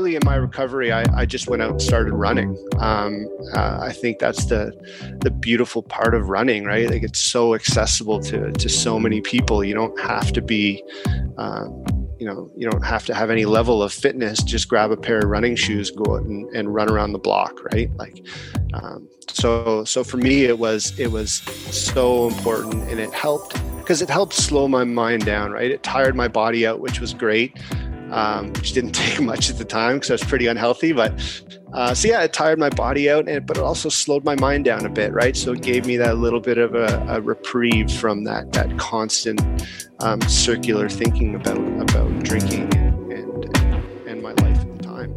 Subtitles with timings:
[0.00, 2.56] early in my recovery, I, I just went out and started running.
[2.78, 4.72] Um, uh, I think that's the
[5.20, 6.88] the beautiful part of running, right?
[6.88, 9.62] Like it's so accessible to to so many people.
[9.62, 10.82] You don't have to be.
[11.36, 11.84] Um,
[12.18, 14.42] you know, you don't have to have any level of fitness.
[14.42, 17.64] Just grab a pair of running shoes, go out and, and run around the block,
[17.72, 17.90] right?
[17.96, 18.22] Like,
[18.74, 24.02] um, so so for me, it was it was so important, and it helped because
[24.02, 25.70] it helped slow my mind down, right?
[25.70, 27.58] It tired my body out, which was great
[28.10, 30.92] um, which didn't take much at the time because I was pretty unhealthy.
[30.92, 31.12] But
[31.72, 34.64] uh, so yeah, it tired my body out, and but it also slowed my mind
[34.64, 35.36] down a bit, right?
[35.36, 39.40] So it gave me that little bit of a, a reprieve from that that constant
[40.00, 45.16] um, circular thinking about about drinking and, and and my life at the time.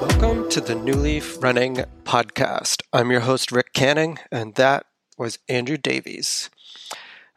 [0.00, 2.82] Welcome to the New Leaf Running Podcast.
[2.92, 4.86] I'm your host, Rick Canning, and that
[5.16, 6.50] was Andrew Davies.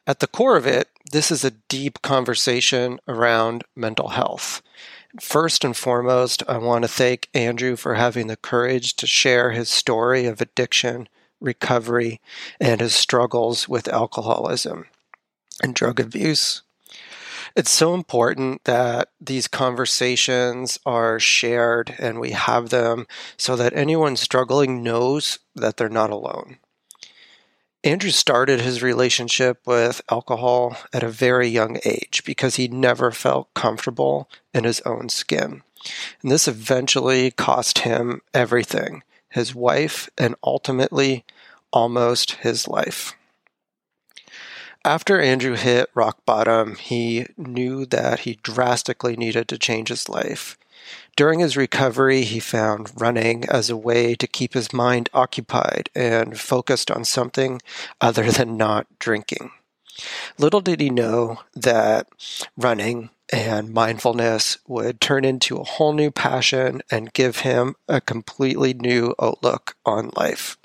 [0.08, 4.62] At the core of it, this is a deep conversation around mental health.
[5.20, 9.70] First and foremost, I want to thank Andrew for having the courage to share his
[9.70, 11.08] story of addiction,
[11.40, 12.20] recovery,
[12.60, 14.88] and his struggles with alcoholism
[15.62, 16.64] and drug abuse.
[17.56, 23.06] It's so important that these conversations are shared and we have them
[23.38, 26.58] so that anyone struggling knows that they're not alone.
[27.84, 33.54] Andrew started his relationship with alcohol at a very young age because he never felt
[33.56, 35.64] comfortable in his own skin.
[36.22, 41.24] And this eventually cost him everything his wife, and ultimately
[41.72, 43.16] almost his life.
[44.84, 50.58] After Andrew hit rock bottom, he knew that he drastically needed to change his life.
[51.16, 56.40] During his recovery, he found running as a way to keep his mind occupied and
[56.40, 57.62] focused on something
[58.00, 59.52] other than not drinking.
[60.38, 62.08] Little did he know that
[62.58, 68.74] running and mindfulness would turn into a whole new passion and give him a completely
[68.74, 70.58] new outlook on life.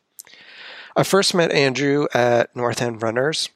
[0.97, 3.51] I first met Andrew at North End Runners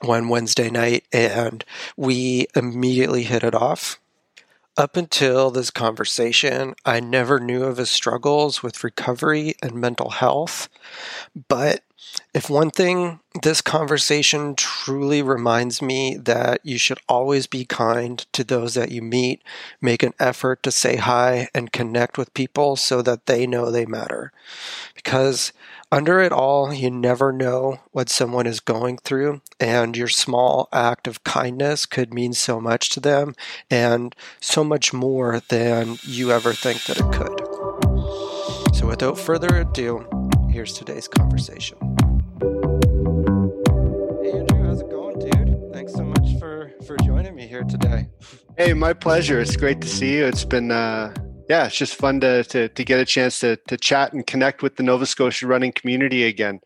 [0.00, 1.64] one Wednesday night, and
[1.96, 4.00] we immediately hit it off.
[4.76, 10.70] Up until this conversation, I never knew of his struggles with recovery and mental health.
[11.48, 11.82] But
[12.32, 18.44] if one thing this conversation truly reminds me that you should always be kind to
[18.44, 19.42] those that you meet,
[19.82, 23.84] make an effort to say hi and connect with people so that they know they
[23.84, 24.32] matter.
[24.94, 25.52] Because
[25.92, 31.06] under it all, you never know what someone is going through, and your small act
[31.06, 33.34] of kindness could mean so much to them
[33.70, 38.74] and so much more than you ever think that it could.
[38.74, 40.06] So, without further ado,
[40.50, 41.76] here's today's conversation.
[44.22, 45.74] Hey, Andrew, how's it going, dude?
[45.74, 48.08] Thanks so much for, for joining me here today.
[48.56, 49.38] Hey, my pleasure.
[49.40, 50.24] It's great to see you.
[50.24, 51.12] It's been, uh,
[51.48, 54.62] yeah, it's just fun to, to, to get a chance to, to chat and connect
[54.62, 56.60] with the Nova Scotia running community again.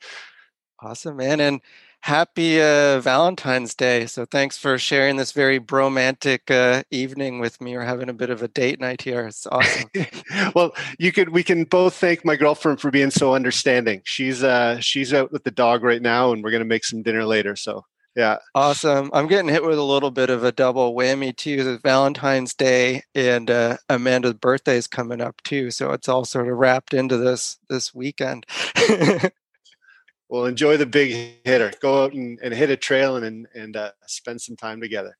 [0.80, 1.40] Awesome, man.
[1.40, 1.60] And
[2.00, 4.06] happy uh, Valentine's Day.
[4.06, 7.76] So thanks for sharing this very bromantic uh, evening with me.
[7.76, 9.26] We're having a bit of a date night here.
[9.26, 9.90] It's awesome.
[10.54, 14.02] well, you could we can both thank my girlfriend for being so understanding.
[14.04, 17.24] She's uh she's out with the dog right now and we're gonna make some dinner
[17.24, 17.56] later.
[17.56, 17.84] So
[18.16, 18.38] yeah.
[18.54, 19.10] Awesome.
[19.12, 21.56] I'm getting hit with a little bit of a double whammy too.
[21.58, 26.48] It's Valentine's Day and uh, Amanda's birthday is coming up too, so it's all sort
[26.48, 28.46] of wrapped into this this weekend.
[30.30, 31.70] well, enjoy the big hitter.
[31.82, 35.18] Go out and, and hit a trail and and uh, spend some time together.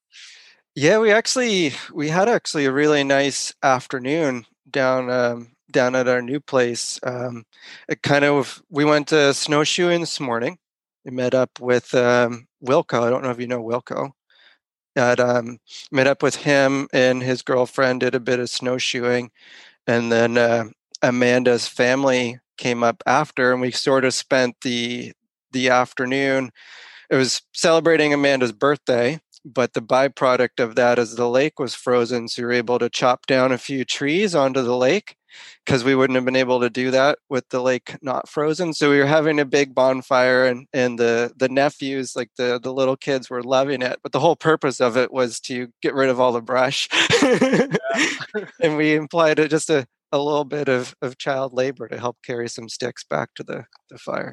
[0.75, 6.23] Yeah, we actually we had actually a really nice afternoon down um, down at our
[6.23, 6.99] new place.
[7.03, 7.45] Um,
[7.91, 10.57] it kind of we went snowshoeing this morning.
[11.09, 13.03] Met up with um, Wilco.
[13.03, 14.11] I don't know if you know Wilco.
[14.97, 15.59] Um,
[15.93, 19.31] met up with him and his girlfriend, did a bit of snowshoeing,
[19.87, 20.65] and then uh,
[21.03, 25.13] Amanda's family came up after, and we sort of spent the
[25.53, 26.51] the afternoon.
[27.11, 32.27] It was celebrating Amanda's birthday, but the byproduct of that is the lake was frozen,
[32.29, 35.17] so you're able to chop down a few trees onto the lake
[35.65, 38.73] because we wouldn't have been able to do that with the lake not frozen.
[38.73, 42.73] So we were having a big bonfire, and and the the nephews, like the the
[42.73, 43.99] little kids, were loving it.
[44.03, 46.89] But the whole purpose of it was to get rid of all the brush,
[48.61, 52.17] and we implied it just a a little bit of, of child labor to help
[52.23, 54.33] carry some sticks back to the, the fire.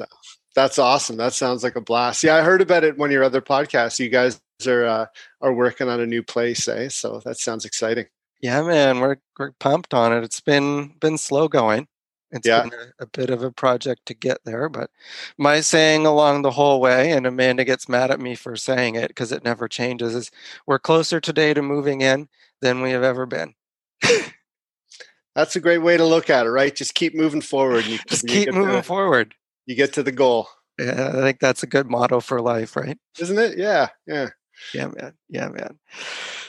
[0.56, 1.18] That's awesome.
[1.18, 2.24] That sounds like a blast.
[2.24, 4.00] Yeah, I heard about it one of your other podcasts.
[4.00, 5.06] You guys are uh,
[5.42, 6.90] are working on a new place, eh?
[6.90, 8.06] So that sounds exciting.
[8.44, 10.22] Yeah, man, we're we're pumped on it.
[10.22, 11.88] It's been been slow going,
[12.30, 12.63] It's yeah.
[12.63, 14.90] been a, a, bit of a project to get there, but
[15.38, 19.07] my saying along the whole way, and Amanda gets mad at me for saying it
[19.07, 20.30] because it never changes, is
[20.68, 22.28] we're closer today to moving in
[22.62, 23.54] than we have ever been.
[25.36, 26.75] That's a great way to look at it, right?
[26.75, 27.86] Just keep moving forward.
[27.86, 29.36] You, Just keep moving to, forward.
[29.68, 30.50] You get to the goal.
[30.78, 32.98] Yeah, I think that's a good motto for life, right?
[33.19, 33.57] Isn't it?
[33.57, 34.30] Yeah, yeah.
[34.74, 35.13] Yeah, man.
[35.30, 35.80] Yeah, man.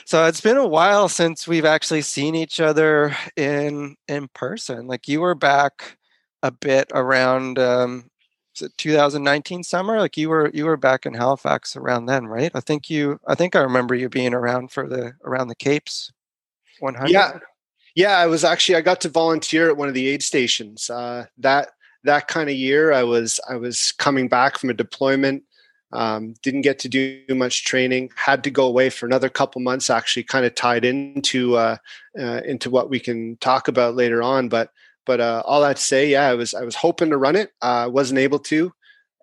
[0.05, 4.85] So it's been a while since we've actually seen each other in in person.
[4.85, 5.97] Like you were back
[6.43, 8.09] a bit around um
[8.77, 9.99] 2019 summer?
[9.99, 12.51] Like you were you were back in halifax around then right?
[12.53, 16.11] I think you i think i remember you being around for the around the capes
[16.79, 17.39] 100 yeah.
[17.95, 20.89] Yeah i was actually i got to volunteer at one of the aid stations.
[20.89, 21.69] Uh, that
[22.03, 25.43] that kind of year i was i was coming back from a deployment
[25.95, 28.11] um, didn't get to do much training.
[28.15, 29.89] Had to go away for another couple months.
[29.89, 31.77] Actually, kind of tied into uh,
[32.19, 34.49] uh, into what we can talk about later on.
[34.49, 34.71] But
[35.05, 37.51] but uh, all that to say, yeah, I was I was hoping to run it.
[37.61, 38.73] I wasn't able to,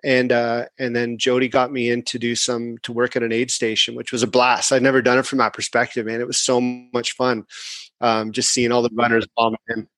[0.04, 3.32] and uh, and then Jody got me in to do some to work at an
[3.32, 4.72] aid station, which was a blast.
[4.72, 6.20] I'd never done it from that perspective, man.
[6.20, 7.44] It was so much fun,
[8.00, 9.88] um, just seeing all the runners bombing in.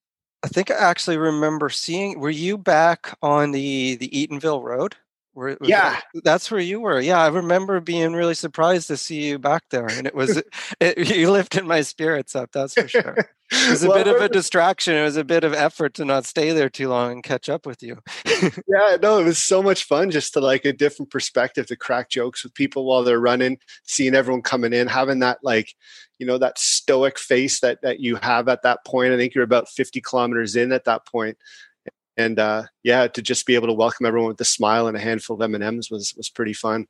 [0.43, 2.21] I think I actually remember seeing.
[2.21, 4.97] Were you back on the the Eatonville Road?
[5.35, 7.01] Were, yeah, that, that's where you were.
[7.01, 10.41] Yeah, I remember being really surprised to see you back there, and it was
[10.81, 12.51] it, you lifted my spirits up.
[12.53, 13.17] That's for sure.
[13.51, 14.95] It was a well, bit of a distraction.
[14.95, 17.67] It was a bit of effort to not stay there too long and catch up
[17.67, 17.99] with you.
[18.27, 22.11] yeah, no, it was so much fun just to like a different perspective to crack
[22.11, 25.75] jokes with people while they're running, seeing everyone coming in, having that like,
[26.19, 29.13] you know, that stoic face that that you have at that point.
[29.13, 31.37] I think you're about 50 kilometers in at that point
[32.17, 35.01] and uh, yeah, to just be able to welcome everyone with a smile and a
[35.01, 36.87] handful of M and M's was was pretty fun.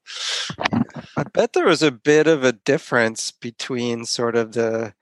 [1.16, 4.94] I bet there was a bit of a difference between sort of the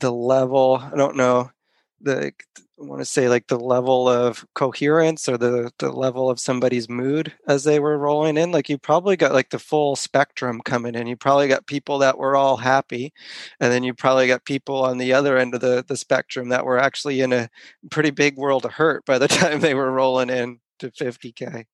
[0.00, 0.82] the level.
[0.82, 1.50] I don't know
[2.00, 2.32] the
[2.80, 6.88] I want to say like the level of coherence or the the level of somebody's
[6.88, 10.94] mood as they were rolling in like you probably got like the full spectrum coming
[10.94, 11.06] in.
[11.06, 13.12] You probably got people that were all happy
[13.60, 16.64] and then you probably got people on the other end of the the spectrum that
[16.64, 17.50] were actually in a
[17.90, 21.66] pretty big world of hurt by the time they were rolling in to 50k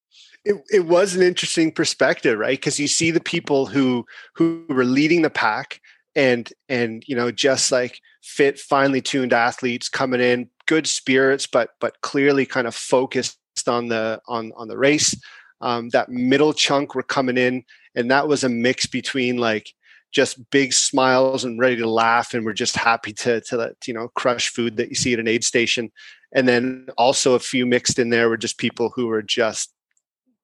[0.45, 2.59] it, it was an interesting perspective right?
[2.59, 5.81] Because you see the people who who were leading the pack
[6.17, 11.71] and and you know just like fit finely tuned athletes coming in good spirits but
[11.79, 15.15] but clearly kind of focused on the on on the race.
[15.63, 17.65] Um, that middle chunk were coming in
[17.95, 19.73] and that was a mix between like
[20.13, 23.95] just big smiles and ready to laugh and we're just happy to to let, you
[23.95, 25.91] know crush food that you see at an aid station.
[26.33, 29.73] And then also a few mixed in there were just people who were just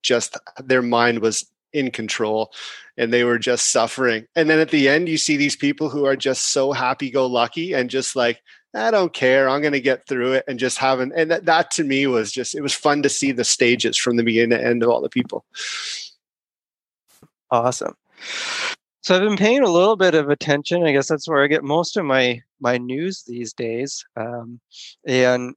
[0.03, 2.53] just their mind was in control
[2.97, 4.27] and they were just suffering.
[4.37, 7.27] And then at the end, you see these people who are just so happy go
[7.27, 8.43] lucky and just like,
[8.75, 9.49] I don't care.
[9.49, 12.33] I'm going to get through it and just having, and that, that to me was
[12.33, 15.03] just, it was fun to see the stages from the beginning to end of all
[15.03, 15.45] the people.
[17.51, 17.95] Awesome.
[19.03, 20.85] So I've been paying a little bit of attention.
[20.85, 24.05] I guess that's where I get most of my my news these days.
[24.17, 24.61] Um,
[25.07, 25.57] and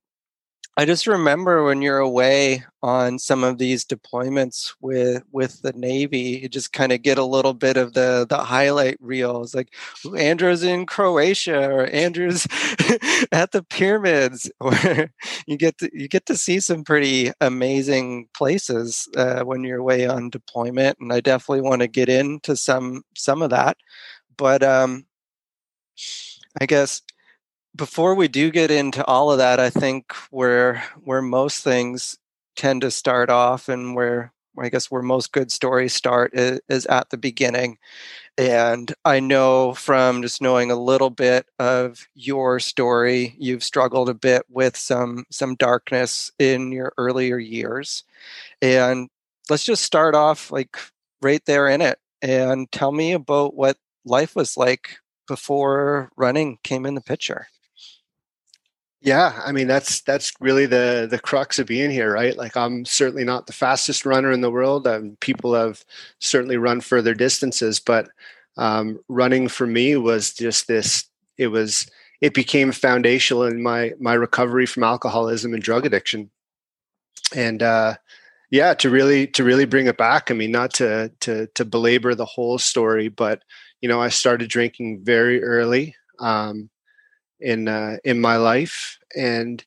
[0.77, 6.39] I just remember when you're away on some of these deployments with with the Navy,
[6.44, 9.74] you just kind of get a little bit of the the highlight reels, like
[10.18, 12.45] Andrew's in Croatia or Andrew's
[13.31, 14.74] at the pyramids, or
[15.48, 20.06] you get to you get to see some pretty amazing places uh, when you're away
[20.07, 23.77] on deployment, and I definitely want to get into some some of that,
[24.38, 25.05] but um,
[26.60, 27.01] I guess
[27.75, 32.17] before we do get into all of that, I think where where most things
[32.55, 36.86] tend to start off and where I guess where most good stories start is, is,
[36.86, 37.77] at the beginning.
[38.38, 44.13] And I know from just knowing a little bit of your story, you've struggled a
[44.13, 48.03] bit with some some darkness in your earlier years.
[48.62, 49.10] And
[49.50, 50.77] let's just start off like
[51.22, 56.86] right there in it and tell me about what life was like before running came
[56.86, 57.48] in the picture.
[59.06, 62.36] Yeah, I mean that's that's really the the crux of being here, right?
[62.36, 64.88] Like I'm certainly not the fastest runner in the world.
[64.88, 65.86] Um, people have
[66.20, 68.10] certainly run further distances, but
[68.58, 71.06] um, running for me was just this.
[71.38, 71.88] It was
[72.22, 76.32] it became foundational in my my recovery from alcoholism and drug addiction,
[77.36, 77.96] and uh,
[78.52, 80.32] yeah, to really to really bring it back.
[80.32, 83.44] I mean, not to to to belabor the whole story, but
[83.82, 85.96] you know, I started drinking very early.
[86.20, 86.70] Um,
[87.39, 89.63] in uh, in my life, and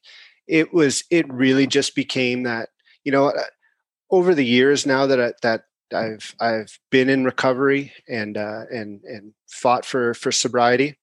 [0.46, 2.70] it was it really just became that
[3.04, 3.42] you know uh,
[4.10, 9.02] over the years now that I, that I've I've been in recovery and uh, and
[9.04, 10.98] and fought for for sobriety.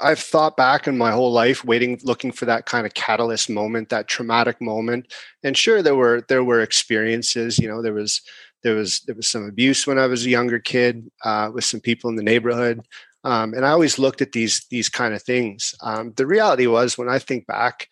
[0.00, 3.90] I've thought back in my whole life, waiting, looking for that kind of catalyst moment,
[3.90, 5.12] that traumatic moment.
[5.42, 7.58] And sure, there were there were experiences.
[7.58, 8.22] You know, there was
[8.62, 11.80] there was there was some abuse when I was a younger kid uh, with some
[11.80, 12.80] people in the neighborhood.
[13.24, 15.74] Um, and I always looked at these these kind of things.
[15.82, 17.88] Um, the reality was, when I think back,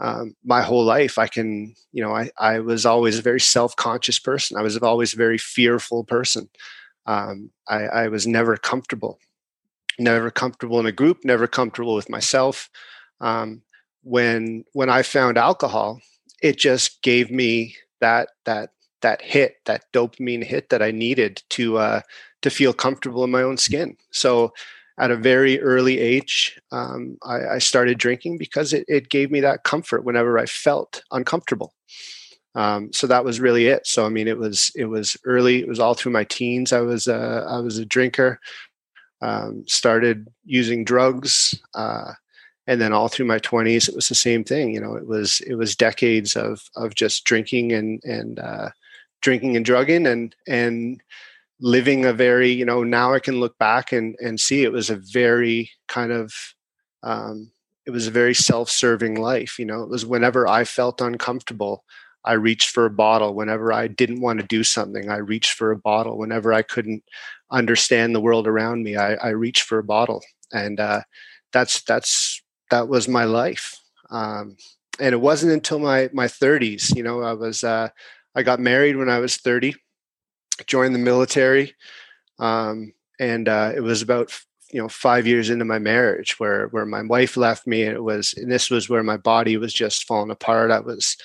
[0.00, 3.76] um, my whole life, I can, you know, I, I was always a very self
[3.76, 4.58] conscious person.
[4.58, 6.48] I was always a very fearful person.
[7.06, 9.18] Um, I, I was never comfortable
[9.98, 12.70] never comfortable in a group, never comfortable with myself.
[13.20, 13.62] Um,
[14.02, 16.00] when when I found alcohol,
[16.42, 18.70] it just gave me that that
[19.02, 22.00] that hit, that dopamine hit that I needed to uh,
[22.42, 23.96] to feel comfortable in my own skin.
[24.10, 24.52] So
[24.98, 29.40] at a very early age, um, I, I, started drinking because it, it gave me
[29.40, 31.72] that comfort whenever I felt uncomfortable.
[32.54, 33.86] Um, so that was really it.
[33.86, 35.60] So I mean, it was it was early.
[35.60, 36.72] It was all through my teens.
[36.72, 38.38] I was a, I was a drinker
[39.22, 42.12] um, started using drugs uh,
[42.66, 45.40] and then all through my 20s it was the same thing you know it was
[45.46, 48.68] it was decades of of just drinking and and uh,
[49.20, 51.00] drinking and drugging and and
[51.62, 54.90] living a very you know now i can look back and and see it was
[54.90, 56.32] a very kind of
[57.04, 57.50] um,
[57.86, 61.84] it was a very self-serving life you know it was whenever i felt uncomfortable
[62.24, 65.10] I reached for a bottle whenever I didn't want to do something.
[65.10, 67.02] I reached for a bottle whenever I couldn't
[67.50, 68.96] understand the world around me.
[68.96, 71.02] I, I reached for a bottle, and uh,
[71.52, 72.40] that's that's
[72.70, 73.76] that was my life.
[74.10, 74.56] Um,
[75.00, 76.94] and it wasn't until my my 30s.
[76.94, 77.88] You know, I was uh,
[78.34, 79.74] I got married when I was 30,
[80.66, 81.74] joined the military,
[82.38, 84.32] um, and uh, it was about
[84.72, 88.02] you know five years into my marriage where where my wife left me and it
[88.02, 90.70] was and this was where my body was just falling apart.
[90.70, 91.16] I was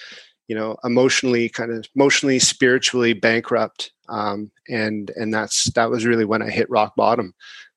[0.48, 6.25] you know emotionally kind of emotionally spiritually bankrupt um, and and that's that was really
[6.25, 7.34] when i hit rock bottom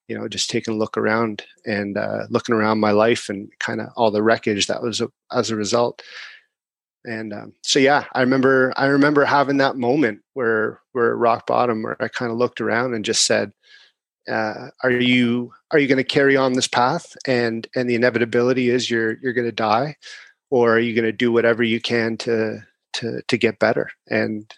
[0.08, 3.80] you know just taking a look around and uh, looking around my life and kind
[3.80, 6.02] of all the wreckage that was a, as a result
[7.04, 11.82] and um, so yeah i remember i remember having that moment where where rock bottom
[11.82, 13.52] where i kind of looked around and just said
[14.28, 18.70] uh, are you are you going to carry on this path and and the inevitability
[18.70, 19.96] is you're you're going to die?
[20.50, 22.60] Or are you going to do whatever you can to
[22.94, 23.90] to to get better?
[24.08, 24.52] And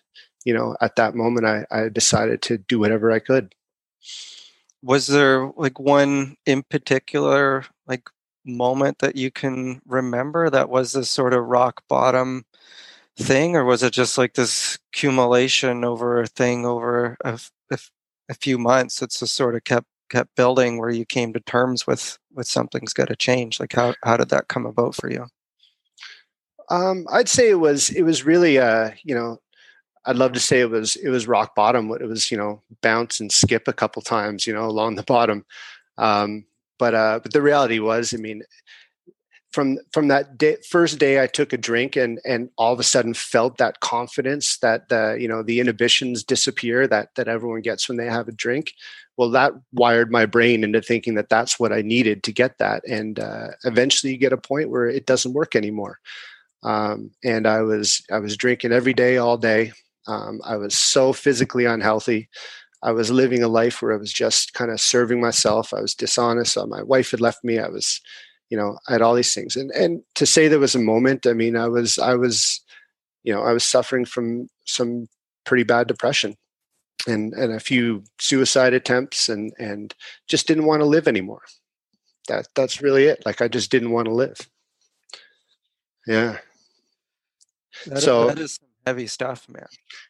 [0.44, 3.54] you know at that moment i i decided to do whatever i could.
[4.82, 8.08] Was there like one in particular like
[8.44, 12.44] moment that you can remember that was this sort of rock bottom
[13.16, 17.38] thing or was it just like this accumulation over a thing over a,
[17.70, 17.78] a,
[18.28, 21.86] a few months it's just sort of kept kept building where you came to terms
[21.86, 25.26] with with something's got to change like how how did that come about for you
[26.72, 29.38] um, I'd say it was it was really uh, you know
[30.06, 31.90] I'd love to say it was it was rock bottom.
[31.92, 35.44] It was you know bounce and skip a couple times you know along the bottom,
[35.98, 36.44] um,
[36.82, 38.42] but uh, but the reality was I mean
[39.52, 42.90] from from that day, first day I took a drink and and all of a
[42.94, 47.88] sudden felt that confidence that the you know the inhibitions disappear that that everyone gets
[47.88, 48.72] when they have a drink.
[49.16, 52.82] Well, that wired my brain into thinking that that's what I needed to get that,
[52.88, 55.98] and uh, eventually you get a point where it doesn't work anymore
[56.62, 59.72] um, and I was I was drinking every day, all day.
[60.06, 62.28] Um, I was so physically unhealthy.
[62.82, 65.72] I was living a life where I was just kind of serving myself.
[65.72, 66.56] I was dishonest.
[66.56, 67.58] Uh, my wife had left me.
[67.58, 68.00] I was,
[68.50, 69.56] you know, I had all these things.
[69.56, 72.60] And and to say there was a moment, I mean, I was I was,
[73.22, 75.08] you know, I was suffering from some
[75.44, 76.36] pretty bad depression
[77.06, 79.94] and and a few suicide attempts and and
[80.28, 81.42] just didn't want to live anymore.
[82.28, 83.24] That that's really it.
[83.26, 84.48] Like I just didn't want to live.
[86.06, 86.38] Yeah.
[87.86, 89.66] That so is, that is heavy stuff, man.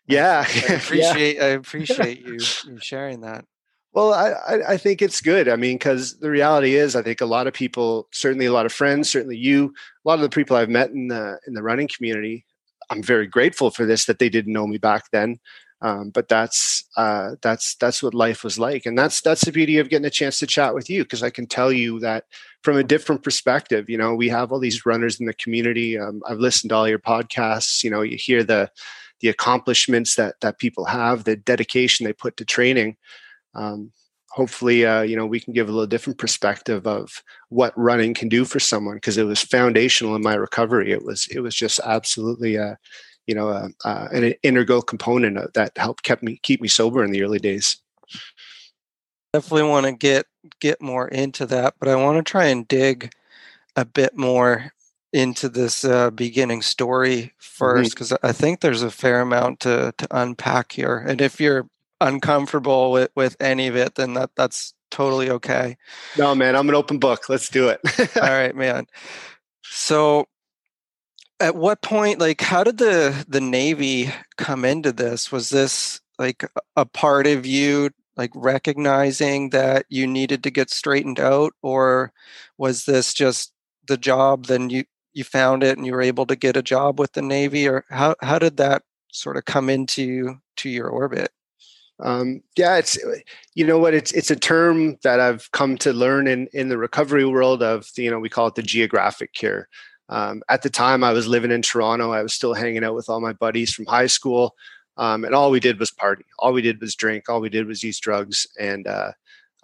[0.06, 1.44] Yeah, I appreciate yeah.
[1.44, 3.44] I appreciate you, you sharing that.
[3.92, 5.48] Well, I, I think it's good.
[5.48, 8.64] I mean, because the reality is, I think a lot of people, certainly a lot
[8.64, 9.74] of friends, certainly you,
[10.04, 12.46] a lot of the people I've met in the in the running community,
[12.90, 15.38] I'm very grateful for this that they didn't know me back then.
[15.82, 19.78] Um, but that's uh, that's that's what life was like, and that's that's the beauty
[19.78, 22.24] of getting a chance to chat with you because I can tell you that
[22.62, 23.90] from a different perspective.
[23.90, 25.98] You know, we have all these runners in the community.
[25.98, 27.82] Um, I've listened to all your podcasts.
[27.82, 28.70] You know, you hear the
[29.20, 32.96] the accomplishments that that people have, the dedication they put to training.
[33.56, 33.90] Um,
[34.30, 38.28] hopefully, uh, you know, we can give a little different perspective of what running can
[38.28, 40.92] do for someone because it was foundational in my recovery.
[40.92, 42.56] It was it was just absolutely.
[42.56, 42.76] Uh,
[43.26, 47.10] you know, uh, uh, an integral component that helped kept me keep me sober in
[47.10, 47.76] the early days.
[49.32, 50.26] Definitely want to get
[50.60, 53.12] get more into that, but I want to try and dig
[53.76, 54.72] a bit more
[55.12, 58.26] into this uh, beginning story first because mm-hmm.
[58.26, 60.98] I think there's a fair amount to to unpack here.
[60.98, 61.68] And if you're
[62.00, 65.76] uncomfortable with with any of it, then that that's totally okay.
[66.18, 67.28] No, man, I'm an open book.
[67.28, 67.80] Let's do it.
[68.16, 68.86] All right, man.
[69.64, 70.26] So
[71.42, 75.32] at what point like how did the the navy come into this?
[75.32, 76.44] Was this like
[76.76, 81.52] a part of you like recognizing that you needed to get straightened out?
[81.60, 82.12] Or
[82.58, 83.52] was this just
[83.88, 84.84] the job then you
[85.14, 87.68] you found it and you were able to get a job with the navy?
[87.68, 91.32] Or how how did that sort of come into to your orbit?
[92.00, 92.98] Um, yeah it's
[93.54, 93.94] you know what?
[93.94, 97.88] It's it's a term that i've come to learn in in the recovery world of
[97.96, 99.68] you know we call it the geographic cure
[100.08, 103.08] um, at the time i was living in toronto i was still hanging out with
[103.08, 104.54] all my buddies from high school
[104.98, 107.66] um, and all we did was party all we did was drink all we did
[107.66, 109.12] was use drugs and uh,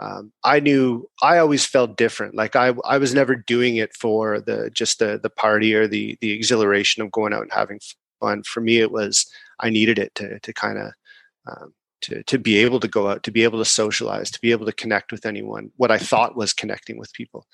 [0.00, 2.34] um, I knew I always felt different.
[2.34, 6.16] Like I, I was never doing it for the just the the party or the
[6.20, 7.80] the exhilaration of going out and having
[8.20, 8.42] fun.
[8.44, 9.26] For me, it was
[9.60, 10.92] I needed it to to kind of
[11.50, 14.52] um, to to be able to go out, to be able to socialize, to be
[14.52, 15.72] able to connect with anyone.
[15.76, 17.46] What I thought was connecting with people.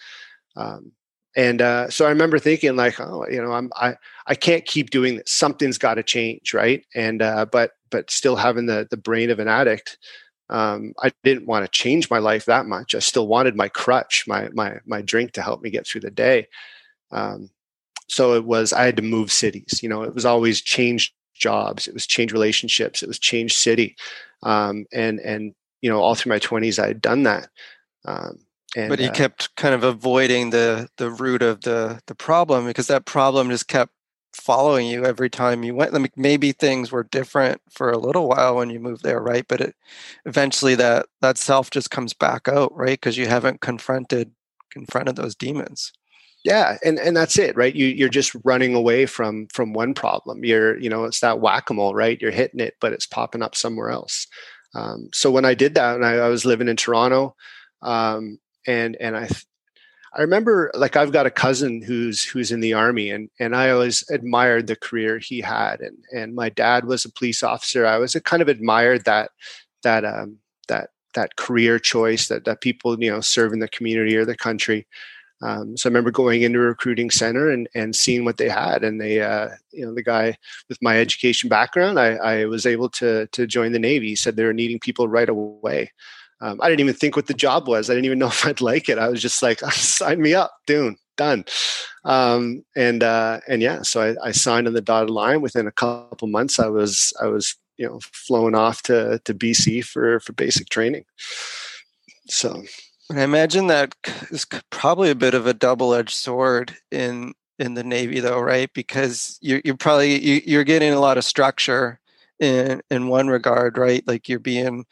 [0.57, 0.93] Um,
[1.37, 4.91] and uh, so I remember thinking like, oh, you know, I'm I I can't keep
[4.91, 5.31] doing this.
[5.31, 6.85] Something's got to change, right?
[6.95, 9.99] And uh, but but still having the the brain of an addict,
[10.51, 12.95] um, I didn't want to change my life that much.
[12.95, 16.11] I still wanted my crutch, my my my drink to help me get through the
[16.11, 16.47] day.
[17.11, 17.51] Um,
[18.09, 19.81] so it was I had to move cities.
[19.83, 23.97] You know, it was always change jobs, it was change relationships, it was change city,
[24.45, 27.49] um, and and you know all through my twenties I had done that.
[28.05, 28.39] Um,
[28.77, 32.67] and, but you uh, kept kind of avoiding the the root of the the problem
[32.67, 33.93] because that problem just kept
[34.35, 36.17] following you every time you went.
[36.17, 39.47] Maybe things were different for a little while when you moved there, right?
[39.49, 39.77] But it,
[40.27, 43.01] eventually, that that self just comes back out, right?
[43.01, 44.33] Because you haven't confronted
[44.73, 45.93] confronted those demons.
[46.45, 47.75] Yeah, and and that's it, right?
[47.75, 50.45] You you're just running away from from one problem.
[50.45, 52.21] You're you know it's that whack a mole, right?
[52.21, 54.27] You're hitting it, but it's popping up somewhere else.
[54.75, 57.35] Um, so when I did that, and I, I was living in Toronto,
[57.83, 59.29] um, and and I
[60.17, 63.71] I remember like I've got a cousin who's who's in the army and and I
[63.71, 67.87] always admired the career he had and and my dad was a police officer.
[67.87, 69.31] I was kind of admired that
[69.83, 74.17] that um that that career choice that that people you know serve in the community
[74.17, 74.87] or the country.
[75.43, 78.83] Um, so I remember going into a recruiting center and, and seeing what they had,
[78.83, 80.37] and they, uh, you know, the guy
[80.71, 84.09] with my education background, I, I was able to to join the Navy.
[84.09, 85.93] He said they were needing people right away,
[86.41, 87.89] um, I didn't even think what the job was.
[87.89, 88.99] I didn't even know if I'd like it.
[88.99, 91.45] I was just like, sign me up, dude, done.
[92.05, 95.41] Um, and uh, and yeah, so I, I, signed on the dotted line.
[95.41, 99.85] Within a couple months, I was I was you know flown off to to BC
[99.85, 101.05] for for basic training.
[102.29, 102.63] So,
[103.11, 103.95] I imagine that
[104.31, 108.71] is probably a bit of a double edged sword in in the Navy, though, right?
[108.75, 112.01] Because you're you're probably you, you're getting a lot of structure
[112.39, 114.07] in in one regard, right?
[114.07, 114.85] Like you're being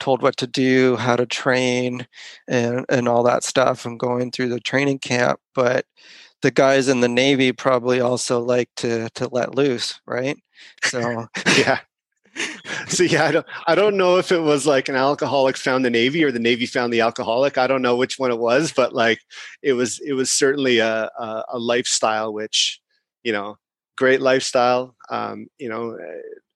[0.00, 2.06] told what to do, how to train,
[2.48, 5.40] and and all that stuff, and going through the training camp.
[5.54, 5.86] But
[6.42, 10.36] the guys in the Navy probably also like to to let loose, right?
[10.84, 11.26] So
[11.58, 11.80] yeah.
[12.88, 15.90] so yeah, I don't, I don't know if it was like an alcoholic found the
[15.90, 17.58] Navy or the Navy found the alcoholic.
[17.58, 19.20] I don't know which one it was, but like
[19.62, 22.80] it was, it was certainly a, a, a lifestyle, which,
[23.22, 23.56] you know,
[23.96, 24.96] great lifestyle.
[25.10, 25.96] Um, you know,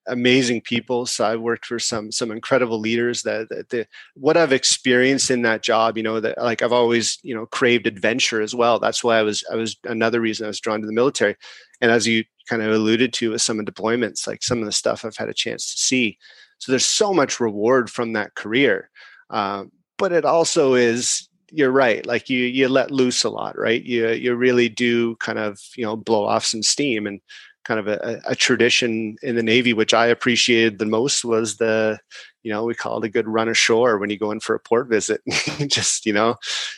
[0.08, 1.06] amazing people.
[1.06, 3.22] So I worked for some some incredible leaders.
[3.22, 7.18] That, that the, what I've experienced in that job, you know, that like I've always
[7.22, 8.78] you know craved adventure as well.
[8.78, 11.36] That's why I was I was another reason I was drawn to the military.
[11.80, 14.72] And as you kind of alluded to with some of deployments, like some of the
[14.72, 16.18] stuff I've had a chance to see.
[16.58, 18.90] So there's so much reward from that career,
[19.30, 23.82] um, but it also is you're right like you you let loose a lot right
[23.84, 27.20] you you really do kind of you know blow off some steam and
[27.68, 31.98] kind of a, a, tradition in the Navy, which I appreciated the most was the,
[32.42, 34.60] you know, we call it a good run ashore when you go in for a
[34.60, 35.20] port visit.
[35.66, 36.36] just, you know,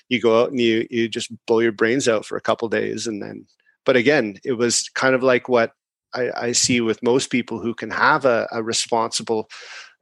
[0.08, 3.06] you go out and you you just blow your brains out for a couple days,
[3.06, 3.46] and then.
[3.86, 5.72] But again, it was kind of like what
[6.12, 9.48] I, I see with most people who can have a, a responsible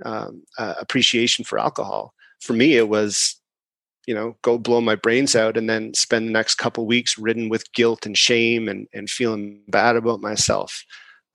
[0.05, 2.15] um, uh, appreciation for alcohol.
[2.41, 3.39] For me, it was
[4.09, 7.51] you know go blow my brains out and then spend the next couple weeks ridden
[7.51, 10.83] with guilt and shame and and feeling bad about myself.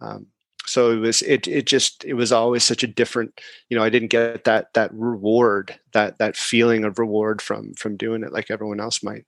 [0.02, 0.26] Um,
[0.66, 3.90] so it was it it just it was always such a different you know i
[3.90, 8.50] didn't get that that reward that that feeling of reward from from doing it like
[8.50, 9.26] everyone else might.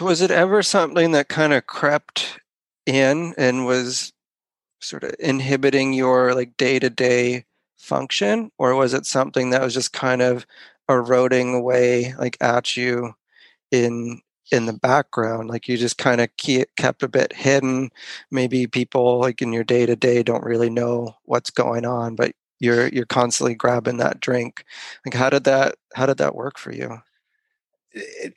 [0.00, 2.38] Was it ever something that kind of crept
[2.84, 4.12] in and was
[4.80, 7.44] sort of inhibiting your like day-to-day
[7.78, 8.52] function?
[8.58, 10.46] Or was it something that was just kind of
[10.88, 13.14] eroding away like at you
[13.70, 14.20] in
[14.52, 16.28] in the background like you just kind of
[16.76, 17.90] kept a bit hidden.
[18.30, 22.32] Maybe people like in your day to day don't really know what's going on but
[22.60, 24.64] you're you're constantly grabbing that drink.
[25.06, 27.00] Like how did that how did that work for you?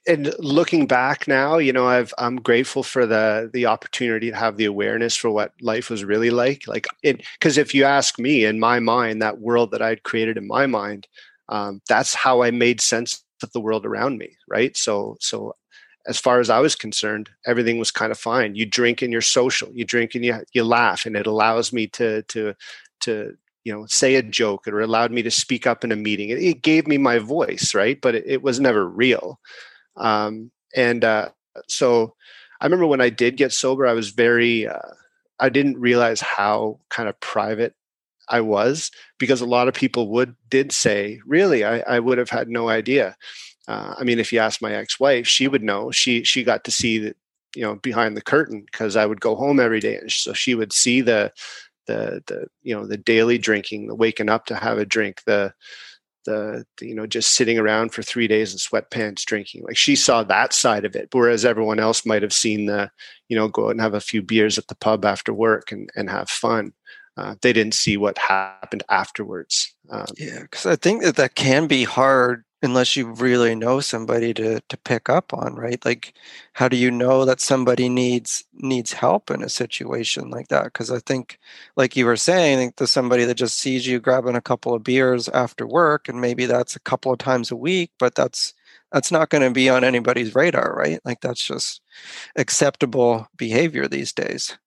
[0.07, 4.55] And looking back now you know i've i'm grateful for the the opportunity to have
[4.55, 8.45] the awareness for what life was really like like it because if you ask me
[8.45, 11.07] in my mind that world that i'd created in my mind
[11.51, 14.75] um, that's how i made sense of the world around me right?
[14.77, 15.53] So so
[16.07, 18.55] as far as i was concerned everything was kind of fine.
[18.55, 19.69] You drink and you're social.
[19.73, 22.55] You drink and you, you laugh and it allows me to to
[23.01, 26.29] to you know say a joke or allowed me to speak up in a meeting.
[26.29, 27.99] It, it gave me my voice right?
[28.01, 29.39] But it, it was never real.
[29.97, 31.29] Um, and uh,
[31.67, 32.15] so
[32.59, 34.93] i remember when i did get sober i was very uh,
[35.39, 37.75] i didn't realize how kind of private
[38.31, 41.63] i was because a lot of people would did say really?
[41.63, 43.15] I, I would have had no idea.
[43.67, 45.91] Uh, i mean if you ask my ex-wife she would know.
[45.91, 47.15] She she got to see that
[47.55, 50.55] you know behind the curtain because i would go home every day and so she
[50.55, 51.33] would see the
[51.87, 55.53] the the you know the daily drinking, the waking up to have a drink, the
[56.25, 59.63] the, the, you know just sitting around for three days in sweatpants drinking.
[59.63, 62.91] Like she saw that side of it whereas everyone else might have seen the
[63.27, 65.89] you know go out and have a few beers at the pub after work and,
[65.95, 66.73] and have fun
[67.21, 71.67] uh, they didn't see what happened afterwards um, yeah because i think that that can
[71.67, 75.83] be hard unless you really know somebody to to pick up on right?
[75.83, 76.13] Like
[76.53, 80.65] how do you know that somebody needs needs help in a situation like that?
[80.65, 81.39] Because i think
[81.75, 84.73] like you were saying I think there's somebody that just sees you grabbing a couple
[84.73, 88.53] of beers after work and maybe that's a couple of times a week but that's
[88.91, 90.99] that's not going to be on anybody's radar right?
[91.05, 91.81] Like that's just
[92.35, 94.57] acceptable behavior these days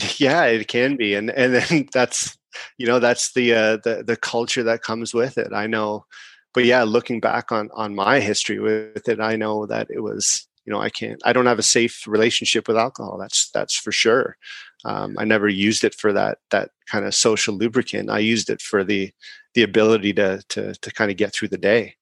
[0.18, 2.36] yeah it can be and and then that's
[2.78, 6.04] you know that's the uh the the culture that comes with it i know
[6.52, 10.46] but yeah, looking back on on my history with it, I know that it was
[10.64, 13.18] you know I can't I don't have a safe relationship with alcohol.
[13.18, 14.36] That's that's for sure.
[14.84, 18.10] Um, I never used it for that that kind of social lubricant.
[18.10, 19.12] I used it for the
[19.54, 21.94] the ability to to to kind of get through the day.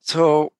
[0.00, 0.52] So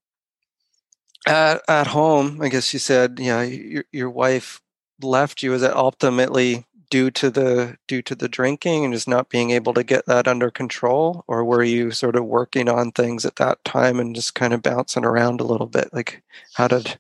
[1.26, 4.60] at at home, I guess you said, yeah, your your wife
[5.02, 5.52] left you.
[5.54, 9.72] Is it ultimately due to the due to the drinking and just not being able
[9.74, 11.24] to get that under control?
[11.28, 14.62] Or were you sort of working on things at that time and just kind of
[14.62, 15.92] bouncing around a little bit?
[15.92, 16.22] Like
[16.54, 16.98] how did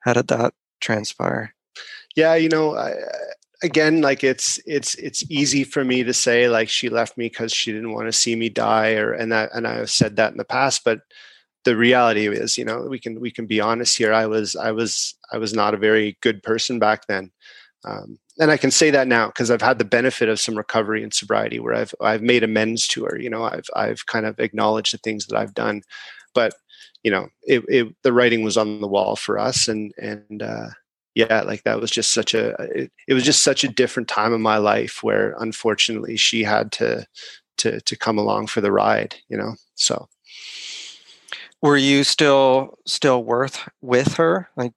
[0.00, 1.54] how did that transpire?
[2.14, 2.94] Yeah you know I,
[3.64, 7.52] again like it's it's it's easy for me to say like she left me because
[7.52, 10.36] she didn't want to see me die or and that and i've said that in
[10.36, 11.00] the past but
[11.64, 14.70] the reality is you know we can we can be honest here i was i
[14.70, 17.30] was i was not a very good person back then
[17.84, 21.02] um, and I can say that now because I've had the benefit of some recovery
[21.02, 23.18] and sobriety where I've I've made amends to her.
[23.18, 25.82] You know, I've I've kind of acknowledged the things that I've done,
[26.34, 26.54] but
[27.02, 30.68] you know, it, it the writing was on the wall for us, and and uh,
[31.14, 34.34] yeah, like that was just such a it, it was just such a different time
[34.34, 37.06] in my life where unfortunately she had to
[37.58, 39.14] to to come along for the ride.
[39.28, 40.08] You know, so
[41.64, 44.50] were you still still worth with her?
[44.54, 44.74] Like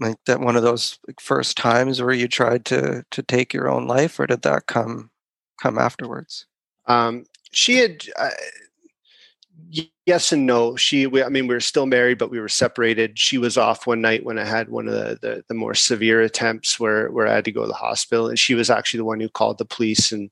[0.00, 3.86] like that one of those first times where you tried to to take your own
[3.86, 5.10] life or did that come
[5.62, 6.46] come afterwards?
[6.86, 8.30] Um she had uh,
[10.06, 10.74] yes and no.
[10.74, 13.16] She we, i mean we were still married but we were separated.
[13.16, 16.20] She was off one night when i had one of the, the, the more severe
[16.20, 19.04] attempts where where i had to go to the hospital and she was actually the
[19.04, 20.30] one who called the police and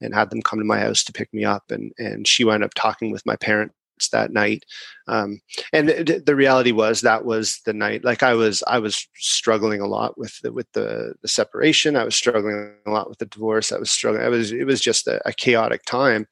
[0.00, 2.64] and had them come to my house to pick me up and and she wound
[2.64, 3.74] up talking with my parents
[4.12, 4.64] that night.
[5.08, 5.40] Um,
[5.72, 9.80] and the, the, reality was that was the night like i was i was struggling
[9.80, 11.96] a lot with the, with the, the separation.
[11.96, 13.72] I was struggling a lot with the divorce.
[13.72, 16.26] I was struggling i was it was just a, a chaotic time.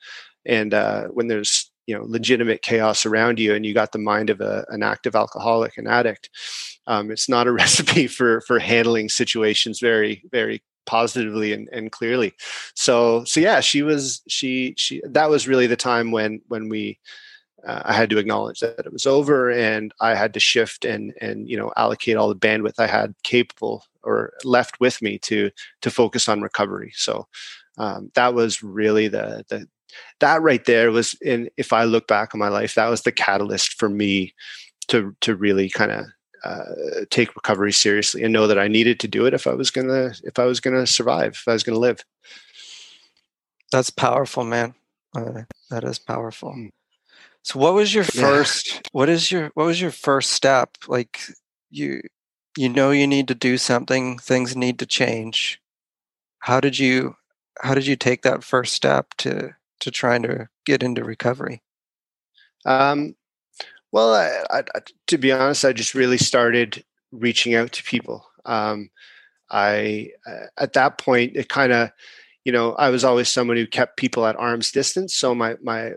[0.46, 4.30] And uh, when there's you know legitimate chaos around you and you got the mind
[4.30, 6.30] of a, an active alcoholic an addict
[6.86, 12.34] um, it's not a recipe for for handling situations very very positively and, and clearly.
[12.74, 16.98] So so yeah she was she she that was really the time when when we
[17.66, 21.14] uh, I had to acknowledge that it was over, and I had to shift and
[21.20, 25.50] and you know allocate all the bandwidth I had capable or left with me to
[25.82, 26.92] to focus on recovery.
[26.94, 27.26] So
[27.78, 29.66] um, that was really the the
[30.20, 33.12] that right there was in if I look back on my life, that was the
[33.12, 34.34] catalyst for me
[34.88, 36.06] to to really kind of
[36.44, 36.64] uh,
[37.10, 40.12] take recovery seriously and know that I needed to do it if I was gonna
[40.24, 42.04] if I was gonna survive, if I was gonna live.
[43.72, 44.74] That's powerful, man.
[45.16, 46.50] Uh, that is powerful.
[46.50, 46.70] Mm.
[47.44, 48.80] So what was your first yeah.
[48.92, 50.70] what is your what was your first step?
[50.88, 51.20] Like
[51.70, 52.00] you
[52.56, 55.60] you know you need to do something, things need to change.
[56.40, 57.16] How did you
[57.60, 61.62] how did you take that first step to to trying to get into recovery?
[62.64, 63.14] Um
[63.92, 68.26] well, I, I, to be honest, I just really started reaching out to people.
[68.44, 68.90] Um,
[69.52, 71.90] I, uh, at that point, it kind of,
[72.44, 75.14] you know, I was always someone who kept people at arm's distance.
[75.14, 75.92] So my my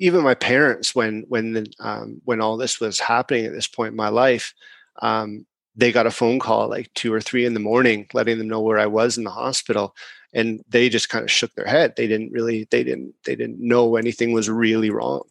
[0.00, 3.90] even my parents, when when the, um, when all this was happening at this point
[3.90, 4.54] in my life,
[5.02, 8.48] um, they got a phone call like two or three in the morning, letting them
[8.48, 9.94] know where I was in the hospital,
[10.32, 11.94] and they just kind of shook their head.
[11.96, 15.22] They didn't really, they didn't, they didn't know anything was really wrong.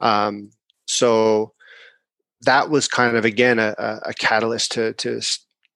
[0.00, 0.50] Um,
[0.86, 1.52] so
[2.42, 3.74] that was kind of again a,
[4.04, 5.20] a catalyst to to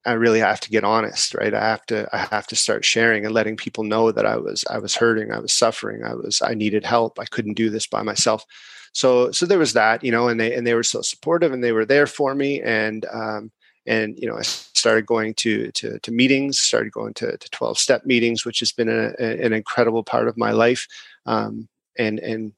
[0.07, 1.53] I really have to get honest, right?
[1.53, 4.65] I have to I have to start sharing and letting people know that I was
[4.71, 7.19] I was hurting, I was suffering, I was I needed help.
[7.19, 8.45] I couldn't do this by myself.
[8.93, 11.63] So so there was that, you know, and they and they were so supportive and
[11.63, 13.53] they were there for me and um
[13.87, 17.79] and you know I started going to to, to meetings, started going to, to 12
[17.79, 20.87] step meetings, which has been a, a, an incredible part of my life.
[21.27, 22.53] Um, and and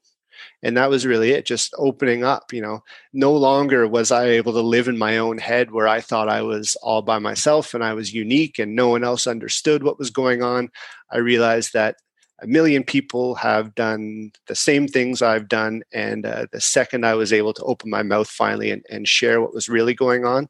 [0.63, 2.83] and that was really it just opening up you know.
[3.13, 6.41] No longer was i able to live in my own head where i thought i
[6.41, 10.09] was all by myself and i was unique and no one else understood what was
[10.09, 10.69] going on.
[11.11, 11.97] I realized that
[12.41, 17.13] a million people have done the same things i've done and uh, the second i
[17.13, 20.47] was able to open my mouth finally and, and share what was really going on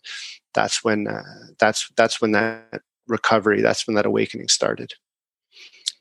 [0.53, 1.21] that's when uh,
[1.59, 4.93] that's that's when that recovery that's when that awakening started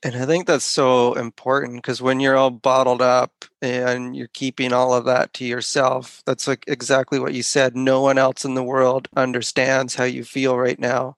[0.05, 4.73] and I think that's so important because when you're all bottled up and you're keeping
[4.73, 7.77] all of that to yourself, that's like exactly what you said.
[7.77, 11.17] No one else in the world understands how you feel right now.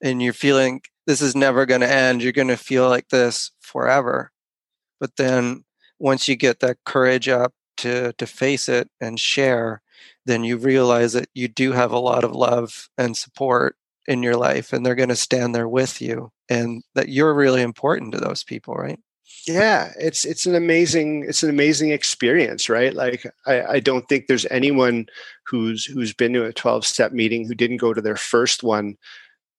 [0.00, 2.22] And you're feeling this is never going to end.
[2.22, 4.30] You're going to feel like this forever.
[5.00, 5.64] But then
[5.98, 9.82] once you get that courage up to, to face it and share,
[10.26, 13.74] then you realize that you do have a lot of love and support
[14.06, 17.62] in your life and they're going to stand there with you and that you're really
[17.62, 18.98] important to those people right?
[19.46, 22.94] Yeah it's it's an amazing it's an amazing experience right?
[22.94, 25.06] Like i i don't think there's anyone
[25.46, 28.96] who's who's been to a 12 step meeting who didn't go to their first one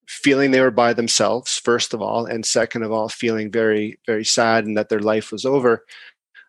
[0.08, 4.26] feeling they were by themselves first of all and second of all feeling very very
[4.26, 5.84] sad and that their life was over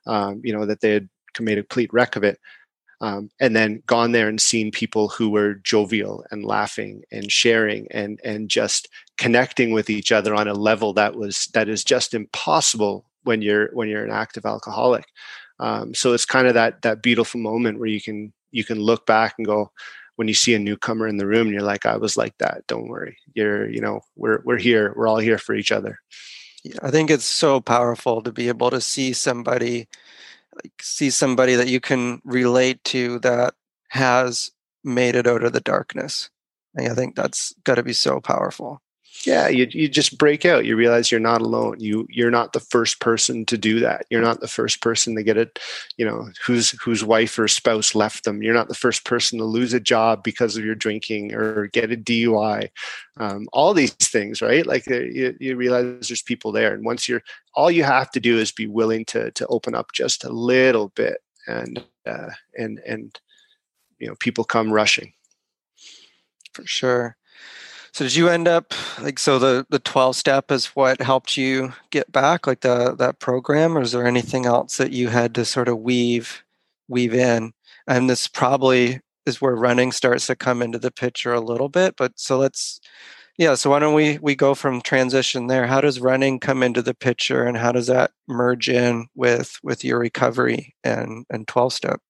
[0.07, 1.09] um, you know that they had
[1.40, 2.38] made a complete wreck of it
[3.05, 7.87] um, and then gone there and seen people who were jovial and laughing and sharing
[7.90, 8.88] and and just
[9.19, 13.69] connecting with each other on a level that was that is just impossible when you're
[13.75, 15.05] when you're an active alcoholic.
[15.61, 19.05] Um, so it's kind of that that beautiful moment where you can you can look
[19.05, 19.71] back and go
[20.17, 22.88] when you see a newcomer in the room you're like i was like that don't
[22.88, 23.19] worry.
[23.35, 25.99] You're you know we're we're here we're all here for each other.
[26.83, 29.88] I think it's so powerful to be able to see somebody
[30.62, 33.55] like see somebody that you can relate to that
[33.88, 34.51] has
[34.83, 36.31] made it out of the darkness.
[36.75, 38.81] And I think that's got to be so powerful
[39.27, 40.65] yeah you, you just break out.
[40.65, 41.81] You realize you're not alone.
[41.81, 44.07] You you're not the first person to do that.
[44.11, 45.59] You're not the first person to get it
[45.97, 48.43] you know whose whose wife or spouse left them.
[48.43, 51.93] You're not the first person to lose a job because of your drinking or get
[51.93, 52.69] a dui
[53.19, 54.67] um, all these things right?
[54.67, 56.75] Like uh, you, you realize there's people there.
[56.75, 57.23] And once you're
[57.55, 60.89] all you have to do is be willing to to open up just a little
[60.89, 63.19] bit and uh, and and
[63.99, 65.13] you know people come rushing.
[66.53, 67.17] For sure
[67.94, 71.72] so did you end up like so the the 12 step is what helped you
[71.90, 75.44] get back like the that program or is there anything else that you had to
[75.44, 76.44] sort of weave
[76.88, 77.52] weave in?
[77.87, 81.94] And this probably is where running starts to come into the picture a little bit,
[81.96, 82.80] but so let's
[83.38, 85.66] yeah, so why don't we we go from transition there?
[85.66, 89.85] How does running come into the picture and how does that merge in with with
[89.85, 92.00] your recovery and and 12 step?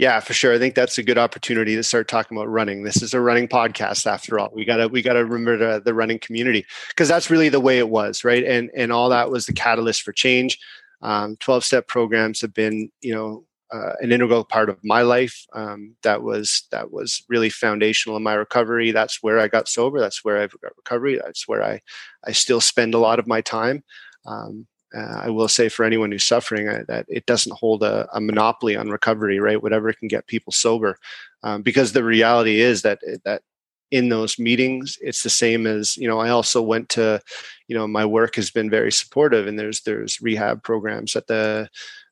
[0.00, 0.54] Yeah, for sure.
[0.54, 2.84] I think that's a good opportunity to start talking about running.
[2.84, 4.48] This is a running podcast after all.
[4.50, 7.90] We gotta we gotta remember the, the running community because that's really the way it
[7.90, 8.42] was, right?
[8.42, 10.58] And and all that was the catalyst for change.
[11.02, 15.44] Um, Twelve step programs have been, you know, uh, an integral part of my life.
[15.52, 18.92] Um, that was that was really foundational in my recovery.
[18.92, 20.00] That's where I got sober.
[20.00, 21.20] That's where I've got recovery.
[21.22, 21.82] That's where I
[22.26, 23.84] I still spend a lot of my time.
[24.24, 28.08] Um, uh, I will say for anyone who's suffering uh, that it doesn't hold a,
[28.12, 29.62] a, monopoly on recovery, right?
[29.62, 30.98] Whatever can get people sober,
[31.42, 33.42] um, because the reality is that that
[33.90, 36.18] in those meetings, it's the same as you know.
[36.18, 37.20] I also went to,
[37.68, 41.68] you know, my work has been very supportive, and there's there's rehab programs at the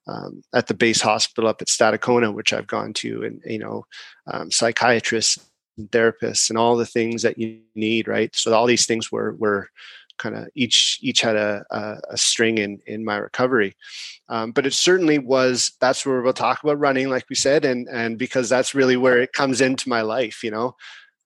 [0.07, 3.87] um, at the base hospital up at Stadacona, which I've gone to, and you know,
[4.27, 5.38] um, psychiatrists,
[5.77, 8.35] and therapists, and all the things that you need, right?
[8.35, 9.69] So all these things were were
[10.19, 13.75] kind of each each had a, a, a, string in in my recovery.
[14.29, 17.89] Um, but it certainly was that's where we'll talk about running like we said and
[17.89, 20.77] and because that's really where it comes into my life you know?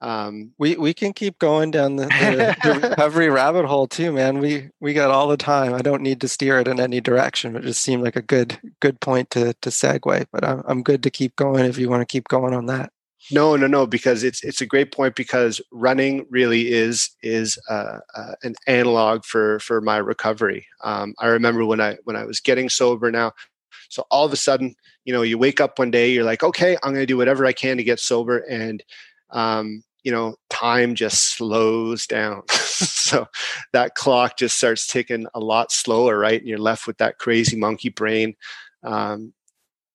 [0.00, 4.40] Um, we we can keep going down the, the, the recovery rabbit hole too man.
[4.40, 5.74] We we got all the time.
[5.74, 8.22] I don't need to steer it in any direction but it just seemed like a
[8.22, 11.88] good good point to to segue but i'm, I'm good to keep going if you
[11.88, 12.92] want to keep going on that
[13.30, 17.98] No, no, no, because it's it's a great point because running really is is uh,
[18.16, 20.66] uh, an analog for for my recovery.
[20.82, 23.32] Um, I remember when I when I was getting sober now,
[23.88, 26.76] so all of a sudden, you know, you wake up one day, you're like, okay,
[26.82, 28.82] I'm going to do whatever I can to get sober, and
[29.30, 32.42] um, you know, time just slows down.
[32.50, 33.26] so
[33.72, 36.40] that clock just starts ticking a lot slower, right?
[36.40, 38.34] And you're left with that crazy monkey brain.
[38.82, 39.32] Um,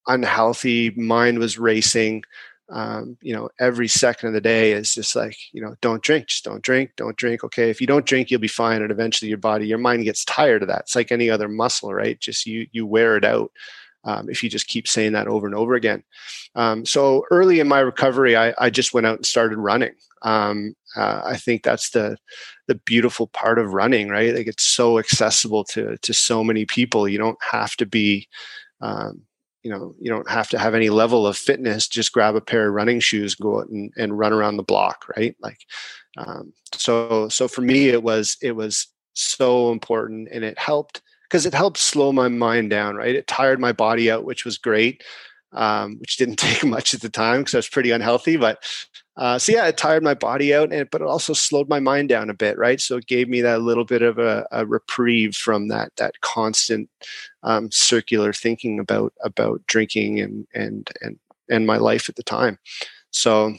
[0.08, 2.24] unhealthy mind was racing
[2.70, 6.28] um, you know, every second of the day is just like, you know, don't drink,
[6.28, 7.44] just don't drink, don't drink.
[7.44, 7.70] Okay.
[7.70, 8.82] If you don't drink, you'll be fine.
[8.82, 10.82] And eventually your body, your mind gets tired of that.
[10.82, 12.20] It's like any other muscle, right?
[12.20, 13.52] Just you, you wear it out.
[14.04, 16.04] Um, if you just keep saying that over and over again.
[16.56, 19.96] Um, so early in my recovery, I, I, just went out and started running.
[20.22, 22.18] Um, uh, I think that's the
[22.68, 24.34] the beautiful part of running, right?
[24.34, 27.08] Like it's so accessible to to so many people.
[27.08, 28.30] You don't have to be
[28.80, 29.24] um,
[29.64, 32.68] you know you don't have to have any level of fitness just grab a pair
[32.68, 35.36] of running shoes go out and, and run around the block right?
[35.42, 35.60] Like
[36.18, 41.46] um, so so for me it was it was so important and it helped because
[41.46, 43.16] it helped slow my mind down right?
[43.16, 45.04] It tired my body out which was great
[45.54, 48.64] um, which didn't take much at the time because i was pretty unhealthy but
[49.18, 52.08] uh, so yeah, it tired my body out, and but it also slowed my mind
[52.08, 52.80] down a bit, right?
[52.80, 56.88] So it gave me that little bit of a, a reprieve from that that constant
[57.42, 61.18] um, circular thinking about about drinking and and and
[61.50, 62.60] and my life at the time.
[63.10, 63.56] So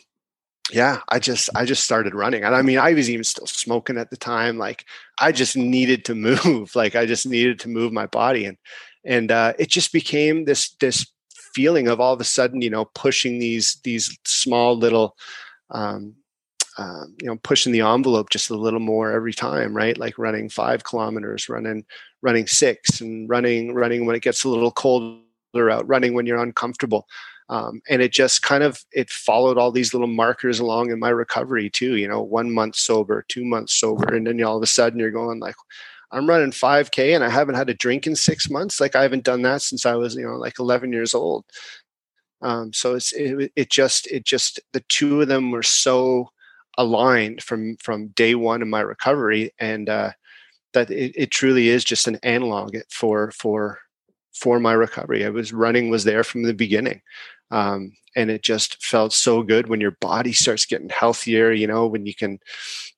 [0.70, 3.98] yeah, I just I just started running, and I mean I was even still smoking
[3.98, 4.58] at the time.
[4.58, 4.84] Like
[5.18, 8.58] I just needed to move, like I just needed to move my body, and
[9.04, 11.04] and uh, it just became this this
[11.52, 15.16] feeling of all of a sudden, you know, pushing these these small little
[15.70, 16.14] um,
[16.78, 19.98] uh, you know pushing the envelope just a little more every time right?
[19.98, 21.84] Like running five kilometers running
[22.22, 26.42] running six and running running when it gets a little colder out running when you're
[26.42, 27.06] uncomfortable.
[27.50, 31.08] Um, and it just kind of it followed all these little markers along in my
[31.08, 34.66] recovery too you know one month sober two months sober and then all of a
[34.66, 35.54] sudden you're going like
[36.12, 38.82] i'm running 5k and i haven't had a drink in six months?
[38.82, 41.46] Like i haven't done that since i was you know like 11 years old
[42.42, 46.30] um, so it's it, it just it just the two of them were so
[46.76, 50.12] aligned from from day one in my recovery, and uh,
[50.74, 53.80] that it, it truly is just an analog for for
[54.34, 55.24] for my recovery.
[55.24, 57.02] I was running was there from the beginning.
[57.50, 61.86] Um, and it just felt so good when your body starts getting healthier you know
[61.86, 62.38] when you can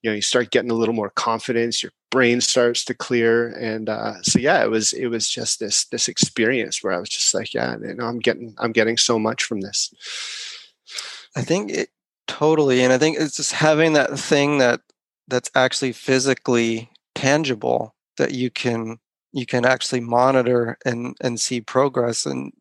[0.02, 3.52] you know you start getting a little more confidence your brain starts to clear.
[3.52, 7.08] And uh, so yeah it was it was just this this experience where i was
[7.08, 9.92] just like yeah you know i'm getting i'm getting so much from this.
[11.36, 11.90] I think it
[12.26, 14.80] totally and i think it's just having that thing that
[15.26, 18.98] that's actually physically tangible that you can
[19.32, 22.52] you can actually monitor and and see progress and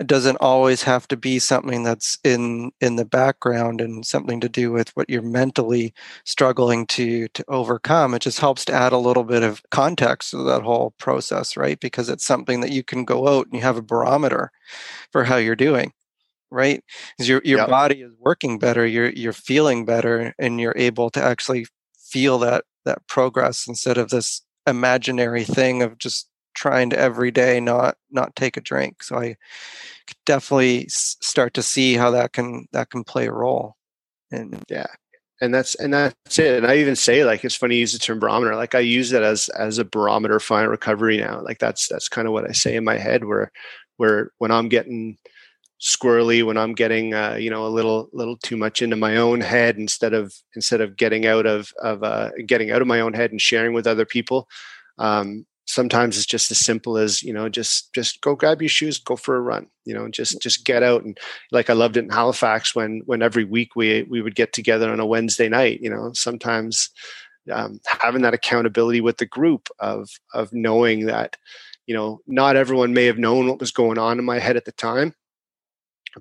[0.00, 4.48] it doesn't always have to be something that's in in the background and something to
[4.48, 5.94] do with what you're mentally
[6.24, 8.14] struggling to to overcome.
[8.14, 11.78] It just helps to add a little bit of context to that whole process right?
[11.80, 14.50] Because it's something that you can go out and you have a barometer
[15.12, 15.92] for how you're doing
[16.50, 16.82] right?
[17.16, 21.22] Because your your body is working better you're you're feeling better and you're able to
[21.22, 21.66] actually
[21.98, 27.60] feel that that progress instead of this imaginary thing of just trying to every day
[27.60, 29.36] not not take a drink so i
[30.26, 33.76] definitely start to see how that can that can play a role
[34.30, 34.86] and yeah
[35.40, 37.98] and that's and that's it and i even say like it's funny you use the
[37.98, 41.58] term barometer like i use it as as a barometer for my recovery now like
[41.58, 43.50] that's that's kind of what i say in my head where
[43.96, 45.18] where when i'm getting
[45.80, 49.40] squirrely when i'm getting uh, you know a little little too much into my own
[49.40, 53.12] head instead of instead of getting out of of uh, getting out of my own
[53.12, 54.48] head and sharing with other people
[54.98, 58.98] um, sometimes it's just as simple as you know just just go grab your shoes
[58.98, 61.18] go for a run you know just just get out and
[61.50, 64.90] like i loved it in halifax when when every week we we would get together
[64.90, 66.90] on a wednesday night you know sometimes
[67.50, 71.36] um, having that accountability with the group of of knowing that
[71.86, 74.66] you know not everyone may have known what was going on in my head at
[74.66, 75.14] the time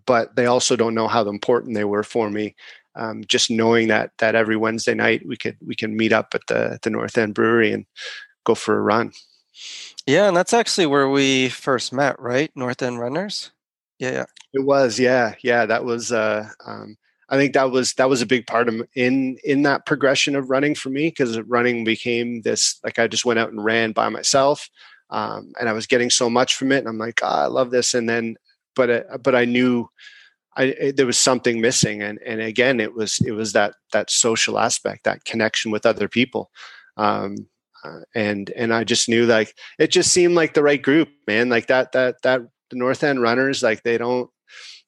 [0.06, 2.56] but they also don't know how important they were for me
[2.96, 6.42] um, just knowing that that every wednesday night we could we can meet up at
[6.48, 7.86] the the north end brewery and
[8.46, 9.12] go for a run
[10.06, 12.52] yeah, and that's actually where we first met, right?
[12.56, 13.52] North End Runners.
[14.00, 14.26] Yeah, yeah.
[14.54, 15.66] It was, yeah, yeah.
[15.66, 16.12] That was.
[16.12, 16.98] Uh, um,
[17.30, 20.50] I think that was that was a big part of in in that progression of
[20.50, 24.10] running for me because running became this like I just went out and ran by
[24.10, 24.70] myself,
[25.10, 27.72] um, and I was getting so much from it, and I'm like, oh, I love
[27.72, 28.36] this, and then
[28.76, 29.90] but uh, but I knew
[30.58, 34.10] I, it, there was something missing, and and again, it was it was that that
[34.10, 36.52] social aspect, that connection with other people.
[36.98, 37.48] Um,
[37.84, 41.50] uh, and and I just knew like it just seemed like the right group, man.
[41.50, 44.30] Like that that that the North End runners, like they don't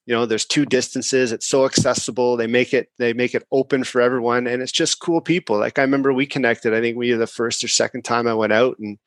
[0.06, 3.84] you know there's two distances it's so accessible they make it they make it open
[3.84, 7.10] for everyone and it's just cool people like i remember we connected i think we
[7.10, 8.98] were the first or second time i went out and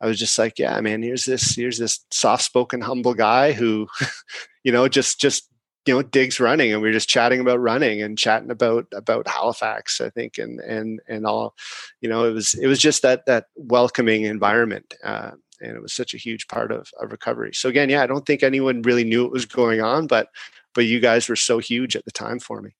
[0.00, 3.86] i was just like yeah man here's this here's this soft spoken humble guy who
[4.64, 5.48] you know just just
[5.88, 9.26] you know digs running and we are just chatting about running and chatting about about
[9.26, 11.54] halifax i think and and and all
[12.02, 15.30] you know it was it was just that that welcoming environment uh,
[15.60, 17.52] and it was such a huge part of, of recovery.
[17.54, 20.28] So again yeah i don't think anyone really knew what was going on but
[20.74, 22.70] but you guys were so huge at the time for me.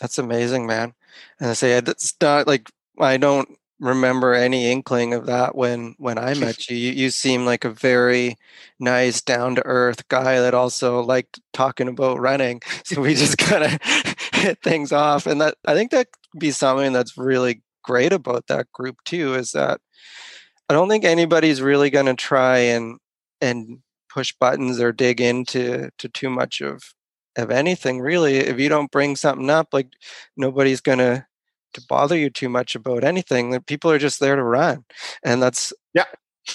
[0.00, 0.94] That's amazing man.
[1.40, 3.48] And i say it's not like i don't
[3.80, 6.76] remember any inkling of that when when I met you.
[6.76, 8.36] You, you seem like a very
[8.78, 12.60] nice, down to earth guy that also liked talking about running.
[12.84, 13.78] So we just kind of
[14.34, 18.46] hit things off, and that I think that could be something that's really great about
[18.48, 19.34] that group too.
[19.34, 19.80] Is that
[20.68, 22.98] I don't think anybody's really going to try and
[23.40, 23.78] and
[24.12, 26.82] push buttons or dig into to too much of
[27.36, 29.88] of anything really if you don't bring something up like
[30.36, 31.26] nobody's going to
[31.74, 33.50] to bother you too much about anything.
[33.50, 34.84] That people are just there to run,
[35.22, 36.06] and that's yeah.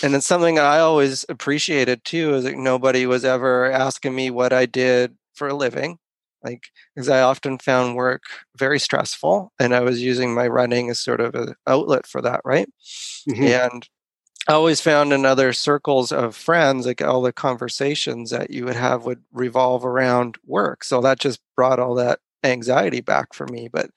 [0.03, 2.35] And it's something I always appreciated too.
[2.35, 5.97] Is that nobody was ever asking me what I did for a living,
[6.43, 6.63] like
[6.95, 8.23] because I often found work
[8.57, 12.41] very stressful, and I was using my running as sort of an outlet for that,
[12.43, 12.69] right?
[13.29, 13.43] Mm-hmm.
[13.43, 13.89] And
[14.47, 18.75] I always found in other circles of friends, like all the conversations that you would
[18.75, 20.83] have would revolve around work.
[20.83, 23.69] So that just brought all that anxiety back for me.
[23.71, 23.89] But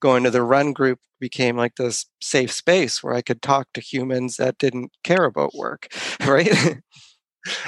[0.00, 3.80] going to the run group became like this safe space where I could talk to
[3.80, 5.88] humans that didn't care about work,
[6.26, 6.48] right?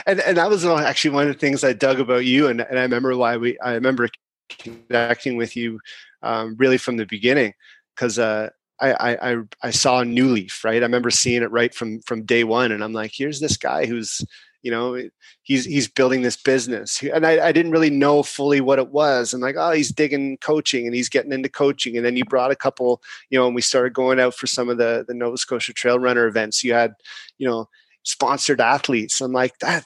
[0.06, 2.78] and and that was actually one of the things I dug about you, and, and
[2.78, 4.08] I remember why we I remember
[4.48, 5.80] connecting with you
[6.22, 7.52] um, really from the beginning
[7.94, 8.48] because uh,
[8.80, 10.82] I, I I saw New Leaf right.
[10.82, 13.86] I remember seeing it right from from day one, and I'm like, here's this guy
[13.86, 14.22] who's
[14.62, 15.00] you know
[15.42, 19.32] he's he's building this business and I, I didn't really know fully what it was
[19.32, 22.50] and like oh he's digging coaching and he's getting into coaching and then you brought
[22.50, 25.36] a couple you know and we started going out for some of the the nova
[25.36, 26.94] scotia trail runner events you had
[27.38, 27.68] you know
[28.02, 29.84] sponsored athletes i'm like that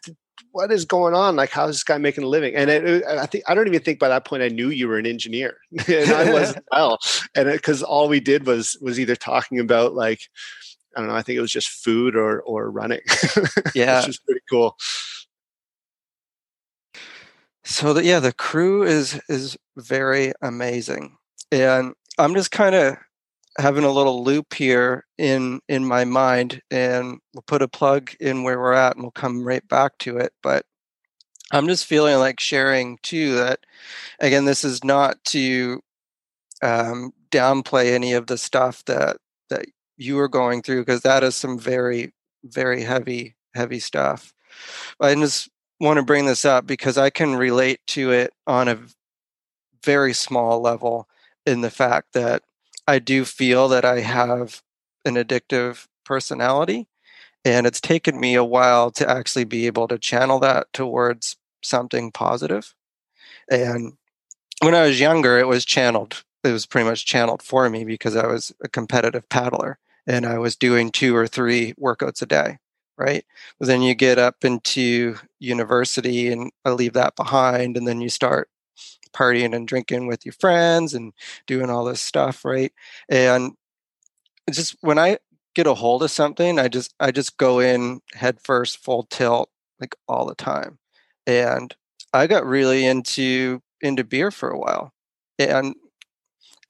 [0.52, 1.34] what is going on?
[1.34, 2.54] Like, how's this guy making a living?
[2.54, 4.98] And it, I think I don't even think by that point I knew you were
[4.98, 5.56] an engineer,
[5.88, 6.98] and I was well.
[7.34, 10.28] And because all we did was was either talking about like
[10.96, 11.16] I don't know.
[11.16, 13.00] I think it was just food or or running.
[13.74, 14.76] Yeah, which is pretty cool.
[17.64, 21.16] So the, yeah, the crew is is very amazing,
[21.50, 22.96] and I'm just kind of
[23.58, 28.42] having a little loop here in in my mind, and we'll put a plug in
[28.42, 30.32] where we're at, and we'll come right back to it.
[30.42, 30.66] But
[31.52, 33.60] I'm just feeling like sharing too that
[34.20, 35.80] again, this is not to
[36.62, 39.18] um, downplay any of the stuff that
[39.50, 42.12] that you are going through because that is some very
[42.44, 44.32] very heavy heavy stuff
[45.00, 45.48] i just
[45.80, 48.78] want to bring this up because i can relate to it on a
[49.84, 51.08] very small level
[51.46, 52.42] in the fact that
[52.86, 54.62] i do feel that i have
[55.04, 56.86] an addictive personality
[57.44, 62.12] and it's taken me a while to actually be able to channel that towards something
[62.12, 62.74] positive.
[63.50, 63.94] and
[64.62, 68.16] when i was younger it was channeled it was pretty much channeled for me because
[68.16, 72.58] I was a competitive paddler and I was doing two or three workouts a day,
[73.02, 73.24] right?
[73.58, 78.08] But then you get up into university and I leave that behind, and then you
[78.08, 78.48] start
[79.12, 81.12] partying and drinking with your friends and
[81.46, 82.72] doing all this stuff, right?
[83.08, 83.52] And
[84.50, 85.18] just when I
[85.54, 89.50] get a hold of something, I just I just go in head first, full tilt,
[89.80, 90.78] like all the time.
[91.26, 91.74] And
[92.12, 94.92] I got really into into beer for a while.
[95.38, 95.74] And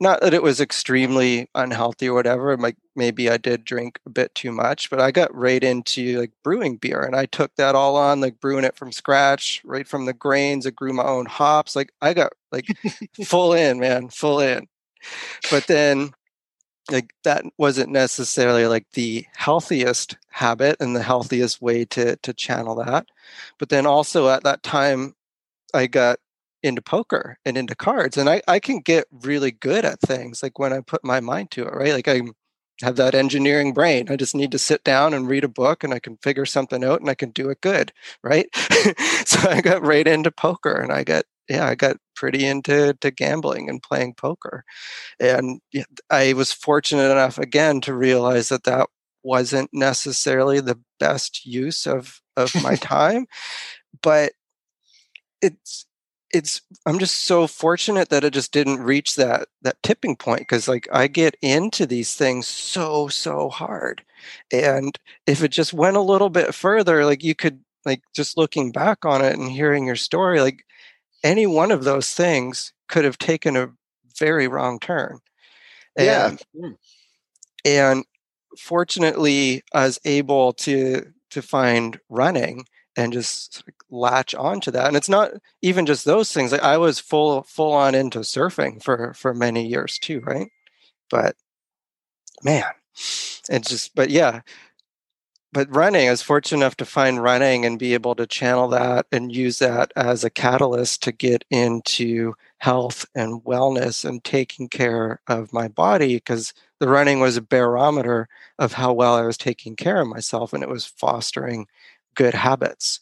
[0.03, 4.35] not that it was extremely unhealthy or whatever like maybe i did drink a bit
[4.35, 7.97] too much but i got right into like brewing beer and i took that all
[7.97, 11.75] on like brewing it from scratch right from the grains i grew my own hops
[11.77, 12.67] like i got like
[13.25, 14.69] full in man full in.
[15.51, 16.13] But then
[16.91, 22.77] like that wasn't necessarily like the healthiest habit and the healthiest way to to channel
[22.77, 23.07] that.
[23.59, 25.15] But then also at that time
[25.75, 26.19] i got
[26.63, 30.59] into poker and into cards and I, I can get really good at things like
[30.59, 31.93] when i put my mind to it right?
[31.93, 32.23] Like i
[32.83, 34.09] have that engineering brain.
[34.11, 36.85] I just need to sit down and read a book and i can figure something
[36.85, 37.93] out and i can do it good
[38.25, 38.47] right?
[39.27, 43.11] So i got right into poker and i got yeah i got pretty into to
[43.11, 44.65] gambling and playing poker.
[45.21, 45.61] And
[46.11, 48.89] i was fortunate enough again to realize that that
[49.25, 53.27] wasn't necessarily the best use of of my time
[54.03, 54.33] but
[55.41, 55.87] it's
[56.33, 60.69] it's i'm just so fortunate that it just didn't reach that that tipping point because
[60.69, 64.03] like i get into these things so so hard
[64.53, 68.73] and if it just went a little bit further like you could like just looking
[68.73, 70.65] back on it and hearing your story like
[71.25, 73.71] any one of those things could have taken a
[74.19, 75.19] very wrong turn.
[75.97, 76.69] And, yeah.
[77.65, 78.05] And
[78.59, 82.67] fortunately, I was able to to find running
[82.97, 84.87] and just latch onto that.
[84.89, 85.33] And it's not
[85.63, 86.53] even just those things.
[86.53, 90.51] Like I was full full on into surfing for for many years too, right?
[91.11, 91.37] But
[92.43, 92.65] man,
[93.51, 94.43] it's just but yeah,
[95.53, 99.07] but running, I was fortunate enough to find running and be able to channel that
[99.13, 105.21] and use that as a catalyst to get into health and wellness and taking care
[105.29, 108.29] of my body because the running was a barometer
[108.59, 111.67] of how well I was taking care of myself and it was fostering
[112.15, 113.01] good habits.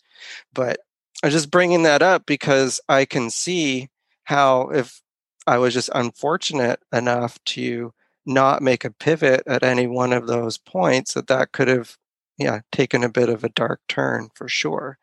[0.52, 0.80] But
[1.22, 3.88] I'm just bringing that up because I can see
[4.24, 5.00] how if
[5.46, 7.92] I was just unfortunate enough to
[8.26, 11.96] not make a pivot at any one of those points that that could have
[12.38, 14.98] yeah taken a bit of a dark turn for sure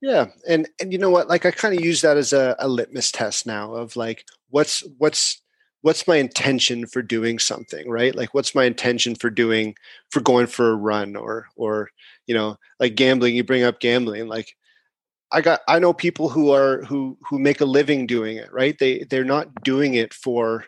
[0.00, 2.68] yeah and and you know what like i kind of use that as a, a
[2.68, 5.42] litmus test now of like what's what's
[5.86, 8.16] what's my intention for doing something right?
[8.16, 9.76] Like what's my intention for doing
[10.10, 11.90] for going for a run or or
[12.26, 14.56] you know like gambling you bring up gambling like
[15.30, 18.76] i got i know people who are who who make a living doing it right?
[18.80, 20.64] They they're not doing it for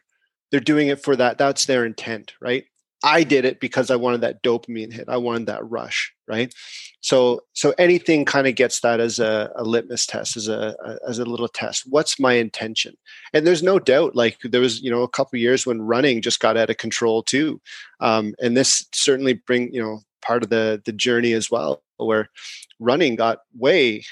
[0.52, 2.64] they're doing it for that that's their intent right
[3.02, 5.08] I did it because I wanted that dopamine hit.
[5.08, 6.52] I wanted that rush, right?
[7.00, 11.08] So, so anything kind of gets that as a, a litmus test, as a, a,
[11.08, 11.84] as a little test.
[11.88, 12.96] What's my intention?
[13.32, 16.40] And there's no doubt, like there was, you know, a couple years when running just
[16.40, 17.60] got out of control too,
[18.00, 22.28] um, and this certainly bring, you know, part of the the journey as well, where
[22.80, 24.04] running got way,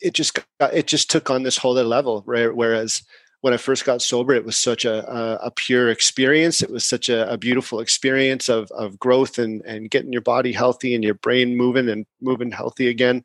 [0.00, 2.22] it just got, it just took on this whole other level?
[2.26, 3.02] Whereas
[3.40, 6.62] when I first got sober, it was such a, a, a pure experience.
[6.62, 10.52] It was such a, a, beautiful experience of, of growth and, and getting your body
[10.52, 13.24] healthy and your brain moving and moving healthy again.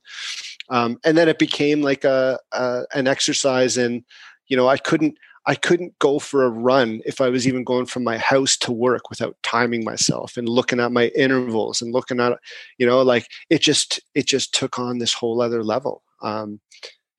[0.70, 4.04] Um, and then it became like a, a, an exercise and,
[4.48, 7.86] you know, I couldn't, I couldn't go for a run if I was even going
[7.86, 12.20] from my house to work without timing myself and looking at my intervals and looking
[12.20, 12.40] at,
[12.78, 16.04] you know, like it just, it just took on this whole other level.
[16.22, 16.62] Um,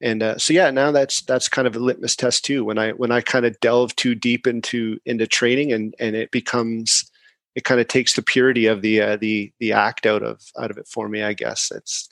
[0.03, 2.64] and uh, so yeah now that's that's kind of a litmus test too.
[2.64, 6.30] When i when i kind of delve too deep into into training and and it
[6.30, 7.11] becomes
[7.55, 10.70] it kind of takes the purity of the uh, the the act out of out
[10.70, 11.72] of it for me i guess.
[11.74, 12.09] It's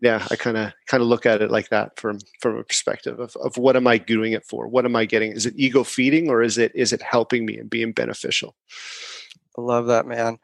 [0.00, 3.20] yeah i kind of kind of look at it like that from from a perspective
[3.20, 4.68] of, of what am i doing it for?
[4.68, 5.32] What am i getting?
[5.32, 8.54] Is it ego feeding or is it is it helping me and being beneficial?
[9.58, 10.38] I love that man.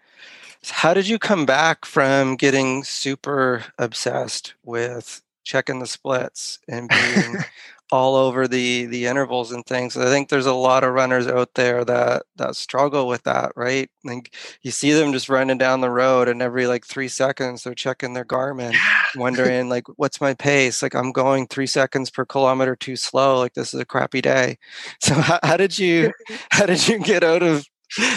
[0.64, 7.36] How did you come back from getting super obsessed with checking the splits and being
[7.90, 9.96] all over the the intervals and things.
[9.96, 13.90] I think there's a lot of runners out there that that struggle with that, right?
[14.04, 17.74] Like you see them just running down the road and every like 3 seconds they're
[17.74, 18.74] checking their Garmin
[19.16, 20.82] wondering like what's my pace?
[20.82, 23.38] Like I'm going 3 seconds per kilometer too slow.
[23.38, 24.58] Like this is a crappy day.
[25.00, 26.12] So how, how did you
[26.50, 27.66] how did you get out of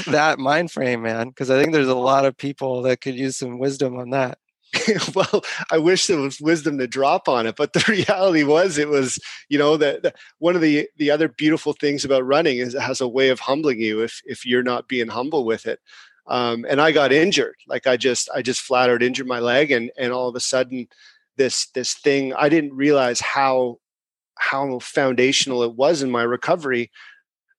[0.08, 1.30] that mind frame, man?
[1.30, 4.38] Because I think there's a lot of people that could use some wisdom on that.
[5.16, 8.90] well, I wish there was wisdom to drop on it, but the reality was it
[8.90, 9.20] was,
[9.50, 13.02] you know, that one of the the other beautiful things about running is it has
[13.02, 15.80] a way of humbling you if if you're not being humble with it.
[16.28, 19.72] Um, and I got injured, like I just I just flat out injured my leg,
[19.72, 20.88] and and all of a sudden,
[21.38, 23.80] this this thing I didn't realize how
[24.38, 26.92] how foundational it was in my recovery.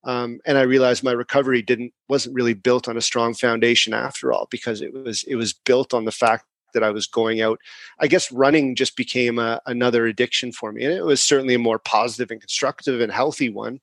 [0.05, 4.33] Um, and I realized my recovery didn't wasn't really built on a strong foundation after
[4.33, 7.59] all because it was it was built on the fact that I was going out.
[7.99, 11.59] I guess running just became a, another addiction for me, and it was certainly a
[11.59, 13.81] more positive and constructive and healthy one.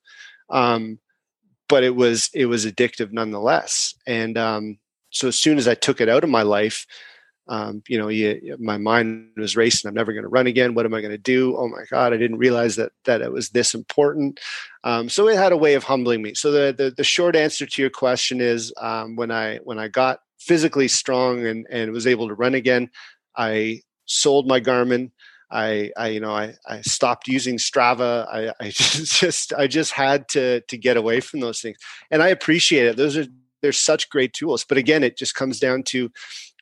[0.50, 1.00] Um,
[1.68, 3.94] but it was it was addictive nonetheless.
[4.08, 4.80] And um,
[5.12, 6.86] so as soon as I took it out of my life,
[7.50, 9.88] um, you know, you, my mind was racing.
[9.88, 10.76] I'm never going to run again.
[10.76, 11.58] What am I going to do?
[11.58, 14.40] Oh my God, I didn't realize that that it was this important.
[14.84, 16.36] Um, so it had a way of humbling me.
[16.36, 19.88] So the, the, the short answer to your question is um, when I when I
[19.88, 22.90] got physically strong and, and was able to run again.
[23.38, 25.12] I sold my Garmin.
[25.52, 28.28] I, I you know, I, I stopped using Strava.
[28.28, 31.78] I, I just, I just had to, to get away from those things.
[32.12, 32.98] And I appreciate it.
[32.98, 33.26] Those are,
[33.62, 34.64] they're such great tools.
[34.64, 36.12] But again, it just comes down to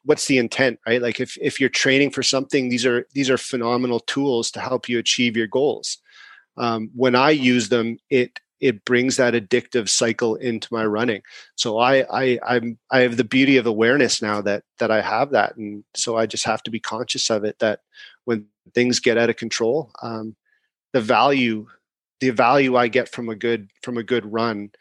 [0.03, 1.01] what's the intent, right?
[1.01, 4.87] Like if, if you're training for something, these are, these are phenomenal tools to help
[4.87, 5.97] you achieve your goals.
[6.57, 11.21] Um, when I use them, it it brings that addictive cycle into my running.
[11.55, 15.31] So I I I'm I have the beauty of awareness now that that I have
[15.31, 17.59] that, and so I just have to be conscious of it.
[17.59, 17.81] That
[18.25, 20.35] when things get out of control, um,
[20.93, 21.67] the value
[22.19, 24.71] the value I get from a good from a good run,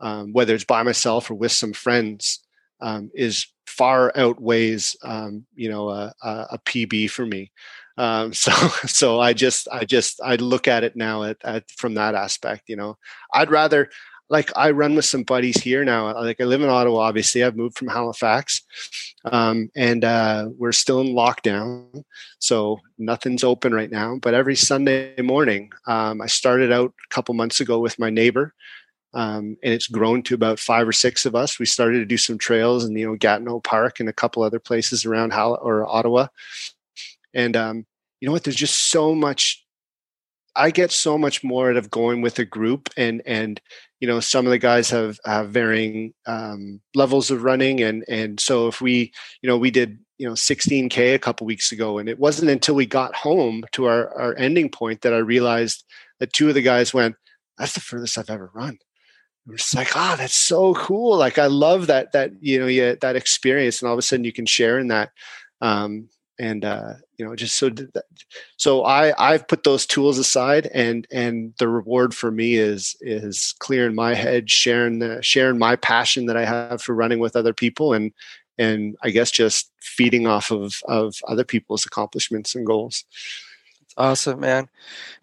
[0.00, 2.40] um, whether it's by myself or with some friends,
[2.80, 7.50] um, is far outweighs um, you know a, a, PB for me.
[7.98, 8.52] Um, so
[8.86, 12.68] so I just I just I look at it now at, at from that aspect.
[12.68, 12.96] You know,
[13.34, 13.90] I'd rather
[14.30, 16.14] like I run with some buddies here now.
[16.14, 17.42] Like I live in Ottawa, obviously.
[17.42, 18.62] I've moved from Halifax,
[19.24, 22.04] um, and uh, we're still in lockdown,
[22.38, 24.18] so nothing's open right now.
[24.20, 28.54] But every Sunday morning, um, I started out a couple months ago with my neighbor,
[29.14, 31.58] um, and it's grown to about five or six of us.
[31.58, 34.60] We started to do some trails in you know Gatineau Park and a couple other
[34.60, 36.26] places around Hall- or Ottawa,
[37.34, 37.86] and um,
[38.20, 38.44] you know what?
[38.44, 39.64] There's just so much
[40.56, 43.60] I get so much more out of going with a group and and
[44.00, 48.40] you know some of the guys have have varying um, levels of running and and
[48.40, 52.08] so if we you know we did you know 16k a couple weeks ago and
[52.08, 55.84] it wasn't until we got home to our our ending point that I realized
[56.18, 57.14] that two of the guys went
[57.56, 58.78] that's the furthest I've ever run.
[59.46, 61.16] It was like, ah, oh, that's so cool.
[61.16, 64.24] Like I love that that you know yeah, that experience, and all of a sudden
[64.24, 65.10] you can share in that.
[65.60, 66.08] Um,
[66.38, 67.70] and uh, you know just so
[68.56, 73.54] so i i've put those tools aside and and the reward for me is is
[73.58, 77.52] clearing my head sharing the, sharing my passion that i have for running with other
[77.52, 78.12] people and
[78.56, 83.04] and i guess just feeding off of of other people's accomplishments and goals.
[83.82, 84.68] It's awesome man.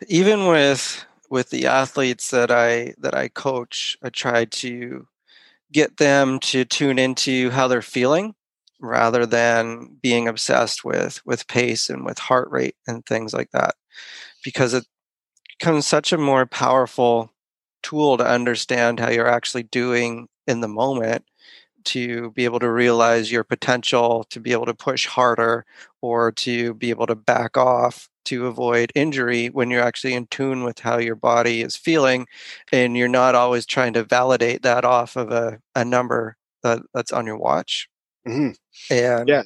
[0.08, 5.08] Even with with the athletes that i that i coach i try to
[5.72, 8.36] get them to tune into how they're feeling
[8.80, 13.76] rather than being obsessed with with pace and with heart rate and things like that
[14.44, 14.86] because it
[15.58, 17.32] becomes such a more powerful
[17.84, 21.24] tool to understand how you're actually doing in the moment
[21.86, 25.66] to be able to realize your potential to be able to push harder
[26.02, 30.64] or to be able to back off to avoid injury when you're actually in tune
[30.64, 32.26] with how your body is feeling
[32.72, 37.12] and you're not always trying to validate that off of a, a number that, that's
[37.12, 37.88] on your watch
[38.28, 38.52] Mm-hmm.
[38.94, 39.44] And yeah.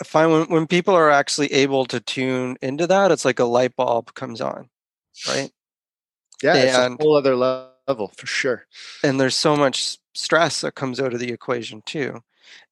[0.00, 3.44] I find when, when people are actually able to tune into that, it's like a
[3.44, 4.68] light bulb comes on,
[5.28, 5.50] right?
[6.42, 8.66] Yeah, and, it's a whole other level for sure.
[9.02, 12.20] And there's so much stress that comes out of the equation too.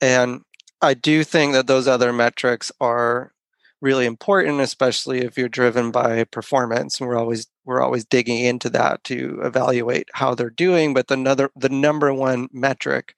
[0.01, 0.43] And
[0.83, 3.33] I do think that those other metrics are
[3.81, 7.01] really important, especially if you're driven by performance.
[7.01, 10.95] And we're always we're always digging into that to evaluate how they're doing.
[10.95, 13.15] But the another the number one metric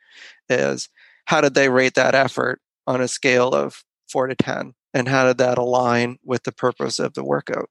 [0.49, 0.89] is
[1.27, 4.75] how did they rate that effort on a scale of four to 10?
[4.95, 7.69] And how did that align with the purpose of the workout?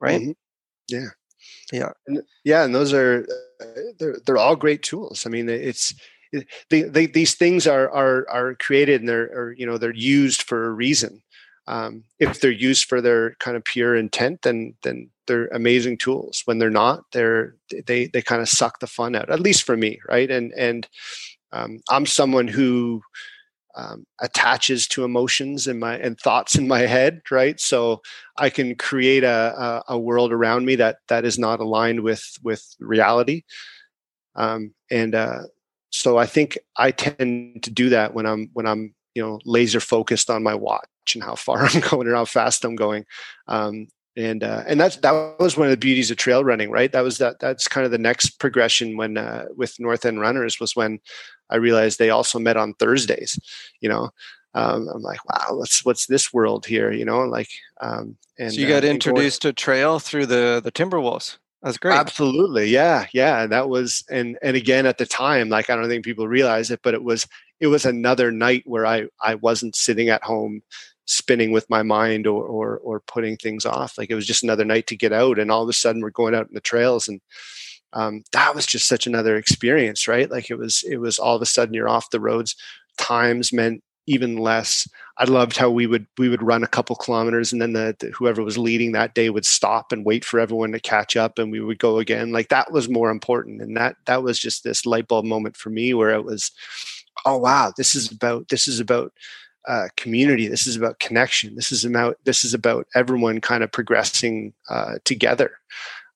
[0.00, 0.20] Right?
[0.20, 0.30] Mm-hmm.
[0.88, 1.08] Yeah.
[1.72, 1.90] Yeah.
[2.06, 2.64] And, yeah.
[2.64, 3.26] And those are,
[3.60, 3.64] uh,
[3.98, 5.26] they're, they're all great tools.
[5.26, 5.94] I mean, it's,
[6.70, 10.42] they, they, these things are, are, are created and they're, are, you know, they're used
[10.42, 11.22] for a reason.
[11.66, 16.42] Um, if they're used for their kind of pure intent, then, then they're amazing tools.
[16.46, 17.56] When they're not, they're,
[17.86, 20.00] they, they kind of suck the fun out, at least for me.
[20.08, 20.30] Right.
[20.30, 20.88] And, and,
[21.52, 23.02] um, I'm someone who
[23.76, 27.60] um, attaches to emotions and my and thoughts in my head, right?
[27.60, 28.02] So
[28.36, 32.24] I can create a, a, a world around me that that is not aligned with
[32.42, 33.42] with reality,
[34.34, 35.42] um, and uh,
[35.90, 39.80] so I think I tend to do that when I'm when I'm you know laser
[39.80, 40.84] focused on my watch
[41.14, 43.04] and how far I'm going and how fast I'm going.
[43.46, 46.90] Um, and uh, and that's that was one of the beauties of trail running, right?
[46.90, 50.58] That was that that's kind of the next progression when uh, with North End Runners
[50.58, 50.98] was when
[51.50, 53.38] I realized they also met on Thursdays.
[53.80, 54.10] You know,
[54.54, 56.92] um, I'm like, wow, what's what's this world here?
[56.92, 57.50] You know, like.
[57.80, 61.38] Um, and so you got uh, introduced to trail through the the Timberwolves.
[61.62, 61.94] That's great.
[61.94, 63.46] Absolutely, yeah, yeah.
[63.46, 66.80] That was and and again at the time, like I don't think people realize it,
[66.82, 67.26] but it was
[67.60, 70.62] it was another night where I I wasn't sitting at home
[71.06, 73.98] spinning with my mind or, or or putting things off.
[73.98, 76.10] Like it was just another night to get out, and all of a sudden we're
[76.10, 77.20] going out in the trails, and
[77.92, 80.30] um, that was just such another experience, right?
[80.30, 82.54] Like it was it was all of a sudden you're off the roads.
[82.98, 84.88] Times meant even less.
[85.18, 88.08] I loved how we would we would run a couple kilometers, and then the, the
[88.08, 91.52] whoever was leading that day would stop and wait for everyone to catch up, and
[91.52, 92.32] we would go again.
[92.32, 95.70] Like that was more important, and that that was just this light bulb moment for
[95.70, 96.50] me where it was,
[97.24, 99.12] oh wow, this is about this is about
[99.66, 100.48] uh, community.
[100.48, 101.54] This is about connection.
[101.54, 105.52] This is about this is about everyone kind of progressing uh, together.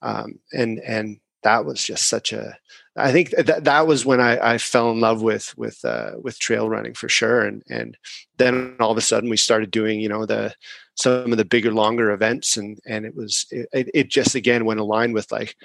[0.01, 2.57] Um, and and that was just such a.
[2.95, 6.39] I think that that was when I, I fell in love with with uh, with
[6.39, 7.43] trail running for sure.
[7.43, 7.97] And and
[8.39, 10.55] then all of a sudden we started doing you know the
[10.95, 14.81] some of the bigger longer events and and it was it, it just again went
[14.81, 15.57] aligned with like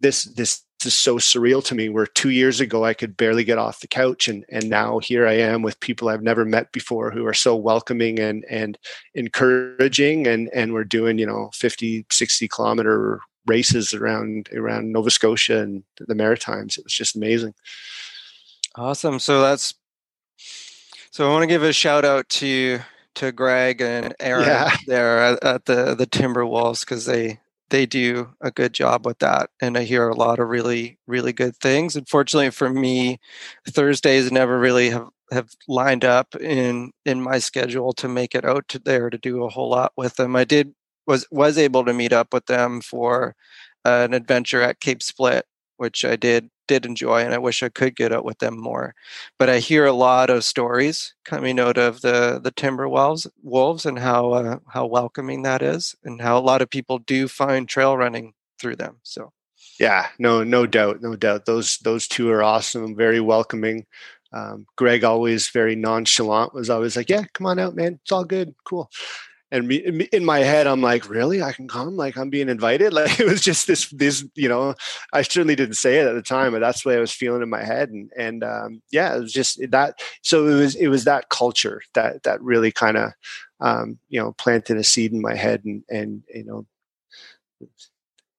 [0.00, 3.58] this this is so surreal to me where two years ago i could barely get
[3.58, 7.10] off the couch and and now here i am with people i've never met before
[7.10, 8.78] who are so welcoming and and
[9.14, 15.58] encouraging and and we're doing you know 50 60 kilometer races around around nova scotia
[15.60, 17.54] and the maritimes it was just amazing
[18.76, 19.74] awesome so that's
[21.16, 22.80] So I want to give a shout out to
[23.14, 24.76] to Greg and Aaron yeah.
[24.86, 27.40] there at, at, the the Timberwolves because they
[27.70, 31.32] they do a good job with that, and I hear a lot of really really
[31.32, 31.96] good things.
[31.96, 33.18] Unfortunately for me,
[33.66, 38.68] Thursdays never really have have lined up in in my schedule to make it out
[38.68, 40.36] to there to do a whole lot with them.
[40.36, 40.74] I did
[41.06, 43.34] was was able to meet up with them for
[43.84, 45.46] an adventure at Cape Split,
[45.76, 48.94] which I did did enjoy, and I wish I could get out with them more.
[49.38, 53.98] But I hear a lot of stories coming out of the the Timberwolves wolves and
[53.98, 57.96] how uh, how welcoming that is, and how a lot of people do find trail
[57.96, 58.98] running through them.
[59.02, 59.32] So.
[59.78, 61.44] Yeah, no, no doubt, no doubt.
[61.44, 63.84] Those those two are awesome, very welcoming.
[64.32, 67.98] Um, Greg always very nonchalant was always like, "Yeah, come on out, man.
[68.02, 68.90] It's all good, cool."
[69.50, 71.42] And me, in my head i'm like really?
[71.42, 71.96] I can come?
[71.96, 72.92] Like i'm being invited?
[72.96, 74.74] Like it was just this this you know
[75.12, 77.42] i certainly didn't say it at the time but that's the way i was feeling
[77.42, 80.88] in my head and and um, yeah it was just that so it was it
[80.88, 83.12] was that culture that that really kind of
[83.60, 86.66] um, you know planted a seed in my head and and you know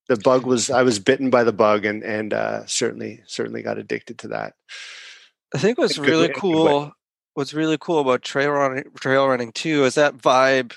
[0.07, 3.77] the bug was i was bitten by the bug and and uh, certainly certainly got
[3.77, 4.53] addicted to that.
[5.53, 6.91] I think what's really cool
[7.33, 10.73] what's really cool about trail running trail running too is that vibe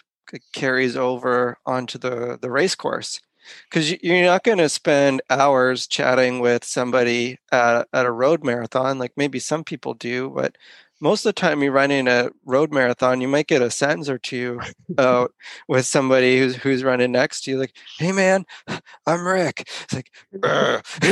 [0.52, 3.20] carries over onto the the race course.
[3.68, 8.98] Because you're not going to spend hours chatting with somebody at, at a road marathon
[8.98, 10.56] like maybe some people do but
[11.00, 14.18] most of the time you're running a road marathon you might get a sentence or
[14.18, 14.60] two
[14.98, 15.26] uh,
[15.68, 18.44] with somebody who's who's running next to you like hey man
[19.06, 19.68] i'm rick.
[19.84, 20.10] It's like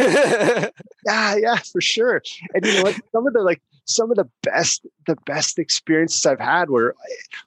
[1.06, 2.22] yeah yeah for sure.
[2.54, 2.96] And you know what?
[3.12, 6.95] Some of the like some of the best the best experiences I've had were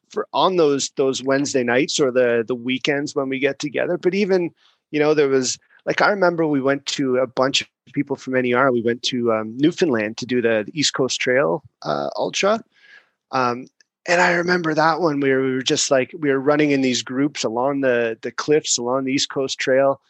[0.10, 3.98] for on those those Wednesday nights or the the weekends when we get together.
[3.98, 4.52] But even
[4.90, 8.34] you know there was like I remember we went to a bunch of people from
[8.34, 8.72] NER.
[8.72, 12.64] We went to um, Newfoundland to do the, the, East Coast Trail uh, Ultra.
[13.32, 13.68] Um,
[14.08, 17.04] and I remember that one where we were just like we were running in these
[17.04, 20.02] groups along the the cliffs along the East Coast Trail.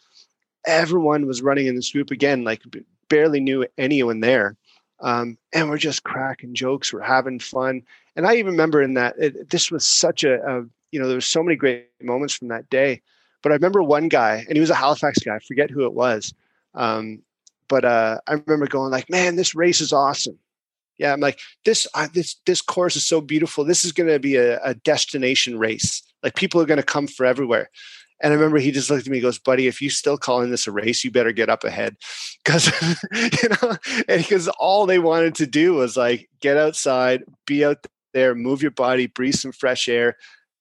[0.66, 2.62] Everyone was running in this group again, like
[3.08, 4.56] barely knew anyone there.
[5.02, 6.92] Um, and we're just cracking jokes.
[6.92, 7.82] We're having fun.
[8.16, 11.16] And I even remember in that it, this was such a, a, you know, there
[11.16, 13.02] was so many great moments from that day.
[13.42, 15.34] But I remember one guy, and he was a Halifax guy.
[15.34, 16.32] I forget who it was.
[16.74, 17.22] Um,
[17.68, 20.38] but uh, I remember going like, "Man, this race is awesome."
[20.98, 23.64] Yeah, I'm like, "This uh, this this course is so beautiful.
[23.64, 26.02] This is going to be a, a destination race.
[26.22, 27.68] Like people are going to come from everywhere."
[28.22, 30.50] And I remember he just looked at me and goes, buddy, if you still calling
[30.50, 31.96] this a race, you better get up ahead.
[32.44, 32.70] Cause,
[33.12, 33.76] you know,
[34.08, 38.62] and because all they wanted to do was like get outside, be out there, move
[38.62, 40.16] your body, breathe some fresh air,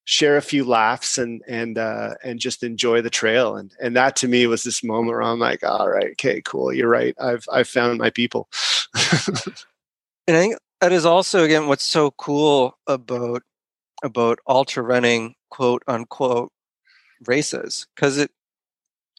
[0.05, 3.55] share a few laughs and, and, uh, and just enjoy the trail.
[3.55, 6.73] And, and that to me was this moment where I'm like, all right, okay, cool.
[6.73, 7.15] You're right.
[7.19, 8.49] I've, I've found my people.
[8.95, 13.43] and I think that is also, again, what's so cool about,
[14.03, 16.51] about ultra running, quote unquote,
[17.25, 18.31] races because it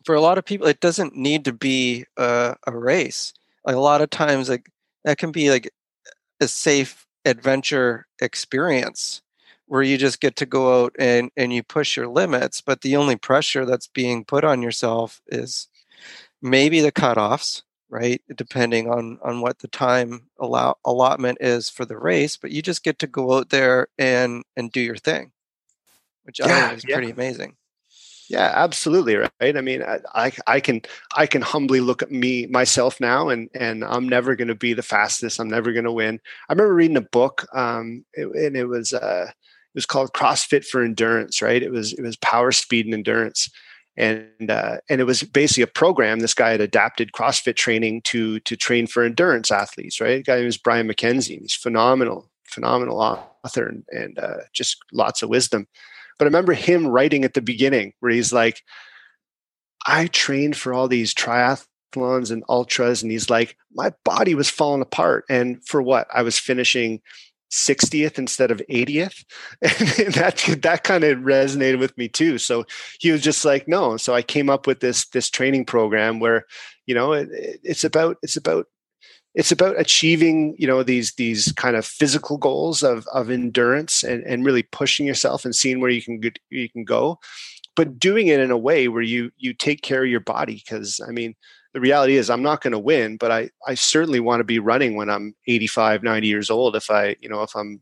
[0.04, 3.32] for a lot of people it doesn't need to be a, a race
[3.64, 4.70] like a lot of times like
[5.04, 5.70] that can be like
[6.40, 9.22] a safe adventure experience
[9.66, 12.96] where you just get to go out and and you push your limits but the
[12.96, 15.68] only pressure that's being put on yourself is
[16.40, 21.96] maybe the cutoffs right depending on on what the time allow allotment is for the
[21.96, 25.30] race but you just get to go out there and and do your thing
[26.24, 26.96] which yeah, i think is yeah.
[26.96, 27.54] pretty amazing
[28.28, 29.30] yeah, absolutely right.
[29.40, 30.82] I mean, I, I can
[31.16, 34.72] I can humbly look at me myself now, and and I'm never going to be
[34.72, 35.40] the fastest.
[35.40, 36.20] I'm never going to win.
[36.48, 40.82] I remember reading a book, um, and it was uh, it was called CrossFit for
[40.82, 41.42] Endurance.
[41.42, 41.62] Right?
[41.62, 43.50] It was it was power, speed, and endurance,
[43.96, 46.20] and uh, and it was basically a program.
[46.20, 50.00] This guy had adapted CrossFit training to to train for endurance athletes.
[50.00, 50.24] Right?
[50.24, 51.40] The guy was Brian MacKenzie.
[51.40, 55.66] He's phenomenal, phenomenal author, and, and uh, just lots of wisdom.
[56.18, 58.62] But I remember him writing at the beginning where he's like,
[59.86, 63.02] I trained for all these triathlons and ultras.
[63.02, 65.24] And he's like, my body was falling apart.
[65.28, 66.06] And for what?
[66.12, 67.00] I was finishing
[67.52, 69.24] 60th instead of 80th.
[69.62, 72.38] And that, that kind of resonated with me too.
[72.38, 72.64] So
[72.98, 73.96] he was just like, no.
[73.96, 76.46] So I came up with this, this training program where,
[76.86, 77.28] you know, it,
[77.62, 78.66] it's about, it's about
[79.34, 84.22] it's about achieving you know these these kind of physical goals of of endurance and,
[84.24, 86.20] and really pushing yourself and seeing where you can
[86.50, 87.18] you can go.
[87.74, 91.00] But doing it in a way where you you take care of your body because
[91.08, 91.34] i mean
[91.72, 94.58] the reality is i'm not going to win but i i certainly want to be
[94.58, 97.80] running when i'm 85 90 years old if i you know if i'm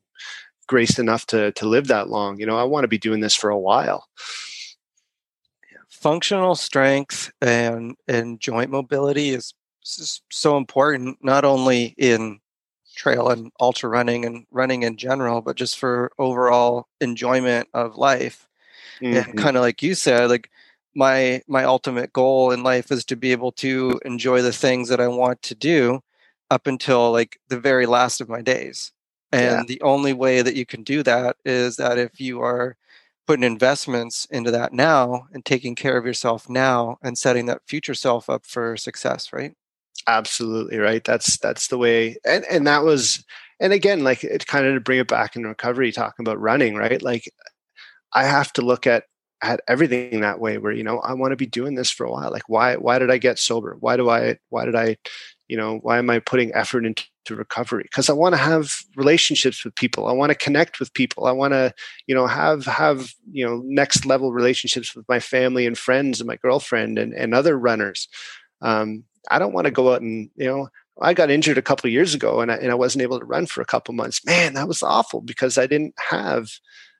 [0.68, 3.34] graced enough to to live that long you know i want to be doing this
[3.34, 4.06] for a while.
[5.88, 9.30] Functional strength and and joint mobility
[9.82, 12.40] is so important not only in
[12.94, 18.48] trail and ultra running and running in general, but just for overall enjoyment of life.
[19.00, 19.30] Mm-hmm.
[19.30, 20.50] And kind of like you said, like
[20.94, 25.00] my my ultimate goal in life is to be able to enjoy the things that
[25.00, 26.02] I want to do
[26.50, 28.92] up until like the very last of my days.
[29.32, 29.62] And yeah.
[29.66, 32.76] the only way that you can do that is that if you are
[33.26, 37.94] putting investments into that now and taking care of yourself now and setting that future
[37.94, 39.54] self up for success, right?
[40.06, 41.04] Absolutely right.
[41.04, 43.24] That's that's the way and and that was
[43.60, 46.74] and again like it kind of to bring it back in recovery talking about running,
[46.74, 47.02] right?
[47.02, 47.30] Like
[48.14, 49.04] I have to look at
[49.42, 52.10] at everything that way where you know I want to be doing this for a
[52.12, 52.30] while.
[52.30, 53.76] Like why why did I get sober?
[53.80, 54.96] Why do I why did I
[55.48, 59.64] you know why am i putting effort into recovery because i want to have relationships
[59.64, 61.72] with people i want to connect with people i want to
[62.06, 66.28] you know have have you know next level relationships with my family and friends and
[66.28, 68.08] my girlfriend and, and other runners
[68.62, 70.68] um, i don't want to go out and you know
[71.00, 73.46] i got injured a couple years ago and I, and I wasn't able to run
[73.46, 76.50] for a couple months man that was awful because i didn't have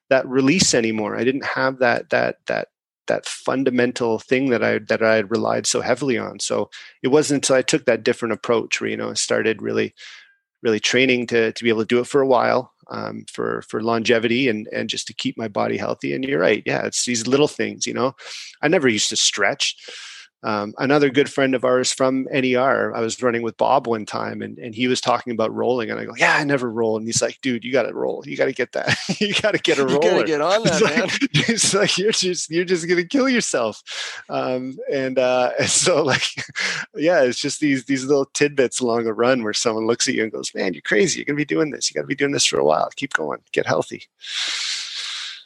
[0.09, 2.69] that release anymore i didn't have that that that
[3.11, 6.39] that fundamental thing that I that I had relied so heavily on.
[6.39, 6.71] So
[7.03, 9.95] it wasn't until I took that different approach where you know I started really
[10.63, 13.83] really training to to be able to do it for a while um, for for
[13.83, 16.15] longevity and and just to keep my body healthy.
[16.15, 17.85] And you're right, yeah, it's these little things.
[17.85, 18.15] You know,
[18.63, 19.77] I never used to stretch.
[20.43, 24.41] Um, another good friend of ours from NER, I was running with Bob one time
[24.41, 25.91] and, and he was talking about rolling.
[25.91, 26.97] And I go, Yeah, I never roll.
[26.97, 28.23] And he's like, Dude, you got to roll.
[28.27, 28.97] You got to get that.
[29.21, 30.03] you got to get a roller.
[30.03, 31.01] You got to get on that, he's man.
[31.01, 33.83] Like, he's like, You're just, you're just going to kill yourself.
[34.29, 36.25] Um, and, uh, and so, like,
[36.95, 40.23] yeah, it's just these, these little tidbits along a run where someone looks at you
[40.23, 41.19] and goes, Man, you're crazy.
[41.19, 41.91] You're going to be doing this.
[41.91, 42.89] You got to be doing this for a while.
[42.97, 44.05] Keep going, get healthy.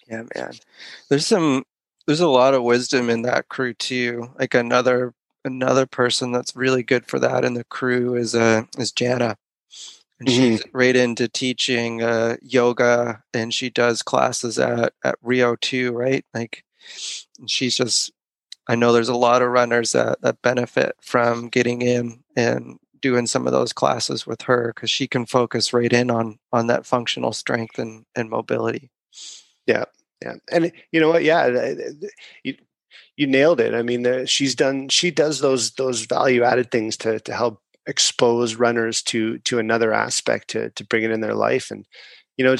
[0.09, 0.53] Yeah, man.
[1.09, 1.65] There's some
[2.07, 4.31] there's a lot of wisdom in that crew too.
[4.39, 8.93] Like another another person that's really good for that in the crew is uh is
[8.93, 9.37] Jana.
[10.21, 10.41] And mm-hmm.
[10.41, 16.25] she's right into teaching uh, yoga and she does classes at, at Rio too, right?
[16.33, 16.65] Like
[17.47, 18.13] she's just
[18.67, 23.27] I know there's a lot of runners that, that benefit from getting in and doing
[23.27, 26.87] some of those classes with her because she can focus right in on on that
[26.87, 28.91] functional strength and, and mobility.
[29.67, 29.85] Yeah,
[30.23, 31.73] yeah and you know what yeah
[32.43, 32.55] you,
[33.17, 36.97] you nailed it i mean the, she's done she does those those value added things
[36.97, 41.35] to to help expose runners to to another aspect to to bring it in their
[41.35, 41.87] life and
[42.37, 42.57] you know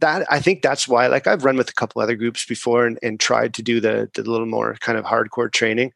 [0.00, 2.98] that i think that's why like i've run with a couple other groups before and,
[3.02, 5.92] and tried to do the the little more kind of hardcore training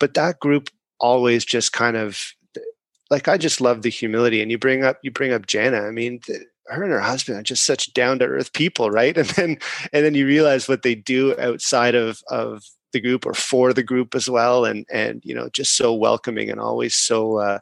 [0.00, 2.32] but that group always just kind of
[3.10, 5.90] like i just love the humility and you bring up you bring up jana i
[5.90, 6.20] mean
[6.68, 9.16] her and her husband are just such down to earth people, right?
[9.24, 9.58] And then
[9.92, 12.62] and then you realize what they do outside of of
[12.92, 16.50] the group or for the group as well, and and you know just so welcoming
[16.50, 17.58] and always so uh,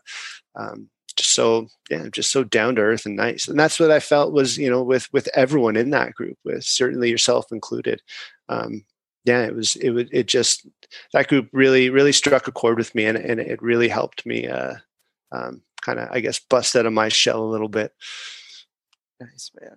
[0.57, 3.49] um, just so yeah just so down to earth and nice.
[3.49, 6.65] And that's what I felt was you know with with everyone in that group, with
[6.65, 8.03] certainly yourself included.
[8.49, 8.85] Um,
[9.25, 10.67] yeah, it was it would it just
[11.13, 14.47] that group really really struck a chord with me, and and it really helped me.
[14.47, 14.75] Uh,
[15.33, 17.93] um, kind of, I guess, bust out of my shell a little bit.
[19.31, 19.77] Nice, man.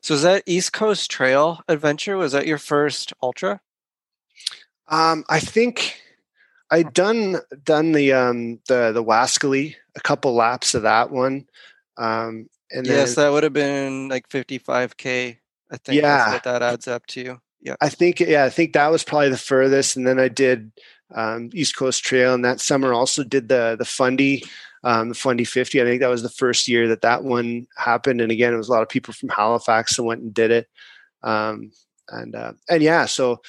[0.00, 2.16] So is that East Coast Trail Adventure?
[2.16, 3.60] Was that your first ultra?
[4.88, 6.00] Um, I think
[6.70, 11.46] I'd done done the um the the Wascally, a couple laps of that one.
[11.96, 15.38] Um and then, yes, that would have been like 55k.
[15.70, 17.38] I think yeah, what that adds up to.
[17.60, 17.76] Yeah.
[17.80, 19.96] I think yeah, I think that was probably the furthest.
[19.96, 20.72] And then I did
[21.14, 24.44] um, East Coast Trail, and that summer also did the the Fundy
[24.84, 25.80] um, the Fundy 50.
[25.80, 28.20] I think that was the first year that that one happened.
[28.20, 30.66] And again, it was a lot of people from Halifax that went and did it.
[31.22, 31.70] Um,
[32.08, 33.40] and, uh, and yeah, so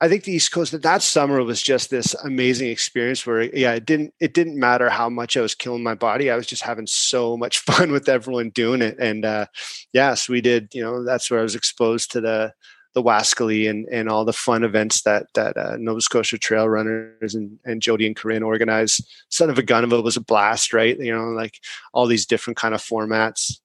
[0.00, 3.72] I think the East Coast that that summer was just this amazing experience where, yeah,
[3.72, 6.30] it didn't, it didn't matter how much I was killing my body.
[6.30, 8.98] I was just having so much fun with everyone doing it.
[8.98, 9.46] And, uh,
[9.92, 12.52] yes, we did, you know, that's where I was exposed to the,
[12.94, 17.34] the Wascally and, and all the fun events that that uh, Nova Scotia Trail Runners
[17.34, 19.00] and, and Jody and Corinne organize.
[19.28, 20.98] Son of a Gun of it was a blast, right?
[20.98, 21.60] You know, like
[21.92, 23.58] all these different kind of formats.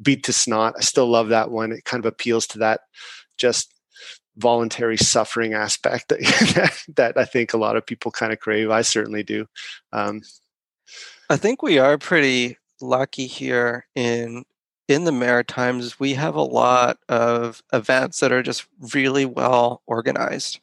[0.00, 1.70] Beat to Snot, I still love that one.
[1.70, 2.80] It kind of appeals to that
[3.38, 3.72] just
[4.36, 8.70] voluntary suffering aspect that, that I think a lot of people kind of crave.
[8.70, 9.46] I certainly do.
[9.92, 10.22] Um,
[11.30, 14.44] I think we are pretty lucky here in
[14.88, 20.60] in the Maritimes, we have a lot of events that are just really well organized.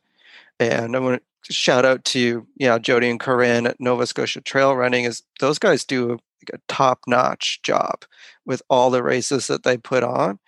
[0.59, 4.41] And I want to shout out to you yeah Jody and Corinne at Nova Scotia
[4.41, 5.05] Trail Running.
[5.05, 6.15] Is those guys do a,
[6.53, 8.03] a top notch job
[8.45, 10.39] with all the races that they put on,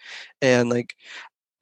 [0.42, 0.96] and like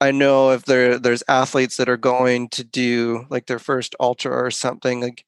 [0.00, 4.32] I know if there there's athletes that are going to do like their first ultra
[4.32, 5.24] or something like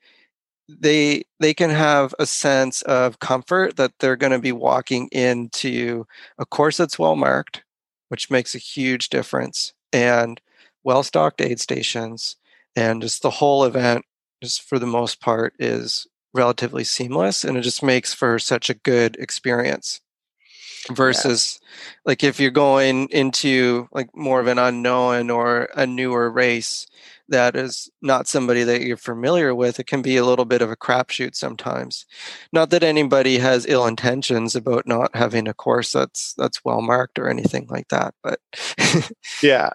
[0.81, 6.07] they they can have a sense of comfort that they're going to be walking into
[6.39, 7.63] a course that's well marked
[8.09, 10.41] which makes a huge difference and
[10.85, 12.37] well stocked aid stations
[12.77, 14.05] and just the whole event
[14.43, 18.75] just for the most part is relatively seamless and it just makes for such a
[18.75, 20.01] good experience
[20.91, 21.69] versus yeah.
[22.07, 26.87] like if you're going into like more of an unknown or a newer race
[27.29, 30.71] that is not somebody that you're familiar with, it can be a little bit of
[30.71, 32.07] a crapshoot sometimes.
[32.53, 37.19] Not that anybody has ill intentions about not having a course that's that's well marked
[37.19, 38.41] or anything like that, but
[39.43, 39.71] yeah,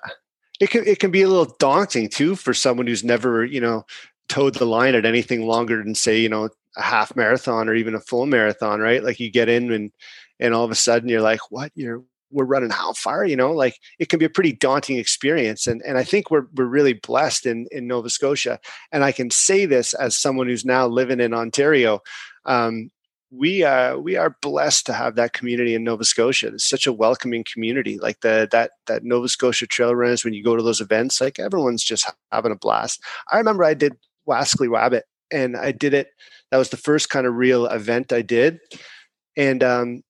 [0.60, 3.86] it can it can be a little daunting too for someone who's never you know
[4.30, 7.95] toed the line at anything longer than say you know a half marathon or even
[7.95, 9.04] a full marathon, right?
[9.04, 9.91] Like you get in and
[10.39, 11.72] and all of a sudden you're like, what?
[11.76, 13.26] You're we're running how far?
[13.26, 15.68] You know, like it can be a pretty daunting experience.
[15.68, 18.60] And and I think we're we're really blessed in in Nova Scotia.
[18.92, 22.02] And I can say this as someone who's now living in Ontario.
[22.46, 22.92] Um,
[23.30, 26.48] we uh, we are blessed to have that community in Nova Scotia.
[26.48, 28.00] It's such a welcoming community.
[28.00, 31.40] Like the that that Nova Scotia trail runners, when you go to those events, like
[31.40, 33.02] everyone's just having a blast.
[33.32, 33.98] I remember I did
[34.28, 36.10] Wascally Rabbit, and I did it.
[36.52, 38.60] That was the first kind of real event I did,
[39.36, 40.04] and um,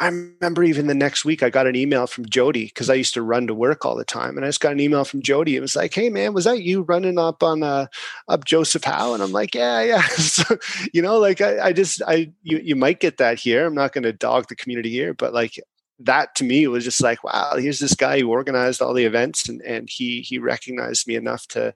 [0.00, 3.14] I remember even the next week I got an email from Jody because I used
[3.14, 5.56] to run to work all the time, and I just got an email from Jody.
[5.56, 7.86] It was like, "Hey man, was that you running up on uh,
[8.28, 10.56] up Joseph Howe?" And I'm like, "Yeah, yeah." so,
[10.92, 13.66] you know, like I, I just I you you might get that here.
[13.66, 15.60] I'm not going to dog the community here, but like
[16.00, 19.48] that to me was just like, wow, here's this guy who organized all the events,
[19.48, 21.74] and and he he recognized me enough to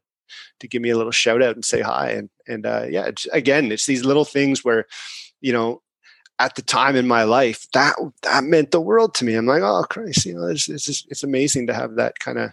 [0.61, 3.27] to give me a little shout out and say hi, and and uh, yeah, it's,
[3.27, 4.87] again, it's these little things where
[5.41, 5.83] you know
[6.43, 9.35] at the time in my life, that that meant the world to me.
[9.35, 12.51] I'm like, oh Christ, you know, it's it's, it's amazing to have that kind of,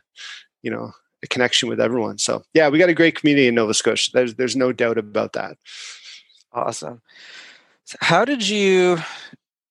[0.61, 0.91] you know,
[1.23, 2.19] a connection with everyone.
[2.19, 4.11] So yeah, we got a great community in Nova Scotia.
[4.13, 5.57] There's there's no doubt about that.
[6.53, 7.01] Awesome.
[7.85, 8.99] So how did you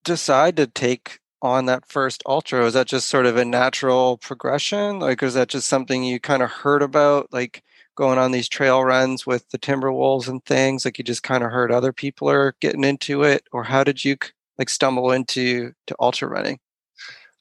[0.03, 2.65] decide to take on that first ultra?
[2.65, 4.99] Was that just sort of a natural progression?
[4.99, 7.33] Like, was that just something you kind of heard about?
[7.33, 7.63] Like,
[7.99, 10.85] going on these trail runs with the Timberwolves and things?
[10.85, 14.05] Like you just kind of heard other people are getting into it, or how did
[14.05, 14.17] you
[14.57, 16.61] like stumble into to ultra running?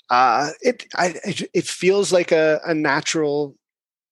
[0.09, 1.13] Uh, it I
[1.53, 3.55] it feels like a, a natural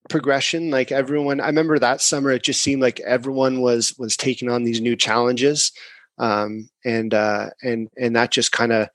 [0.08, 0.70] progression.
[0.70, 4.64] Like everyone, I remember that summer, it just seemed like everyone was was taking on
[4.64, 5.72] these new challenges,
[6.20, 8.88] um, and uh, and and that just kind of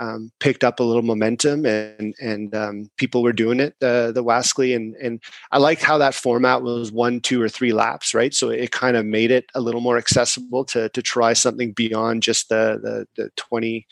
[0.00, 4.24] um, picked up a little momentum and and um, people were doing it the the
[4.24, 4.74] Wascally.
[4.74, 5.22] And and
[5.52, 8.34] I liked how that format was one two or three laps right?
[8.34, 12.22] So it kind of made it a little more accessible to to try something beyond
[12.22, 13.86] just the the, the 20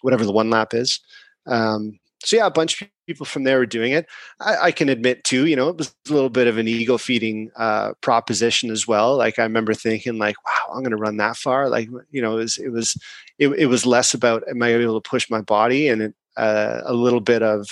[0.00, 1.00] whatever the one lap is.
[1.46, 4.06] Um, so yeah, a bunch of people from there were doing it.
[4.40, 6.98] I, I, can admit too, you know, it was a little bit of an ego
[6.98, 9.16] feeding uh, proposition as well.
[9.16, 11.68] Like I remember thinking, like, wow, I'm going to run that far.
[11.68, 12.96] Like, you know, it was it was
[13.38, 16.80] it, it was less about am I able to push my body and it, uh,
[16.84, 17.68] a little bit of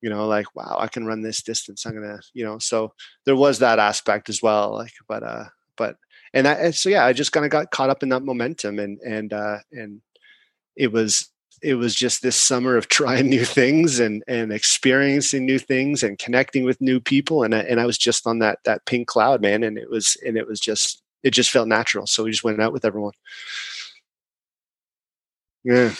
[0.00, 2.92] you know like wow i can run this distance i'm gonna you know so
[3.24, 5.44] there was that aspect as well like but uh
[5.78, 5.96] but
[6.34, 9.00] and, I, so yeah i just kind of got caught up in that momentum and
[9.00, 10.02] and uh and
[10.76, 11.30] it was
[11.62, 16.18] it was just this summer of trying new things and and experiencing new things and
[16.18, 17.42] connecting with new people.
[17.42, 19.62] And I, and I was just on that that pink cloud man.
[19.62, 22.06] And it was and it was just it just felt natural.
[22.06, 23.14] So we just went out with everyone.
[25.64, 25.92] Yeah.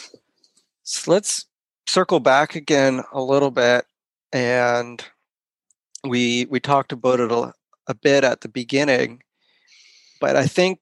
[0.83, 1.47] So let's
[1.87, 3.87] circle back again a little bit.
[4.33, 5.03] And
[6.05, 7.53] we we talked about it a,
[7.87, 9.23] a bit at the beginning.
[10.21, 10.81] But I think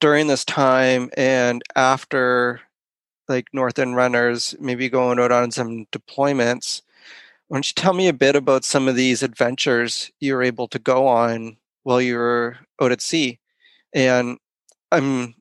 [0.00, 2.60] during this time and after
[3.30, 6.82] like North runners, maybe going out on some deployments.
[7.48, 10.68] Why don't you tell me a bit about some of these adventures you were able
[10.68, 13.38] to go on while you were out at sea?
[13.94, 14.38] And
[14.92, 15.34] i'm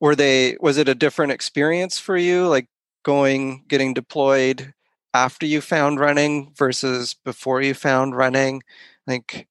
[0.00, 0.56] were they?
[0.60, 2.66] Was it a different experience for you, like
[3.02, 4.72] going, getting deployed
[5.14, 8.62] after you found running versus before you found running?
[9.06, 9.48] Like,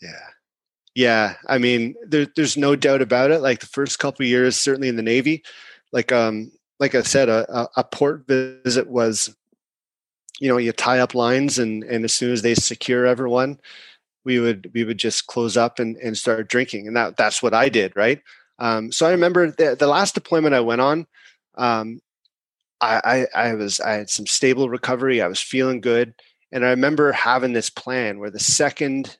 [0.00, 0.28] yeah,
[0.94, 1.34] yeah.
[1.48, 3.40] I mean, there, there's no doubt about it.
[3.40, 5.42] Like the first couple years, certainly in the Navy,
[5.92, 9.34] like um, like I said, a, a port visit was,
[10.40, 13.58] you know, you tie up lines and, and as soon as they secure everyone,
[14.24, 16.86] we would, we would just close up and, and start drinking.
[16.86, 17.96] And that, that's what I did.
[17.96, 18.22] Right.
[18.58, 21.06] Um, so I remember the, the last deployment I went on,
[21.56, 22.00] um,
[22.80, 25.20] I, I, I was, I had some stable recovery.
[25.20, 26.14] I was feeling good.
[26.52, 29.18] And I remember having this plan where the second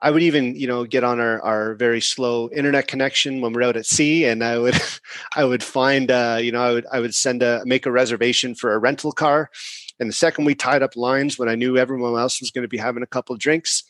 [0.00, 3.64] I would even, you know, get on our, our very slow internet connection when we're
[3.64, 4.80] out at sea, and I would,
[5.36, 8.54] I would find, uh, you know, I would, I would send a make a reservation
[8.54, 9.50] for a rental car,
[9.98, 12.68] and the second we tied up lines, when I knew everyone else was going to
[12.68, 13.82] be having a couple of drinks,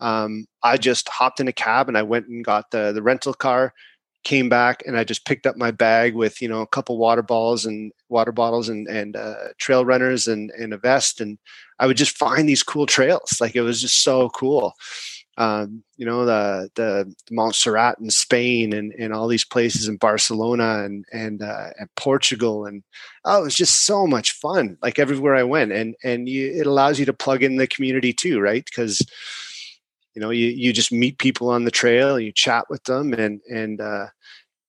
[0.00, 3.32] um, I just hopped in a cab and I went and got the the rental
[3.32, 3.72] car,
[4.22, 7.22] came back and I just picked up my bag with you know a couple water
[7.22, 11.38] balls and water bottles and and uh, trail runners and and a vest and
[11.78, 13.38] I would just find these cool trails.
[13.40, 14.74] Like it was just so cool
[15.36, 20.84] um, you know the the Montserrat in Spain and and all these places in Barcelona
[20.84, 22.66] and and uh, and Portugal.
[22.66, 22.82] And
[23.24, 25.72] oh it was just so much fun like everywhere I went.
[25.72, 28.64] And and you, it allows you to plug in the community too right?
[28.64, 29.00] Because
[30.14, 33.12] you know you you just meet people on the trail and you chat with them
[33.12, 34.06] and and uh,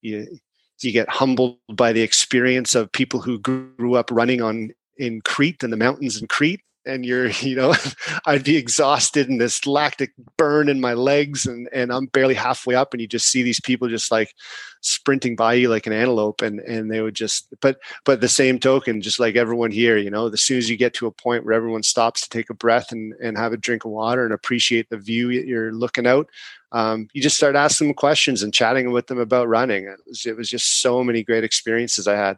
[0.01, 0.39] you
[0.82, 5.63] you get humbled by the experience of people who grew up running on in Crete
[5.63, 7.73] in the mountains in Crete and you're you know
[8.25, 12.75] i'd be exhausted and this lactic burn in my legs and and i'm barely halfway
[12.75, 14.33] up and you just see these people just like
[14.81, 18.59] sprinting by you like an antelope and and they would just but but the same
[18.59, 21.43] token just like everyone here you know as soon as you get to a point
[21.43, 24.33] where everyone stops to take a breath and and have a drink of water and
[24.33, 26.29] appreciate the view you're looking out
[26.75, 29.86] um, you just start asking them questions and chatting with them about running.
[29.86, 32.38] It was, it was just so many great experiences i had.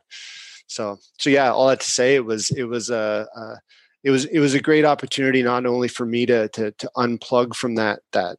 [0.67, 3.55] So so yeah all that to say it was it was a, a
[4.03, 7.55] it was it was a great opportunity not only for me to to, to unplug
[7.55, 8.37] from that that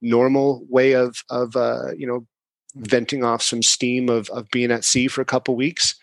[0.00, 2.26] normal way of of uh, you know
[2.74, 5.94] venting off some steam of of being at sea for a couple weeks.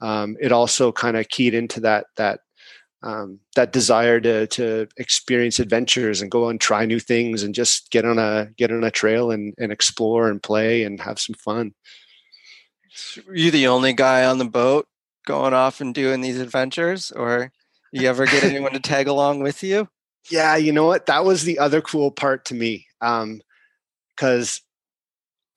[0.00, 2.40] Um, it also kind of keyed into that that
[3.02, 7.90] um, that desire to to experience adventures and go and try new things and just
[7.90, 11.34] get on a get on a trail and, and explore and play and have some
[11.34, 11.74] fun.
[13.26, 14.86] Were you the only guy on the boat
[15.26, 17.52] going off and doing these adventures, or
[17.92, 19.88] you ever get anyone to tag along with you?
[20.30, 21.06] Yeah, you know what?
[21.06, 22.86] That was the other cool part to me.
[23.00, 23.40] Um,
[24.16, 24.62] because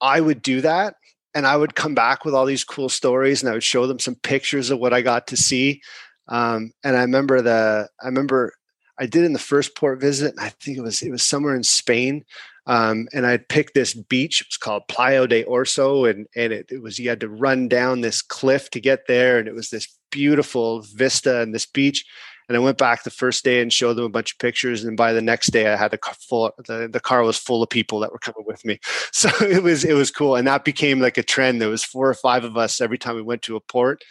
[0.00, 0.94] I would do that
[1.34, 3.98] and I would come back with all these cool stories and I would show them
[3.98, 5.82] some pictures of what I got to see.
[6.28, 8.52] Um, and I remember the I remember
[8.98, 10.34] I did in the first port visit.
[10.38, 12.24] I think it was it was somewhere in Spain.
[12.66, 14.40] Um, and I picked this beach.
[14.40, 17.68] It was called Playa de Orso, and and it, it, was you had to run
[17.68, 19.86] down this cliff to get there, and it was this
[20.16, 22.06] beautiful vista and this beach.
[22.48, 24.82] And I went back the first day and showed them a bunch of pictures.
[24.82, 26.52] And by the next day, I had the car full.
[26.66, 28.78] The, the car was full of people that were coming with me.
[29.12, 31.60] So it was it was cool, and that became like a trend.
[31.60, 34.04] There was four or five of us every time we went to a port.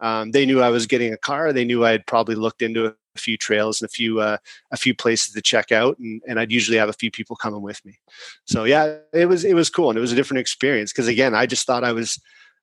[0.00, 1.52] Um, they knew I was getting a car.
[1.52, 4.38] They knew I had probably looked into a few trails and a few uh,
[4.72, 7.62] a few places to check out, and, and I'd usually have a few people coming
[7.62, 7.98] with me.
[8.46, 11.34] So yeah, it was it was cool, and it was a different experience because again,
[11.34, 12.18] I just thought I was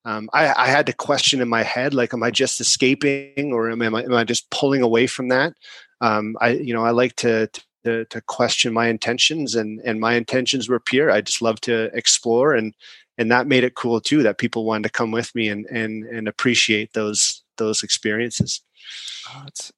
[0.05, 3.69] um, I, I, had to question in my head, like, am I just escaping or
[3.71, 5.53] am I, am I just pulling away from that?
[6.01, 7.49] Um, I, you know, I like to,
[7.85, 11.09] to, to, question my intentions and, and my intentions were pure.
[11.09, 12.73] I just love to explore and,
[13.17, 16.03] and that made it cool too, that people wanted to come with me and, and,
[16.03, 18.61] and appreciate those, those experiences.
[19.29, 19.71] Oh, it's,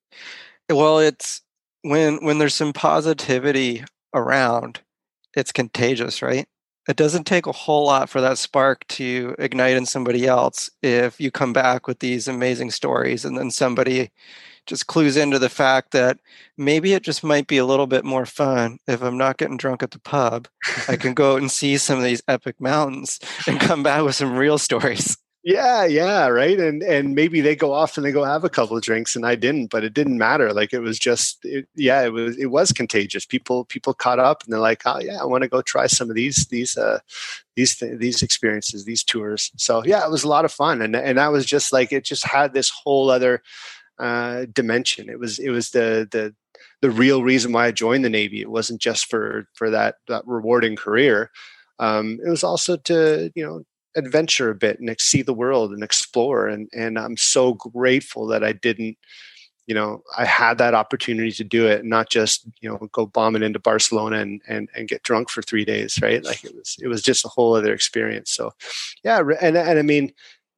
[0.71, 1.41] well, it's
[1.84, 4.82] when, when there's some positivity around,
[5.36, 6.47] it's contagious, right?
[6.88, 11.19] It doesn't take a whole lot for that spark to ignite in somebody else if
[11.19, 14.11] you come back with these amazing stories and then somebody
[14.65, 16.19] just clues into the fact that
[16.57, 19.83] maybe it just might be a little bit more fun if I'm not getting drunk
[19.83, 20.47] at the pub.
[20.88, 24.15] I can go out and see some of these epic mountains and come back with
[24.15, 25.17] some real stories.
[25.47, 26.59] Yeah, yeah, right.
[26.59, 29.27] And and maybe they go off and they go have a couple of drinks, and
[29.27, 30.51] I didn't, but it didn't matter.
[30.51, 33.27] Like it was just, it, yeah, it was it was contagious.
[33.27, 36.09] People people caught up, and they're like, oh yeah, I want to go try some
[36.09, 36.97] of these these uh
[37.55, 39.51] these th- these experiences, these tours.
[39.57, 42.05] So yeah, it was a lot of fun, and and that was just like it
[42.05, 43.43] just had this whole other
[43.99, 45.09] uh, dimension.
[45.09, 46.35] It was it was the the
[46.81, 48.41] the real reason why I joined the Navy.
[48.41, 51.31] It wasn't just for for that that rewarding career.
[51.79, 53.63] Um, it was also to you know
[53.95, 58.43] adventure a bit and see the world and explore and and I'm so grateful that
[58.43, 58.97] I didn't
[59.67, 63.05] you know I had that opportunity to do it and not just you know go
[63.05, 66.23] bombing into Barcelona and and and get drunk for 3 days right?
[66.23, 68.31] Like it was it was just a whole other experience.
[68.31, 68.51] So
[69.03, 70.13] yeah and and I mean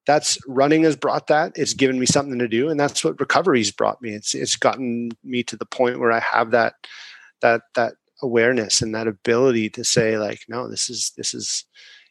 [0.06, 1.52] that's running has brought that.
[1.58, 4.12] It's given me something to do and that's what recovery's brought me.
[4.14, 6.74] It's it's gotten me to the point where I have that
[7.42, 7.94] that that
[8.24, 11.66] awareness and that ability to say like no this is this is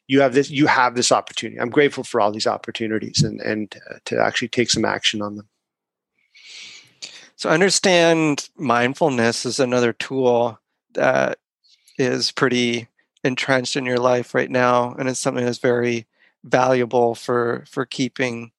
[0.06, 1.60] you have this you have this opportunity.
[1.60, 5.36] I'm grateful for all these opportunities and and uh, to actually take some action on
[5.36, 5.48] them.
[7.36, 10.58] So understand mindfulness is another tool
[10.94, 11.38] that
[11.98, 12.88] is pretty
[13.24, 16.06] entrenched in your life right now and it's something that's very
[16.44, 18.52] valuable for for keeping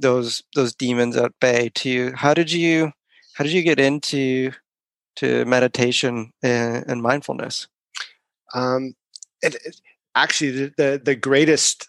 [0.00, 2.92] those those demons at bay too how did you
[3.34, 4.50] how did you get into
[5.18, 7.66] to meditation and, and mindfulness?
[8.54, 8.94] Um,
[9.42, 9.80] it, it,
[10.14, 11.88] actually the, the, the greatest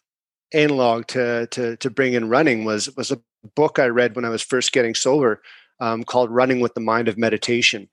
[0.54, 3.22] analog to, to to bring in running was was a
[3.56, 5.42] book I read when I was first getting sober
[5.80, 7.90] um, called "Running with the Mind of Meditation,"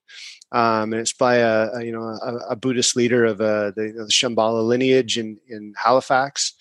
[0.52, 3.92] um, and it's by a, a you know a, a, Buddhist leader of uh, the,
[3.96, 6.54] the Shambhala lineage in in Halifax.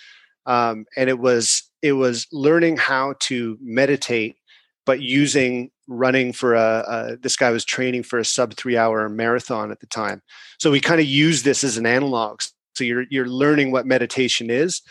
[0.46, 4.38] um, and it was it was learning how to meditate
[4.86, 9.08] but using running for a, a, this guy was training for a sub three hour
[9.10, 10.22] marathon at the time.
[10.60, 12.42] So we kind of use this as an analog
[12.76, 14.82] so you're you're learning what meditation is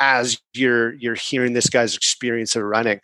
[0.00, 3.00] as you're you're hearing this guy's experience of running.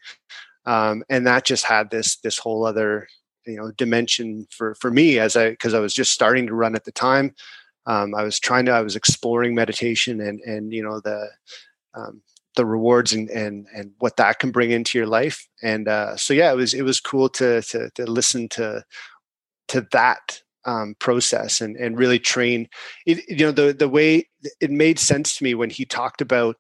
[0.67, 3.09] Um, and that just had this this whole other
[3.47, 6.75] you know dimension for for me as i because i was just starting to run
[6.75, 7.35] at the time.
[7.87, 11.29] Um, i was trying to i was exploring meditation and and you know the
[11.95, 12.23] um,
[12.57, 15.47] the rewards and and and what that can bring into your life.
[15.63, 18.85] And uh, so yeah it was it was cool to to, to listen to
[19.69, 22.69] to that um, process and and really train.
[23.07, 24.29] It, you know the the way
[24.61, 26.57] it made sense to me when he talked about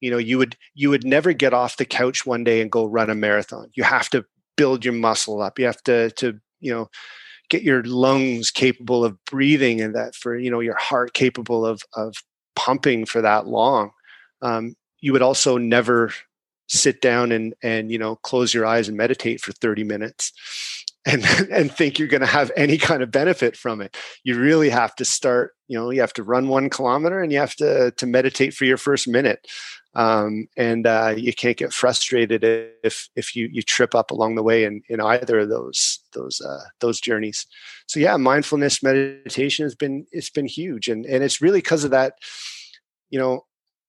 [0.00, 2.84] you know you would you would never get off the couch one day and go
[2.84, 3.70] run a marathon.
[3.74, 4.24] You have to
[4.56, 5.58] build your muscle up.
[5.58, 6.88] You have to to you know
[7.50, 11.82] get your lungs capable of breathing and that for you know your heart capable of
[11.94, 12.14] of
[12.56, 13.90] pumping for that long.
[14.42, 16.12] Um, you would also never
[16.68, 20.32] sit down and and you know close your eyes and meditate for 30 minutes
[21.06, 23.96] and and think you're going to have any kind of benefit from it.
[24.24, 27.38] You really have to start you know you have to run one kilometer and you
[27.38, 29.46] have to to meditate for your first minute.
[29.94, 32.44] Um, and uh, you can't get frustrated
[32.84, 36.40] if if you you trip up along the way in in either of those those
[36.40, 37.46] uh, those journeys.
[37.86, 40.88] So yeah mindfulness meditation has been it's been huge.
[40.88, 42.14] And and it's really because of that
[43.10, 43.44] you know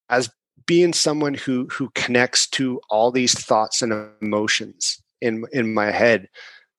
[0.08, 0.30] as
[0.66, 6.28] being someone who who connects to all these thoughts and emotions in in my head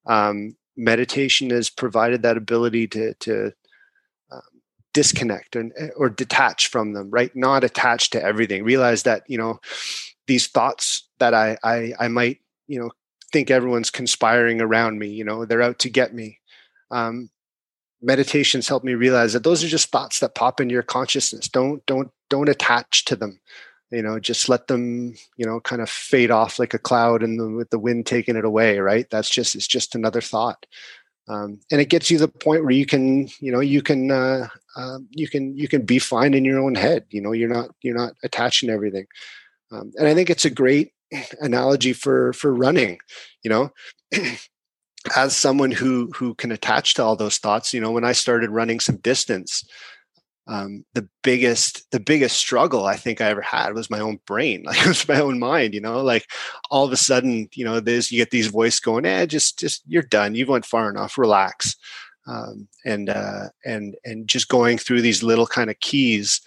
[0.06, 3.52] um, meditation has provided that ability to to
[4.32, 4.42] um,
[4.94, 7.36] disconnect and eh, or detach from them right?
[7.36, 8.64] Not attached to everything.
[8.64, 9.60] Realize that you know
[10.28, 12.92] these thoughts that I, I i might you know
[13.34, 16.40] think everyone's conspiring around me you know they're out to get me.
[16.90, 17.30] Um,
[18.02, 21.48] meditations help me realize that those are just thoughts that pop into your consciousness.
[21.48, 23.40] Don't don't don't attach to them
[23.92, 27.40] you know just let them you know kind of fade off like a cloud and
[27.40, 29.08] the, with the wind taking it away right?
[29.10, 30.66] That's just it's just another thought.
[31.28, 34.12] Um, and it gets you to the point where you can you know you can
[34.12, 37.50] uh, uh, you can you can be fine in your own head you know you're
[37.50, 39.06] not you're not attaching everything.
[39.72, 40.92] Um, and i think it's a great
[41.40, 43.00] analogy for for running
[43.44, 43.72] you know?
[45.16, 48.52] As someone who who can attach to all those thoughts you know when i started
[48.52, 49.64] running some distance
[50.48, 54.64] um, the biggest the biggest struggle I think I ever had was my own brain,
[54.66, 55.74] like it was my own mind.
[55.74, 56.26] You know, like
[56.70, 59.84] all of a sudden, you know, there's you get these voice going, "Eh, just just
[59.88, 60.36] you're done.
[60.36, 61.18] You've went far enough.
[61.18, 61.76] Relax."
[62.28, 66.42] Um, and uh, and and just going through these little kind of keys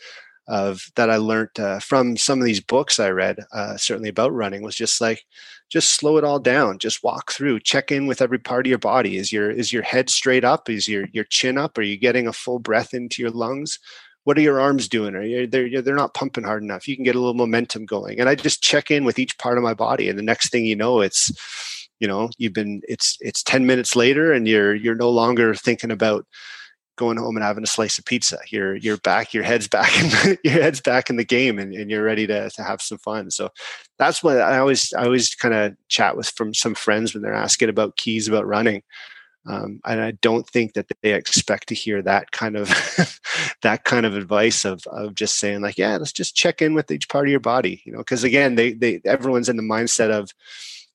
[0.46, 4.32] of that I learned uh, from some of these books I read, uh, certainly about
[4.32, 5.24] running, was just like
[5.70, 8.78] just slow it all down just walk through check in with every part of your
[8.78, 9.16] body.
[9.16, 10.68] Is your is your head straight up?
[10.68, 11.78] Is your your chin up?
[11.78, 13.78] Are you getting a full breath into your lungs?
[14.24, 15.14] What are your arms doing?
[15.14, 16.88] Are you they're, they're not pumping hard enough.
[16.88, 18.20] You can get a little momentum going.
[18.20, 20.64] And i just check in with each part of my body and the next thing
[20.64, 21.32] you know it's
[22.00, 25.90] you know you've been it's it's 10 minutes later and you're you're no longer thinking
[25.90, 26.26] about
[26.96, 28.38] going home and having a slice of pizza.
[28.50, 31.90] You're you're back, your head's back in your head's back in the game and, and
[31.90, 33.30] you're ready to, to have some fun.
[33.30, 33.50] So
[33.98, 37.34] that's what I always I always kind of chat with from some friends when they're
[37.34, 38.82] asking about keys about running.
[39.46, 42.68] Um, and I don't think that they expect to hear that kind of
[43.62, 46.90] that kind of advice of of just saying like, yeah, let's just check in with
[46.90, 50.10] each part of your body, you know, because again, they they everyone's in the mindset
[50.10, 50.30] of,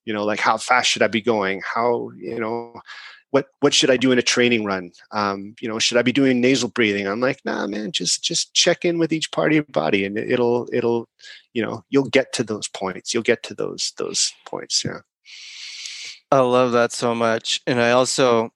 [0.05, 1.61] you know, like how fast should I be going?
[1.63, 2.81] How you know
[3.31, 4.91] what what should I do in a training run?
[5.11, 7.07] Um, you know, should I be doing nasal breathing?
[7.07, 10.18] I'm like, nah, man, just just check in with each part of your body, and
[10.18, 11.07] it'll it'll,
[11.53, 13.14] you know, you'll get to those points.
[13.14, 14.84] You'll get to those those points.
[14.84, 14.99] Yeah.
[16.31, 18.51] I love that so much, and I also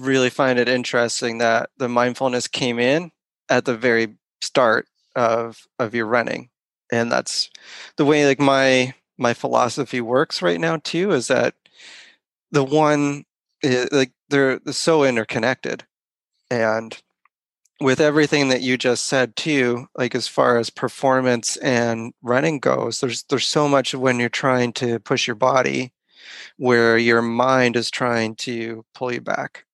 [0.00, 3.10] really find it interesting that the mindfulness came in
[3.48, 6.50] at the very start of of your running,
[6.92, 7.50] and that's
[7.96, 11.12] the way like my my philosophy works right now too.
[11.12, 11.54] Is that
[12.50, 13.24] the one
[13.62, 15.84] it, like they're, they're so interconnected.
[16.50, 17.00] And
[17.80, 23.00] with everything that you just said too like as far as performance and running goes
[23.00, 25.92] there's there's so much when you're trying to push your body
[26.58, 29.64] where your mind is trying to pull you back.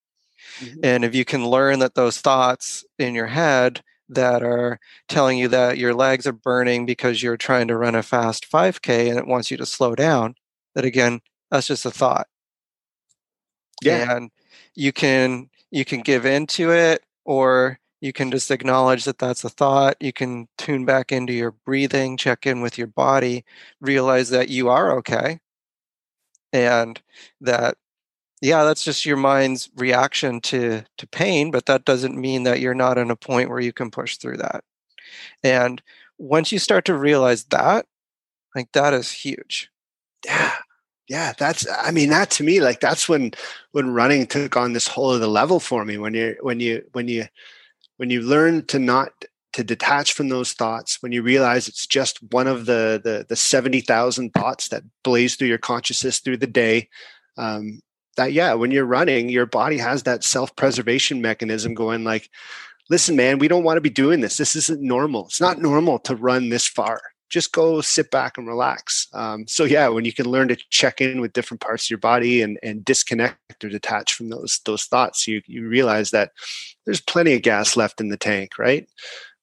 [0.60, 0.80] Mm-hmm.
[0.84, 5.48] and if you can learn that those thoughts in your head that are telling you
[5.48, 9.26] that your legs are burning because you're trying to run a fast 5k and it
[9.26, 10.36] wants you to slow down
[10.74, 12.28] that again that's just a thought
[13.82, 14.16] yeah.
[14.16, 14.30] and
[14.74, 19.48] you can you can give into it or you can just acknowledge that that's a
[19.48, 23.44] thought you can tune back into your breathing check in with your body
[23.80, 25.40] realize that you are okay
[26.52, 27.00] and
[27.40, 27.76] that
[28.42, 32.74] yeah that's just your mind's reaction to to pain but that doesn't mean that you're
[32.74, 34.62] not in a point where you can push through that
[35.42, 35.82] and
[36.18, 37.86] once you start to realize that,
[38.54, 39.70] like that is huge.
[40.24, 40.54] Yeah.
[41.08, 43.32] Yeah, that's I mean that to me like that's when
[43.70, 47.06] when running took on this whole other level for me when you when you when
[47.06, 47.26] you
[47.96, 49.10] when you learn to not
[49.52, 53.36] to detach from those thoughts when you realize it's just one of the the, the
[53.36, 56.88] 70,000 thoughts that blaze through your consciousness through the day
[57.38, 57.80] um,
[58.16, 62.28] that yeah when you're running your body has that self-preservation mechanism going like
[62.90, 64.36] listen man we don't want to be doing this.
[64.38, 65.26] This isn't normal.
[65.26, 69.08] It's not normal to run this far just go sit back and relax.
[69.12, 71.98] Um, so yeah when you can learn to check in with different parts of your
[71.98, 76.32] body and and disconnect or detach from those those thoughts you you realize that
[76.84, 78.88] there's plenty of gas left in the tank right?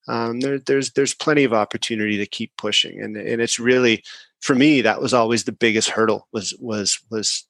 [0.07, 3.01] Um, there, there's there's plenty of opportunity to keep pushing.
[3.01, 4.03] And and it's really
[4.41, 7.45] for me that was always the biggest hurdle was was was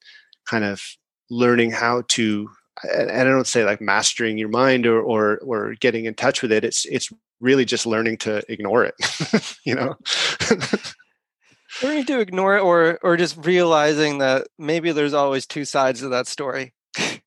[0.46, 0.82] kind of
[1.30, 2.50] learning how to
[2.84, 6.52] and I don't say like mastering your mind or or or getting in touch with
[6.52, 6.64] it.
[6.64, 7.10] It's it's
[7.44, 8.96] really just learning to ignore it.
[9.66, 9.96] you know.
[11.84, 16.12] learning to ignore it or or just realizing that maybe there's always two sides of
[16.12, 16.74] that story.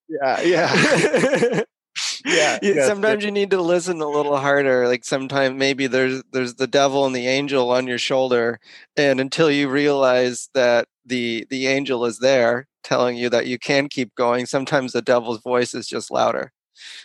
[0.09, 1.63] Yeah, yeah.
[2.25, 6.55] yeah, yeah, sometimes you need to listen a little harder like sometimes maybe there's there's
[6.55, 8.61] the devil and the angel on your shoulder
[8.97, 13.89] and until you realize that the the angel is there telling you that you can
[13.89, 16.53] keep going sometimes the devil's voice is just louder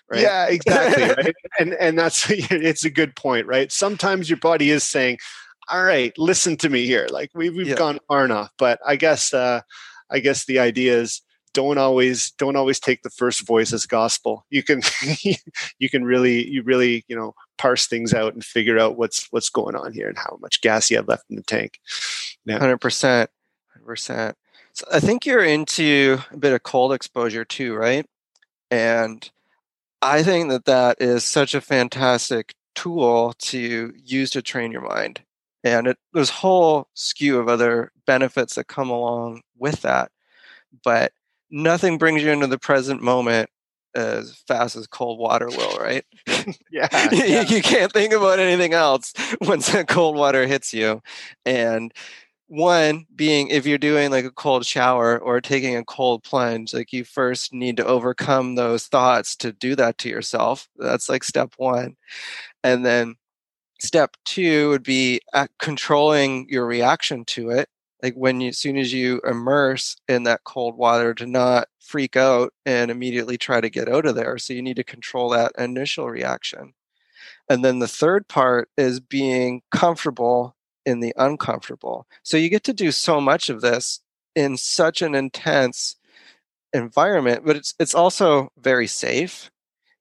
[0.10, 0.22] right?
[0.22, 1.36] Yeah exactly right?
[1.60, 3.72] And and that's it's a good point right?
[3.72, 5.18] Sometimes your body is saying
[5.70, 7.08] all right listen to me here.
[7.10, 7.76] Like we, we've yeah.
[7.76, 9.62] gone far enough but i guess uh
[10.10, 11.22] i guess the idea is
[11.54, 14.46] don't always don't always take the first voice as gospel.
[14.50, 14.82] You can
[15.80, 19.50] you can really you really you know parse things out and figure out what's what's
[19.50, 21.80] going on here and how much gas you have left in the tank.
[22.46, 22.60] Yeah.
[22.60, 23.28] 100%
[23.86, 24.34] 100%
[24.74, 28.06] so i think you're into a bit of cold exposure too right?
[28.72, 29.30] And
[30.02, 35.22] i think that that is such a fantastic tool to use to train your mind
[35.64, 40.12] and it, there's whole skew of other benefits that come along with that
[40.84, 41.12] but
[41.50, 43.50] nothing brings you into the present moment
[43.94, 46.06] as fast as cold water will, right?
[46.72, 47.42] yeah, yeah.
[47.42, 51.02] you, can't think about anything else once that cold water hits you.
[51.46, 51.94] And
[52.52, 56.94] one being if you're doing like a cold shower or taking a cold plunge, like
[56.94, 60.68] you first need to overcome those thoughts to do that to yourself.
[60.78, 61.96] That's like step one.
[62.64, 63.16] And then
[63.80, 67.70] step two would be uh, controlling your reaction to it
[68.04, 72.16] like when you as soon as you immerse in that cold water to not freak
[72.16, 75.52] out and immediately try to get out of there so you need to control that
[75.58, 76.74] initial reaction
[77.50, 80.56] and then the third part is being comfortable
[80.86, 82.08] in the uncomfortable.
[82.24, 84.00] So you get to do so much of this
[84.36, 85.98] in such an intense
[86.74, 89.52] environment but it's it's also very safe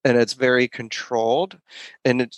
[0.04, 1.58] and it's very controlled
[2.04, 2.36] and it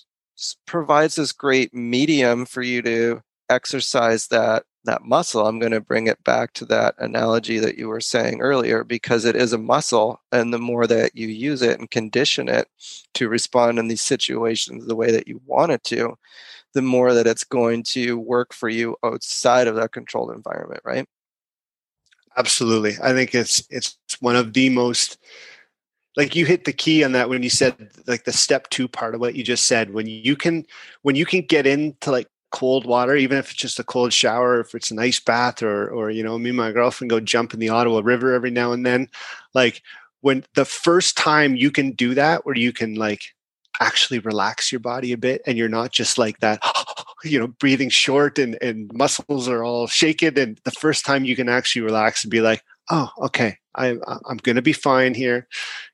[0.66, 5.46] provides this great medium for you to exercise that that muscle.
[5.46, 9.24] I'm going to bring it back to that analogy that you were saying earlier because
[9.24, 12.66] it is a muscle and the more that you use it and condition it
[13.14, 16.16] to respond in these situations the way that you want it to
[16.74, 21.06] the more that it's going to work for you outside of that controlled environment right
[22.36, 25.18] absolutely i think it's it's one of the most
[26.16, 29.14] like you hit the key on that when you said like the step two part
[29.14, 30.64] of what you just said when you can
[31.02, 34.60] when you can get into like cold water, even if it's just a cold shower,
[34.60, 37.52] if it's an ice bath, or or you know, me and my girlfriend go jump
[37.52, 39.08] in the Ottawa River every now and then.
[39.54, 39.82] Like
[40.20, 43.34] when the first time you can do that, where you can like
[43.82, 46.62] actually relax your body a bit, and you're not just like that,
[47.24, 50.38] you know, breathing short and and muscles are all shaken.
[50.38, 53.96] And the first time you can actually relax and be like, oh, okay, I,
[54.26, 55.46] I'm going to be fine here.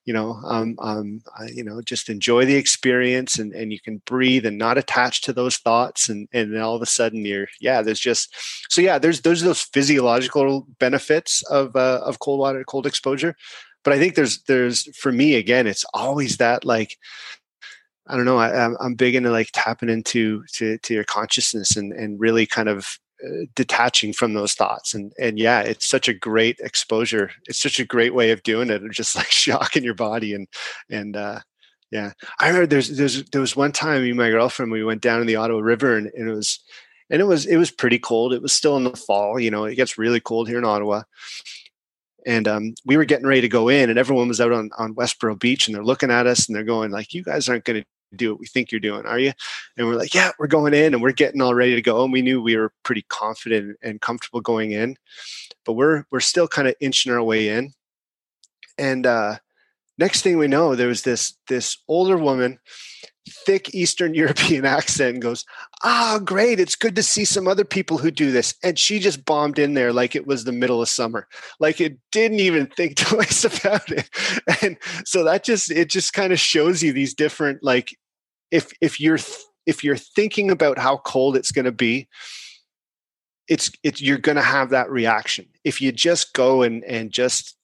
[0.05, 4.03] You know, um, um, I, you know, just enjoy the experience and, and you can
[4.07, 6.09] breathe and not attach to those thoughts.
[6.09, 8.35] And, and then all of a sudden you're, yeah, there's just,
[8.69, 13.37] so yeah, there's, there's those physiological benefits of, uh, of cold water, cold exposure.
[13.85, 16.97] But I think there's, there's, for me, again, it's always that like,
[18.09, 18.39] I don't know.
[18.39, 22.69] I, I'm big into like tapping into to, to your consciousness and, and really kind
[22.69, 22.99] of
[23.55, 24.95] detaching from those thoughts.
[24.95, 27.31] And and yeah it's such a great exposure.
[27.47, 30.47] It's such a great way of doing it just like shocking your body and
[30.91, 31.41] and uh
[31.91, 32.13] yeah.
[32.39, 35.21] I remember there's there's there was one time me and my girlfriend we went down
[35.21, 36.61] in the ottawa river and, and it was
[37.11, 38.33] and it was it was pretty cold.
[38.33, 41.03] It was still in the fall you know it gets really cold here in ottawa.
[42.27, 44.95] And um, we were getting ready to go in and everyone was out on, on
[44.95, 47.81] westboro beach and they're looking at us and they're going like you guys aren't going
[47.81, 47.87] to
[48.17, 49.33] do what we think you're doing, are you?
[49.77, 52.03] And we're like, yeah, we're going in and we're getting all ready to go.
[52.05, 54.97] And we knew we were pretty confident and comfortable going in,
[55.65, 57.73] but we're we're still kind of inching our way in.
[58.79, 59.37] And uh,
[59.99, 62.59] next thing we know, there was this this older woman,
[63.29, 65.45] thick Eastern European accent, goes,
[65.85, 66.61] "Ah, great!
[66.61, 69.75] It's good to see some other people who do this." And she just bombed in
[69.75, 71.29] there like it was the middle of summer,
[71.61, 74.09] like it didn't even think twice about it.
[74.63, 77.97] And so that just it just kind of shows you these different like
[78.51, 79.19] if if you're
[79.67, 82.09] if you're thinking about how cold it's going to be
[83.49, 87.57] it's it's you're going to have that reaction if you just go and and just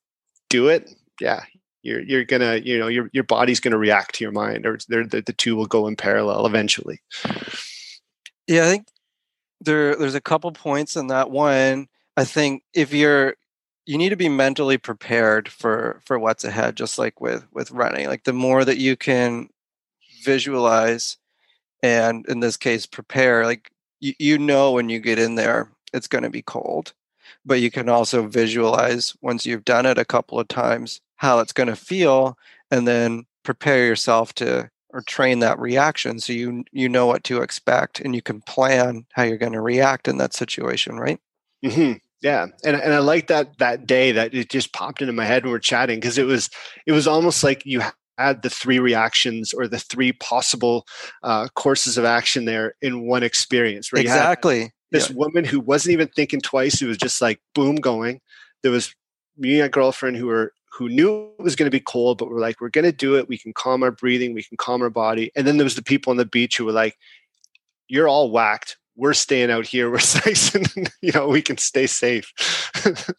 [0.48, 0.90] do it
[1.20, 1.44] yeah
[1.84, 5.22] you're you're gonna you know your your body's gonna react to your mind or the,
[5.24, 7.00] the two will go in parallel eventually.
[8.46, 8.86] Yeah i think
[9.60, 11.88] there there's a couple points in that one.
[12.16, 13.34] I think if you're
[13.86, 18.06] you need to be mentally prepared for for what's ahead just like with with running.
[18.06, 19.48] Like the more that you can
[20.22, 21.18] visualize
[21.82, 23.70] and in this case prepare like
[24.00, 26.94] you, you know when you get in there it's going to be cold
[27.44, 31.52] but you can also visualize once you've done it a couple of times how it's
[31.52, 32.36] going to feel
[32.70, 37.42] and then prepare yourself to or train that reaction so you you know what to
[37.42, 41.20] expect and you can plan how you're going to react in that situation right
[41.64, 41.94] mm-hmm.
[42.22, 45.44] yeah and, and i like that that day that it just popped into my head
[45.44, 46.48] when we're chatting because it was
[46.86, 47.82] it was almost like you
[48.16, 50.86] had the three reactions or the three possible
[51.24, 55.16] uh, courses of action there in one experience right exactly this yeah.
[55.16, 58.20] woman who wasn't even thinking twice who was just like boom going.
[58.62, 58.94] There was
[59.36, 62.28] me and my girlfriend who were who knew it was going to be cold but
[62.28, 63.28] we're like we're going to do it.
[63.28, 64.34] We can calm our breathing.
[64.34, 65.30] We can calm our body.
[65.34, 66.96] And then there was the people on the beach who were like
[67.88, 68.78] you're all whacked.
[68.96, 69.90] We're staying out here.
[69.90, 69.98] We're
[70.54, 72.32] and you know we can stay safe.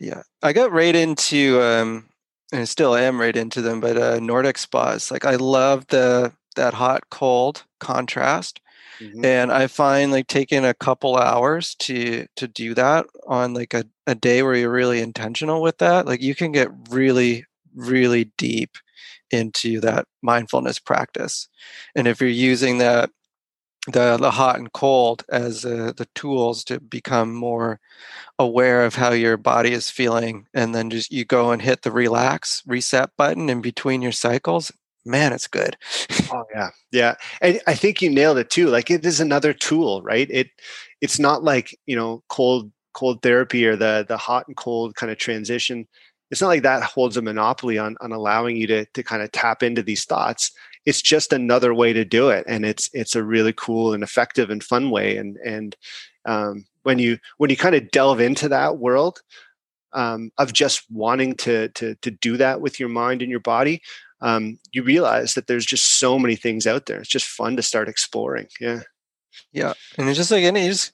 [0.00, 0.22] Yeah.
[0.42, 2.08] I got right into um
[2.52, 5.10] and still am right into them but uh nordic spas.
[5.10, 8.60] Like i love the that hot cold contrast
[9.00, 9.24] Mm-hmm.
[9.24, 13.84] And I find like taking a couple hours to to do that on like a,
[14.06, 18.76] a day where you're really intentional with that, like you can get really, really deep
[19.30, 21.48] into that mindfulness practice.
[21.94, 23.10] And if you're using that
[23.92, 27.80] the the hot and cold as uh, the tools to become more
[28.38, 31.90] aware of how your body is feeling and then just you go and hit the
[31.90, 34.72] relax reset button in between your cycles
[35.08, 35.76] man, it's good.
[36.32, 38.68] oh yeah, yeah, and I think you nailed it too.
[38.68, 40.28] Like it is another tool, right?
[40.30, 40.50] It
[41.00, 45.10] it's not like you know cold cold therapy or the the hot and cold kind
[45.10, 45.86] of transition.
[46.30, 49.32] It's not like that holds a monopoly on on allowing you to to kind of
[49.32, 50.52] tap into these thoughts.
[50.84, 54.50] It's just another way to do it, and it's it's a really cool and effective
[54.50, 55.16] and fun way.
[55.16, 55.76] And and
[56.24, 59.22] um, when you when you kind of delve into that world
[59.92, 63.82] um, of just wanting to to to do that with your mind and your body,
[64.20, 67.00] um, you realize that there's just so many things out there.
[67.00, 68.48] It's just fun to start exploring.
[68.60, 68.80] Yeah.
[69.52, 69.74] Yeah.
[69.96, 70.92] And it's just like, any, you just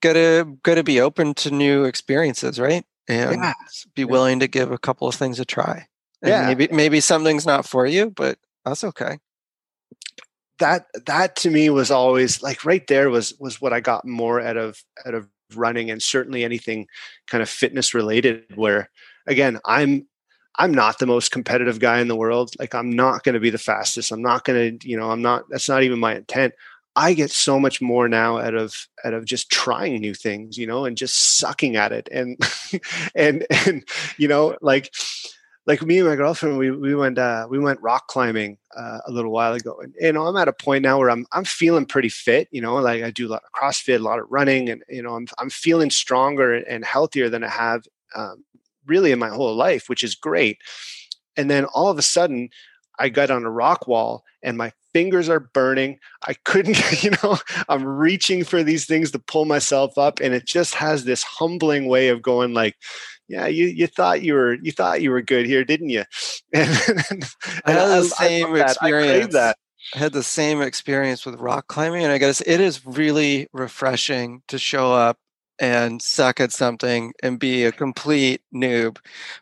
[0.00, 2.84] gotta, gotta be open to new experiences, right?
[3.08, 3.52] And yeah.
[3.94, 5.86] be willing to give a couple of things a try.
[6.22, 6.46] And yeah.
[6.46, 9.18] Maybe, maybe something's not for you, but that's okay.
[10.58, 14.40] That, that to me was always like right there was, was what I got more
[14.40, 16.86] out of, out of running and certainly anything
[17.28, 18.90] kind of fitness related where
[19.26, 20.06] again, I'm,
[20.56, 22.50] I'm not the most competitive guy in the world.
[22.58, 24.12] Like I'm not going to be the fastest.
[24.12, 26.54] I'm not going to, you know, I'm not that's not even my intent.
[26.96, 30.66] I get so much more now out of out of just trying new things, you
[30.66, 32.08] know, and just sucking at it.
[32.12, 32.38] And
[33.14, 33.84] and and
[34.16, 34.92] you know, like
[35.66, 39.10] like me and my girlfriend, we we went uh, we went rock climbing uh, a
[39.10, 41.86] little while ago, and you know I'm at a point now where I'm I'm feeling
[41.86, 42.48] pretty fit.
[42.50, 45.02] You know, like I do a lot of CrossFit, a lot of running, and you
[45.02, 48.44] know I'm I'm feeling stronger and healthier than I have um,
[48.86, 50.58] really in my whole life, which is great.
[51.36, 52.48] And then all of a sudden,
[52.98, 55.98] I got on a rock wall and my fingers are burning.
[56.26, 57.38] I couldn't, you know,
[57.68, 60.20] I'm reaching for these things to pull myself up.
[60.20, 62.76] And it just has this humbling way of going like,
[63.28, 66.04] yeah, you, you thought you were, you thought you were good here, didn't you?
[66.52, 66.70] And,
[67.10, 67.24] and
[67.64, 69.32] I had the same I experience.
[69.32, 69.56] That.
[69.94, 72.04] I had the same experience with rock climbing.
[72.04, 75.18] And I guess it is really refreshing to show up
[75.60, 78.98] and suck at something and be a complete noob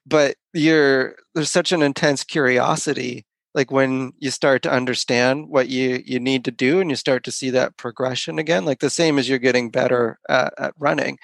[0.06, 3.24] but you're there's such an intense curiosity
[3.54, 7.24] like when you start to understand what you you need to do and you start
[7.24, 11.18] to see that progression again like the same as you're getting better at, at running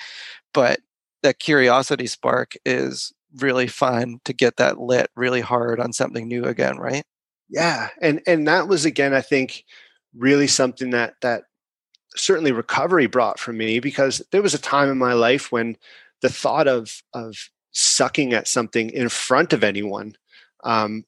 [0.55, 0.81] but
[1.23, 6.45] that curiosity spark is really fun to get that lit really hard on something new
[6.45, 7.05] again right?
[7.51, 9.65] Yeah and and that was again i think
[10.15, 11.45] really something that that
[12.19, 15.77] certainly recovery brought for me because there was a time in my life when
[16.21, 20.17] the thought of of sucking at something in front of anyone
[20.65, 21.05] um,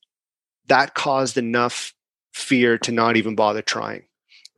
[0.68, 1.94] that caused enough
[2.32, 4.04] fear to not even bother trying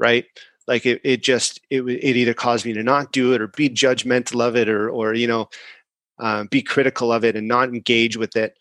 [0.03, 0.27] right?
[0.67, 3.71] Like it, it just it, it either caused me to not do it or be
[3.71, 5.49] judgmental of it or or you know
[6.19, 8.57] uh, be critical of it and not engage with it.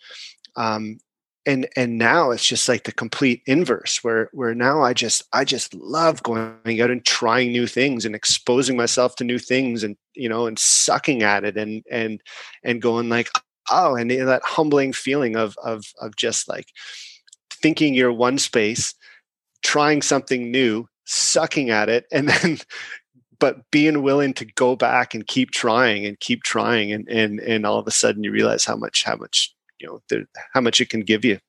[0.55, 0.99] Um,
[1.45, 5.43] and and now it's just like the complete inverse where where now i just i
[5.43, 9.97] just love going out and trying new things and exposing myself to new things and
[10.13, 12.21] you know and sucking at it and and
[12.63, 13.29] and going like
[13.71, 16.67] oh and that humbling feeling of of of just like
[17.49, 18.93] thinking you're one space
[19.63, 22.57] trying something new sucking at it and then
[23.39, 27.65] but being willing to go back and keep trying and keep trying and and and
[27.65, 30.79] all of a sudden you realize how much how much you know the, how much
[30.79, 31.39] it can give you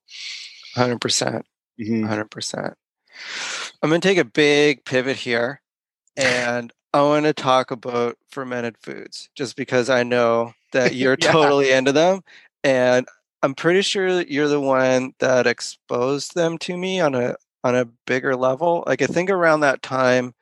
[0.77, 1.43] 100% 100%
[1.81, 2.75] mm-hmm.
[3.83, 5.61] i'm going to take a big pivot here
[6.17, 11.33] and i want to talk about fermented foods just because i know that you're yeah.
[11.33, 12.23] totally into them
[12.65, 13.07] and
[13.43, 17.35] i'm pretty sure that you're the one that exposed them to me on a
[17.65, 20.35] on a bigger level like i think around that time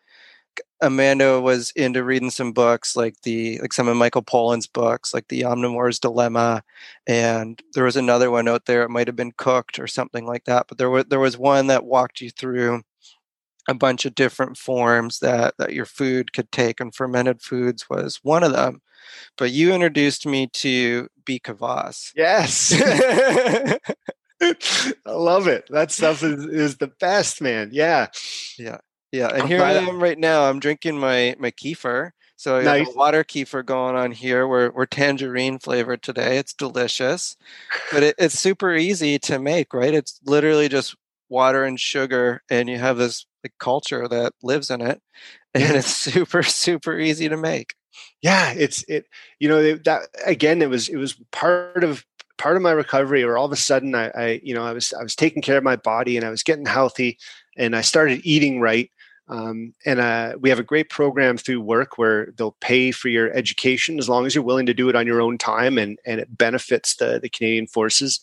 [0.83, 5.29] Amanda was into reading some books like the like some of Michael Pollan's books, like
[5.29, 6.63] the Omnivore's Dilemma,
[7.07, 8.83] and there was another one out there.
[8.83, 10.67] It might have been Cooked or something like that.
[10.69, 12.83] But there was there was one that walked you through
[13.69, 18.21] a bunch of different forms that that your food could take, and fermented foods was
[18.23, 18.81] one of them.
[19.37, 22.13] But you introduced me to kvass.
[22.17, 22.73] Yes.
[24.43, 25.67] I love it.
[25.71, 27.71] That stuff is, is the best, man.
[27.73, 28.09] Yeah.
[28.59, 28.79] Yeah.
[29.13, 30.49] Yeah, and here I am right now.
[30.49, 32.13] I'm drinking my my kefir.
[32.37, 32.87] So I nice.
[32.87, 34.47] got water kefir going on here.
[34.47, 36.39] We're we're tangerine flavored today.
[36.39, 37.37] It's delicious,
[37.93, 39.75] but it, it's super easy to make.
[39.75, 39.93] Right?
[39.93, 40.97] It's literally just
[41.29, 45.03] water and sugar, and you have this like, culture that lives in it,
[45.55, 47.75] and it's super super easy to make.
[48.23, 49.07] Yeah, it's it.
[49.41, 50.63] You know that again.
[50.63, 52.07] It was it was part of
[52.39, 54.93] part of my recovery, or all of a sudden I, I you know I was
[54.93, 57.19] I was taking care of my body and I was getting healthy,
[57.57, 58.89] and I started eating right
[59.31, 63.33] um, and uh, we have a great program through work where they'll pay for your
[63.33, 66.21] education as long as you're willing to do it on your own time, and and
[66.21, 68.21] it benefits the the Canadian Forces.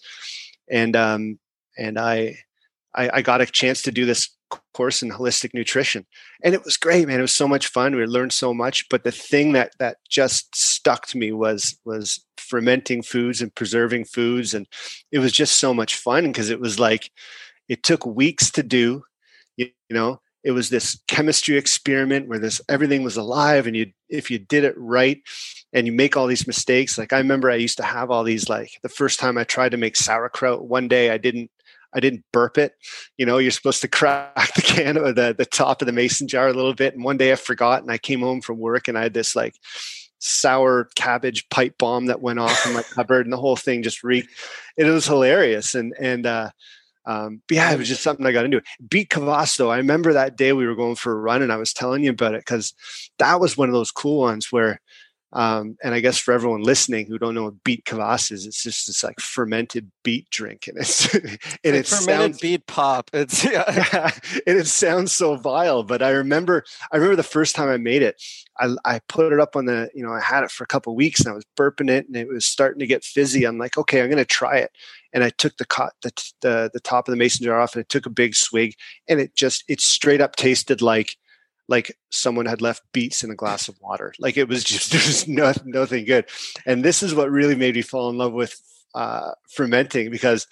[0.70, 1.40] And um,
[1.78, 2.40] and I,
[2.94, 4.30] I, I got a chance to do this
[4.74, 6.06] course in holistic nutrition,
[6.44, 7.20] and it was great, man.
[7.20, 7.96] It was so much fun.
[7.96, 8.90] We learned so much.
[8.90, 14.06] But the thing that that just stuck to me was was fermenting foods and preserving
[14.06, 14.68] foods, and
[15.14, 17.12] it was just so much fun because it was like
[17.70, 19.04] it took weeks to do.
[19.56, 23.92] You, you know, it was this chemistry experiment where this everything was alive and you
[24.10, 25.22] if you did it right
[25.74, 28.48] and you make all these mistakes like i remember i used to have all these
[28.50, 31.50] like the first time i tried to make sauerkraut one day i didn't
[31.94, 32.74] i didn't burp it.
[33.18, 36.28] You know you're supposed to crack the can of the, the top of the mason
[36.28, 36.94] jar a little bit.
[36.94, 39.36] And one day i forgot and i came home from work and i had this
[39.36, 39.56] like
[40.20, 44.04] sour cabbage pipe bomb that went off in my cupboard and the whole thing just
[44.04, 44.30] reeked.
[44.76, 45.76] It was hilarious.
[45.76, 46.50] And and uh
[47.08, 48.62] um, but yeah, it was just something I got into.
[48.90, 51.72] Kvass, though, I remember that day we were going for a run and I was
[51.72, 52.74] telling you about it because
[53.18, 54.82] that was one of those cool ones where
[55.34, 58.64] um, and I guess for everyone listening who don't know what beet kvass is, it's
[58.64, 61.26] just this like fermented beet drink, and it's and
[61.64, 63.10] it fermented sounds, beet pop.
[63.12, 63.64] It's yeah.
[63.68, 64.12] yeah,
[64.48, 65.84] and it sounds so vile.
[65.84, 66.64] But I remember,
[66.94, 68.22] I remember the first time I made it.
[68.58, 70.96] I, I put it up on the, you know, I had it for a couple
[70.96, 73.46] weeks, and I was burping it, and it was starting to get fizzy.
[73.46, 74.72] I'm like, okay, I'm going to try it,
[75.12, 77.82] and I took the, co- the the the top of the mason jar off, and
[77.82, 78.76] I took a big swig,
[79.10, 81.18] and it just it straight up tasted like
[81.68, 84.14] like someone had left beets in a glass of water.
[84.20, 86.26] Like it was just there's no, nothing good.
[86.66, 88.60] And this is what really made me fall in love with
[88.96, 90.48] uh, fermenting because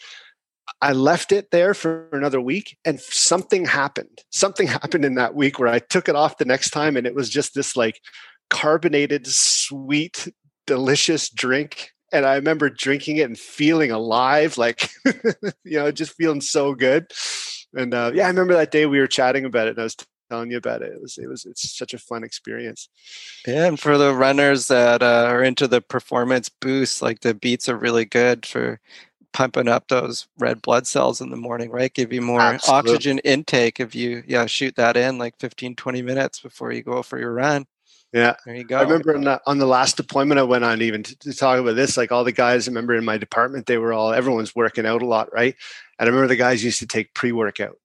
[0.81, 4.23] I left it there for another week and something happened.
[4.31, 7.15] Something happened in that week where I took it off the next time and it
[7.15, 8.01] was just this like
[8.49, 10.27] carbonated, sweet,
[10.67, 11.91] delicious drink.
[12.11, 17.11] And I remember drinking it and feeling alive, like, you know, just feeling so good.
[17.73, 19.97] And uh, yeah, I remember that day we were chatting about it and I was
[20.29, 20.93] telling you about it.
[20.93, 22.89] It was it was it's such a fun experience.
[23.47, 27.69] Yeah, and for the runners that uh, are into the performance boost, like the beets
[27.69, 28.79] are really good for
[29.33, 31.93] pumping up those red blood cells in the morning, right?
[31.93, 32.91] Give you more Absolutely.
[32.91, 37.03] oxygen intake if you yeah shoot that in like 15 20 minutes before you go
[37.03, 37.65] for your run.
[38.13, 38.77] Yeah, there you go.
[38.77, 41.75] I remember the, on the last deployment I went on, even to, to, talk about
[41.75, 42.65] this, like all the guys.
[42.65, 45.53] I remember in my department, they were all everyone's working out a lot, right?
[45.99, 47.77] And I remember the guys used to take pre workout,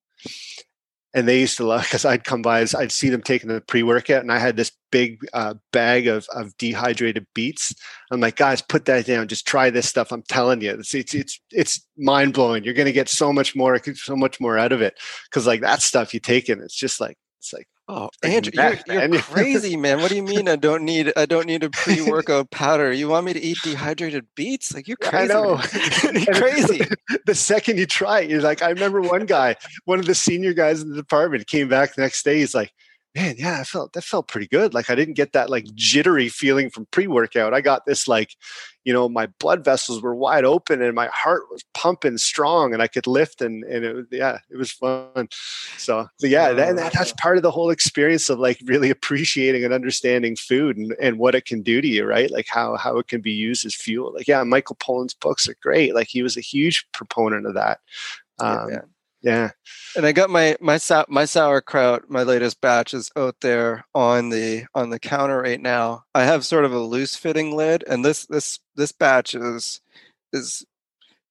[1.12, 3.82] and they used to love because I'd come by, I'd see them taking the pre
[3.82, 7.74] workout, and I had this big uh, bag of, of dehydrated beets.
[8.10, 9.28] I'm like, guys, put that down.
[9.28, 10.12] Just try this stuff.
[10.12, 12.64] I'm telling you, it's it's it's, it's mind blowing.
[12.64, 15.62] You're going to get so much more, so much more out of it because like
[15.62, 19.76] that stuff you take in, it's just like it's like Oh, Andrew, you're, you're crazy,
[19.76, 20.00] man.
[20.00, 20.48] What do you mean?
[20.48, 22.92] I don't need I don't need a pre-workout powder.
[22.92, 24.72] You want me to eat dehydrated beets?
[24.72, 25.24] Like you're crazy.
[25.24, 25.60] I know.
[26.12, 26.82] you're crazy.
[27.26, 29.56] the second you try it, you're like, I remember one guy,
[29.86, 32.38] one of the senior guys in the department, came back the next day.
[32.38, 32.72] He's like,
[33.14, 34.72] man, yeah, I felt that felt pretty good.
[34.72, 37.52] Like I didn't get that like jittery feeling from pre-workout.
[37.52, 38.36] I got this like,
[38.84, 42.80] you know, my blood vessels were wide open and my heart was pumping strong and
[42.80, 45.28] I could lift and and it was yeah, it was fun.
[45.76, 49.64] So, so yeah, that, that, that's part of the whole experience of like really appreciating
[49.64, 52.30] and understanding food and, and what it can do to you, right?
[52.30, 54.12] Like how how it can be used as fuel.
[54.14, 55.94] Like yeah, Michael Pollan's books are great.
[55.94, 57.80] Like he was a huge proponent of that.
[58.38, 58.80] Um, yeah,
[59.22, 59.50] yeah.
[59.96, 60.78] And I got my my
[61.08, 66.04] my sauerkraut, my latest batch is out there on the on the counter right now.
[66.14, 69.80] I have sort of a loose fitting lid, and this this this batch is
[70.32, 70.64] is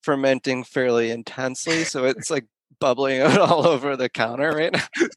[0.02, 2.45] fermenting fairly intensely, so it's like
[2.80, 5.07] bubbling out all over the counter right now.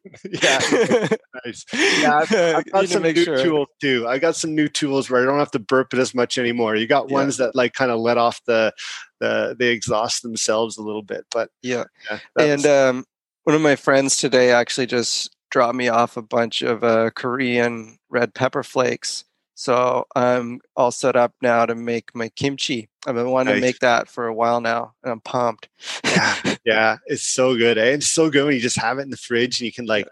[0.43, 1.09] yeah,
[1.45, 1.65] nice.
[1.73, 3.43] Yeah, I've, I've got some new sure.
[3.43, 4.07] tools too.
[4.09, 6.77] I got some new tools where I don't have to burp it as much anymore.
[6.77, 8.73] You got ones that like kind of let off the
[9.21, 11.25] the they exhaust themselves a little bit.
[11.31, 13.05] But yeah, yeah and um,
[13.45, 17.99] one of my friends today actually just dropped me off a bunch of uh, Korean
[18.11, 19.25] red pepper flakes.
[19.55, 22.89] So I'm all set up now to make my kimchi.
[23.07, 23.61] I've been wanting nice.
[23.61, 25.69] to make that for a while now, and I'm pumped.
[26.05, 27.79] yeah, yeah, it's so good.
[27.79, 27.95] Eh?
[27.95, 30.07] It's so good when you just have it in the fridge and you can like,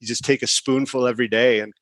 [0.00, 1.60] you just take a spoonful every day.
[1.60, 1.74] And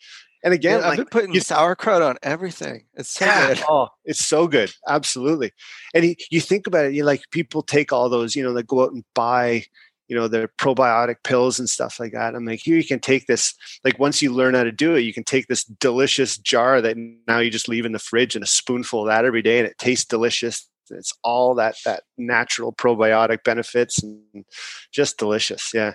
[0.44, 2.84] and again, yeah, I've like, been putting you, sauerkraut on everything.
[2.94, 3.64] It's so yeah, good.
[3.68, 4.72] Oh, it's so good.
[4.86, 5.52] Absolutely.
[5.94, 8.62] And he, you think about it, you like people take all those, you know, they
[8.62, 9.64] go out and buy,
[10.08, 12.34] you know, their probiotic pills and stuff like that.
[12.34, 13.54] I'm like, here you can take this.
[13.84, 16.96] Like once you learn how to do it, you can take this delicious jar that
[17.26, 19.68] now you just leave in the fridge and a spoonful of that every day, and
[19.68, 20.68] it tastes delicious.
[20.90, 24.44] It's all that that natural probiotic benefits and
[24.90, 25.72] just delicious.
[25.74, 25.92] Yeah.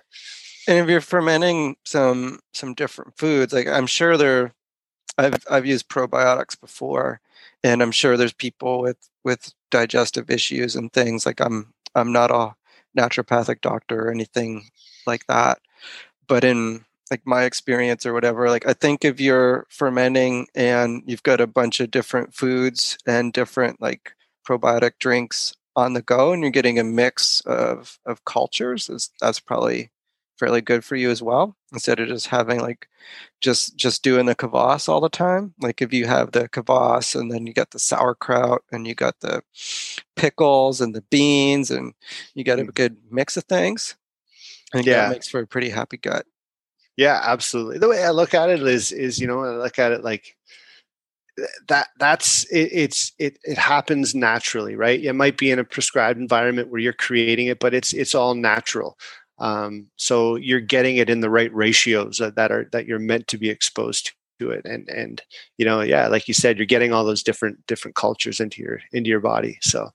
[0.68, 4.54] And if you're fermenting some some different foods, like I'm sure there,
[5.18, 7.20] I've I've used probiotics before,
[7.64, 11.26] and I'm sure there's people with with digestive issues and things.
[11.26, 12.54] Like I'm I'm not a
[12.98, 14.70] naturopathic doctor or anything
[15.06, 15.60] like that,
[16.28, 21.24] but in like my experience or whatever, like I think if you're fermenting and you've
[21.24, 24.16] got a bunch of different foods and different like
[24.48, 29.40] probiotic drinks on the go, and you're getting a mix of of cultures, is that's
[29.40, 29.92] probably
[30.38, 32.88] fairly good for you as well instead of just having like
[33.42, 35.54] just just doing the kvass all the time.
[35.60, 39.20] Like if you have the kvass and then you got the sauerkraut and you got
[39.20, 39.44] the
[40.16, 41.94] pickles and the beans and
[42.34, 42.74] you got a mm.
[42.74, 43.96] good mix of things
[44.74, 45.04] I think yeah.
[45.04, 46.26] that makes for a pretty happy gut.
[46.98, 47.78] Yeah absolutely.
[47.80, 50.36] The way i look at it is is you know i look at it like
[51.68, 55.04] that that's it, it's it it happens naturally right?
[55.04, 58.36] It might be in a prescribed environment where you're creating it but it's it's all
[58.36, 58.98] natural
[59.40, 63.38] um, so you're getting it in the right ratios that are that you're meant to
[63.38, 64.66] be exposed to it.
[64.66, 65.22] And and
[65.58, 68.80] you know yeah like you said you're getting all those different different cultures into your
[68.92, 69.58] into your body.
[69.62, 69.90] So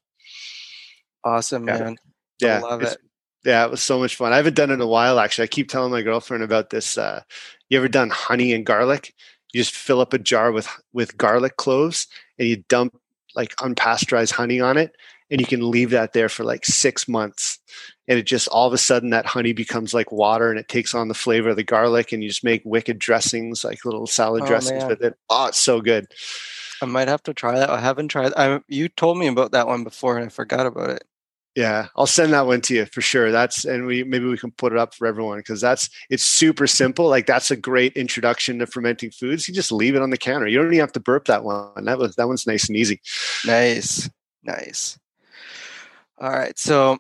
[1.25, 1.79] awesome yeah.
[1.79, 1.97] man.
[2.41, 2.97] Yeah I love it.
[3.45, 4.33] yeah it was so much fun.
[4.33, 5.45] I haven't done it in a while actually.
[5.45, 7.23] I keep telling my girlfriend about this uh,
[7.69, 9.15] you ever done honey and garlic?
[9.53, 12.07] You just fill up a jar with with garlic cloves
[12.39, 12.99] and you dump
[13.35, 14.93] like unpasteurized honey on it
[15.31, 17.59] and you can leave that there for like six months
[18.07, 20.95] and it just all of a sudden that honey becomes like water and it takes
[20.95, 24.43] on the flavor of the garlic and you just make wicked dressings like little salad
[24.45, 24.89] oh, dressings man.
[24.89, 25.15] with it.
[25.29, 26.07] Oh it's so good.
[26.81, 27.71] I might have to try that.
[27.71, 30.91] I haven't tried I, you told me about that one before and i forgot about
[30.91, 31.05] it.
[31.55, 33.31] Yeah i'll send that one to you for sure.
[33.31, 36.67] That's and we maybe we can put it up for everyone because that's it's super
[36.67, 39.47] simple like that's a great introduction to fermenting foods.
[39.47, 40.47] You just leave it on the counter.
[40.47, 41.85] You don't even have to burp that one.
[41.85, 43.01] That was that one's nice and easy.
[43.45, 44.09] Nice.
[44.45, 44.98] Nice
[46.21, 46.59] all right.
[46.59, 46.99] So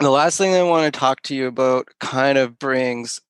[0.00, 3.20] the last thing I want to talk to you about kind of brings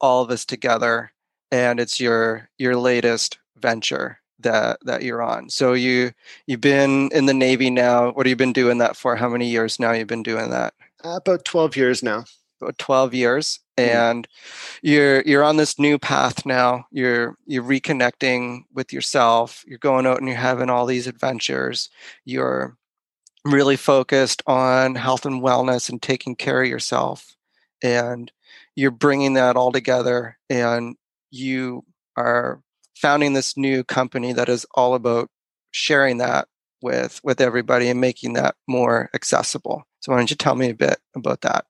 [0.00, 1.12] all of us together
[1.50, 5.48] and it's your your latest venture that that you're on.
[5.50, 6.12] So you
[6.46, 8.12] you've been in the Navy now.
[8.12, 9.16] What have you been doing that for?
[9.16, 10.74] How many years now you've been doing that?
[11.04, 12.24] Uh, about 12 years now.
[12.60, 13.60] About 12 years.
[13.76, 13.88] Mm.
[13.88, 14.28] And
[14.82, 16.86] you're you're on this new path now.
[16.90, 19.64] You're you're reconnecting with yourself.
[19.66, 21.90] You're going out and you're having all these adventures.
[22.24, 22.76] You're
[23.52, 27.36] really focused on health and wellness and taking care of yourself
[27.82, 28.32] and
[28.74, 30.96] you're bringing that all together and
[31.30, 31.84] you
[32.16, 32.60] are
[32.96, 35.28] founding this new company that is all about
[35.70, 36.48] sharing that
[36.82, 39.84] with with everybody and making that more accessible.
[40.00, 41.66] So why don't you tell me a bit about that?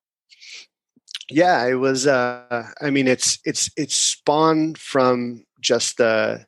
[1.29, 6.47] Yeah it was uh i mean it's it's it's spawned from just the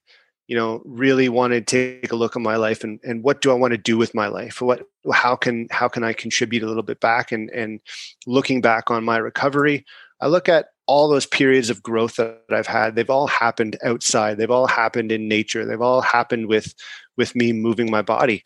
[0.48, 3.50] you know really want to take a look at my life and, and what do
[3.50, 4.60] i want to do with my life?
[4.60, 7.30] What how can how can i contribute a little bit back?
[7.30, 7.80] And and
[8.26, 9.84] looking back on my recovery
[10.20, 12.96] i look at all those periods of growth that i've had.
[12.96, 14.38] They've all happened outside.
[14.38, 15.64] They've all happened in nature.
[15.64, 16.74] They've all happened with
[17.16, 18.42] with me moving my body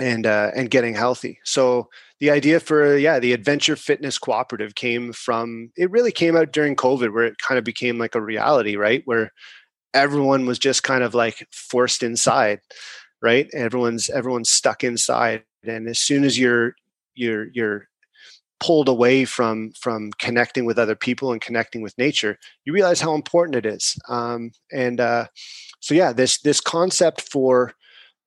[0.00, 1.38] and uh, and getting healthy.
[1.44, 1.88] So
[2.20, 6.74] the idea for yeah the adventure fitness cooperative came from it really came out during
[6.74, 9.02] covid where it kind of became like a reality right?
[9.04, 9.32] Where
[9.94, 12.60] everyone was just kind of like forced inside
[13.22, 13.48] right?
[13.54, 16.74] Everyone's everyone's stuck inside and as soon as you're
[17.14, 17.88] you're you're
[18.60, 23.14] pulled away from from connecting with other people and connecting with nature you realize how
[23.14, 23.96] important it is.
[24.08, 25.26] Um, and uh,
[25.80, 27.72] so yeah this this concept for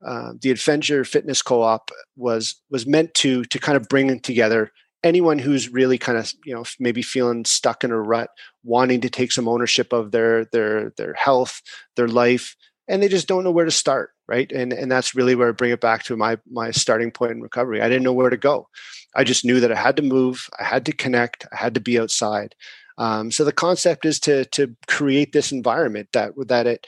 [0.06, 4.72] uh, the adventure fitness co-op was was meant to to kind of bring together
[5.04, 8.30] anyone who's really kind of you know maybe feeling stuck in a rut
[8.64, 11.62] wanting to take some ownership of their their their health
[11.96, 12.56] their life
[12.88, 14.52] and they just don't know where to start right?
[14.52, 17.42] And and that's really where i bring it back to my my starting point in
[17.42, 17.82] recovery.
[17.82, 18.70] I didn't know where to go.
[19.16, 21.82] I just knew that i had to move i had to connect i had to
[21.82, 22.56] be outside.
[23.00, 26.86] Um, so the concept is to to create this environment that that it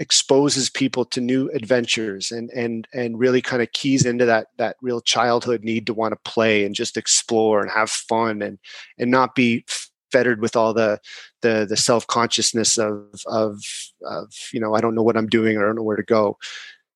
[0.00, 4.76] exposes people to new adventures and and and really kind of keys into that that
[4.80, 8.58] real childhood need to want to play and just explore and have fun and
[8.98, 9.64] and not be
[10.12, 11.00] fettered with all the
[11.42, 13.60] the the self-consciousness of of
[14.04, 16.02] of you know I don't know what I'm doing or I don't know where to
[16.02, 16.38] go.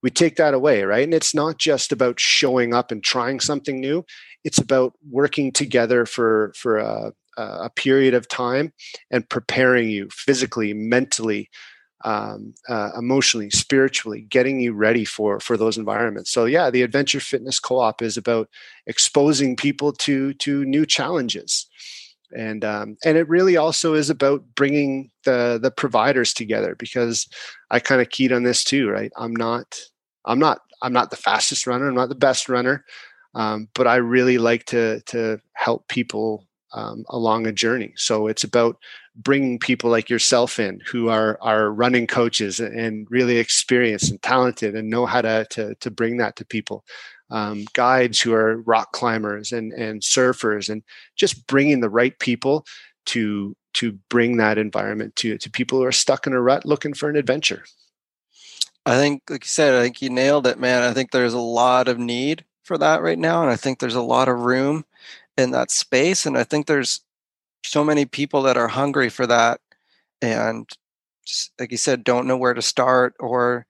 [0.02, 1.04] We take that away right?
[1.04, 4.04] And it's not just about showing up and trying something new.
[4.44, 8.72] It's about working together for for a, a period of time
[9.10, 11.50] and preparing you physically mentally
[12.04, 16.30] um, uh, emotionally, spiritually, getting you ready for for those environments.
[16.30, 18.48] So yeah, the Adventure Fitness Co-op is about
[18.86, 21.66] exposing people to to new challenges,
[22.36, 27.28] and um, and it really also is about bringing the the providers together because
[27.70, 29.12] I kind of keyed on this too, right?
[29.16, 29.80] I'm not
[30.24, 32.84] I'm not I'm not the fastest runner, I'm not the best runner,
[33.34, 37.92] um, but I really like to to help people um, along a journey.
[37.96, 38.76] So it's about
[39.16, 44.74] bringing people like yourself in who are are running coaches and really experienced and talented
[44.74, 46.84] and know how to to, to bring that to people.
[47.30, 50.82] Um, guides who are rock climbers and and surfers and
[51.16, 52.66] just bringing the right people
[53.06, 56.94] to to bring that environment to to people who are stuck in a rut looking
[56.94, 57.64] for an adventure.
[58.84, 60.82] I think, like you said, I think you nailed it, man.
[60.82, 63.94] I think there's a lot of need for that right now, and I think there's
[63.94, 64.84] a lot of room
[65.36, 67.00] in that space, and I think there's
[67.64, 69.60] so many people that are hungry for that
[70.20, 70.68] and
[71.24, 73.66] just, like you said don't know where to start or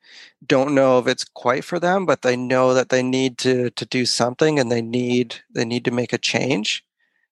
[0.46, 3.84] don't know if it's quite for them but they know that they need to to
[3.86, 6.84] do something and they need they need to make a change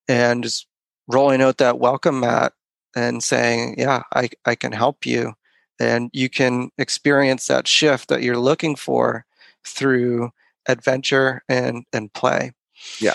[0.09, 0.66] and just
[1.09, 2.53] rolling out that welcome mat
[2.95, 5.35] and saying yeah i i can help you.
[5.78, 9.24] And you can experience that shift that you're looking for
[9.65, 10.31] through
[10.69, 12.53] adventure and and play.
[13.01, 13.15] Yeah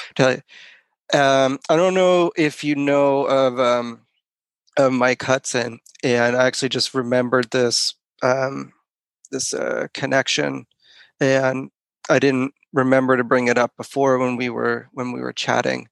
[1.13, 4.01] um, I don't know if you know of, um,
[4.77, 8.73] of Mike Hudson, and I actually just remembered this um,
[9.31, 10.65] this uh, connection,
[11.19, 11.69] and
[12.09, 15.87] I didn't remember to bring it up before when we were when we were chatting,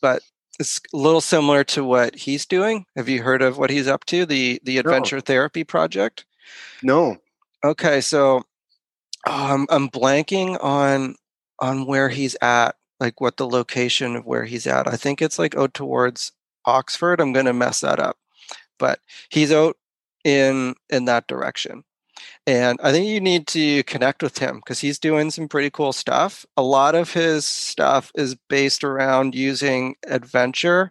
[0.00, 0.22] but
[0.58, 2.84] it's a little similar to what he's doing.
[2.96, 4.26] Have you heard of what he's up to?
[4.26, 5.20] The the Adventure no.
[5.20, 6.24] Therapy Project.
[6.82, 7.16] No.
[7.64, 8.44] Okay, so
[9.26, 11.16] um, I'm blanking on
[11.60, 14.88] on where he's at like what the location of where he's at.
[14.88, 16.32] I think it's like out towards
[16.64, 17.20] Oxford.
[17.20, 18.18] I'm going to mess that up,
[18.78, 19.76] but he's out
[20.24, 21.84] in in that direction.
[22.46, 25.92] And I think you need to connect with him because he's doing some pretty cool
[25.92, 26.44] stuff.
[26.56, 30.90] A lot of his stuff is based around using adventure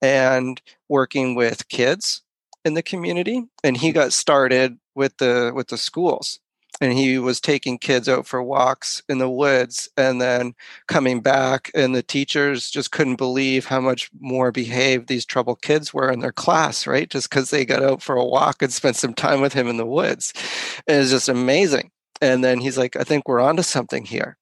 [0.00, 2.22] and working with kids
[2.64, 3.44] in the community.
[3.64, 6.40] And he got started with the with the schools
[6.80, 10.54] and he was taking kids out for walks in the woods and then
[10.86, 15.92] coming back and the teachers just couldn't believe how much more behaved these troubled kids
[15.92, 17.10] were in their class right?
[17.10, 19.76] Just because they got out for a walk and spent some time with him in
[19.76, 20.32] the woods.
[20.86, 21.90] And it's just amazing.
[22.20, 24.36] And then he's like i think we're onto something here.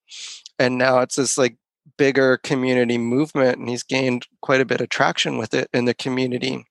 [0.58, 1.56] And now it's this like
[1.98, 5.94] bigger community movement and he's gained quite a bit of traction with it in the
[5.94, 6.66] community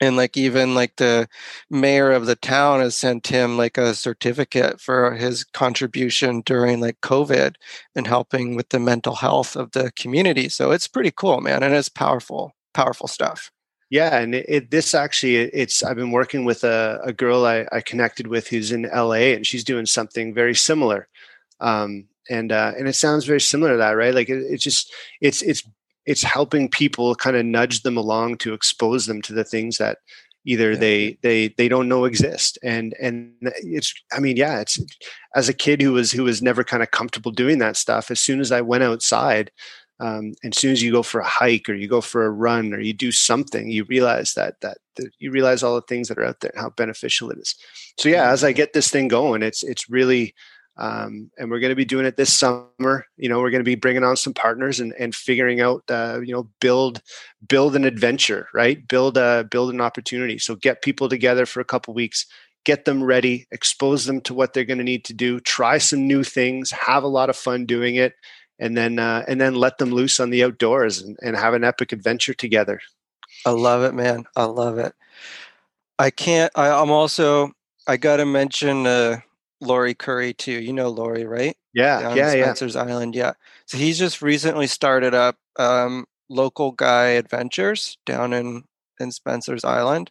[0.00, 1.28] and like even like the
[1.70, 7.00] mayor of the town has sent him like a certificate for his contribution during like
[7.00, 7.54] covid
[7.94, 11.74] and helping with the mental health of the community so it's pretty cool man and
[11.74, 13.50] it's powerful powerful stuff.
[13.88, 17.66] Yeah and it, it, this actually it's i've been working with a, a girl I,
[17.70, 21.08] I, connected with who's in la and she's doing something very similar
[21.60, 24.14] um, and uh, and it sounds very similar to that right?
[24.14, 25.62] Like it, it's just it's it's
[26.06, 29.98] it's helping people kind of nudge them along to expose them to the things that
[30.46, 30.78] either yeah.
[30.78, 32.58] they they they don't know exist.
[32.62, 34.80] And and it's i mean yeah it's
[35.34, 38.20] as a kid who was who was never kind of comfortable doing that stuff as
[38.20, 39.50] soon as i went outside
[39.98, 42.30] um, and as soon as you go for a hike or you go for a
[42.30, 46.08] run or you do something you realize that that, that you realize all the things
[46.08, 47.54] that are out there how beneficial it is.
[47.98, 50.34] So yeah as i get this thing going it's it's really
[50.78, 53.06] Um, and we're going to be doing it this summer.
[53.16, 56.20] You know, we're going to be bringing on some partners and, and figuring out, uh,
[56.22, 57.00] you know, build
[57.48, 58.86] build an adventure, right?
[58.86, 60.38] Build a build an opportunity.
[60.38, 62.26] So get people together for a couple weeks,
[62.64, 66.06] get them ready, expose them to what they're going to need to do, try some
[66.06, 68.14] new things, have a lot of fun doing it,
[68.58, 71.64] and then uh, and then let them loose on the outdoors and, and have an
[71.64, 72.80] epic adventure together.
[73.46, 74.24] I love it, man.
[74.34, 74.94] I love it.
[75.98, 76.52] I can't.
[76.54, 77.52] I, I'm also.
[77.86, 79.20] I got to mention uh,
[79.60, 80.60] Laurie Curry too.
[80.60, 81.56] You know Laurie, right?
[81.72, 82.82] Yeah, Down yeah, Spencer's yeah.
[82.82, 83.14] Island.
[83.14, 83.32] Yeah.
[83.66, 88.64] So he's just recently started up um, local guy adventures down in
[89.00, 90.10] in Spencer's Island,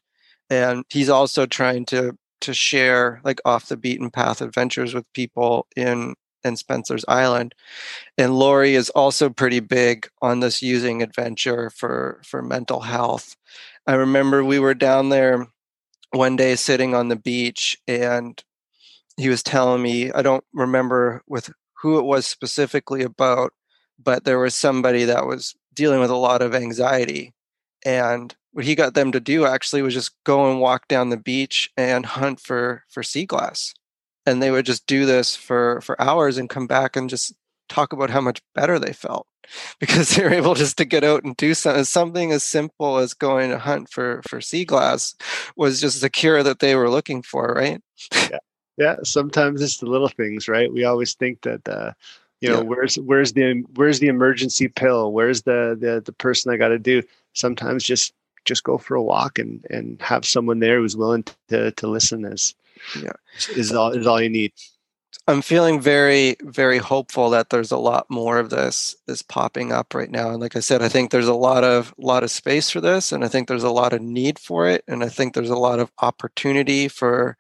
[0.49, 5.67] and he's also trying to to share like off the beaten path adventures with people
[5.75, 7.55] in in Spencer's Island.
[8.17, 13.35] And Laurie is also pretty big on this using adventure for for mental health.
[13.87, 15.47] I remember we were down there
[16.11, 18.41] one day sitting on the beach and
[19.17, 21.51] he was telling me I don't remember with
[21.81, 23.53] who it was specifically about,
[24.01, 27.33] but there was somebody that was dealing with a lot of anxiety
[27.85, 31.17] and what he got them to do actually was just go and walk down the
[31.17, 33.73] beach and hunt for for sea glass
[34.25, 37.33] and they would just do this for for hours and come back and just
[37.69, 39.27] talk about how much better they felt
[39.79, 43.13] because they were able just to get out and do something something as simple as
[43.13, 45.15] going to hunt for for sea glass
[45.55, 47.81] was just the cure that they were looking for right?
[48.13, 48.39] Yeah
[48.77, 50.71] yeah sometimes it's the little things right?
[50.71, 51.93] We always think that uh
[52.41, 52.63] you know yeah.
[52.63, 55.11] where's where's the where's the emergency pill?
[55.11, 57.01] Where's the the, the person i got to do?
[57.33, 58.13] Sometimes just
[58.45, 62.25] just go for a walk and and have someone there who's willing to to listen
[62.25, 62.55] is
[63.01, 63.11] yeah.
[63.55, 64.53] is all is all you need.
[65.27, 69.95] I'm feeling very very hopeful that there's a lot more of this is popping up
[69.95, 70.29] right now.
[70.29, 73.11] And like i said i think there's a lot of lot of space for this
[73.11, 75.55] and i think there's a lot of need for it and i think there's a
[75.55, 77.37] lot of opportunity for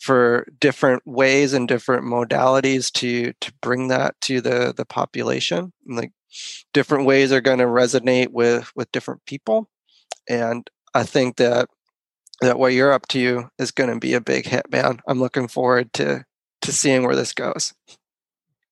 [0.00, 5.96] for different ways and different modalities to to bring that to the the population and
[5.96, 6.12] like
[6.74, 9.68] different ways are going to resonate with with different people
[10.28, 11.68] and I think that
[12.40, 15.00] that what you're up to is going to be a big hit, man.
[15.06, 16.24] I'm looking forward to
[16.62, 17.74] to seeing where this goes.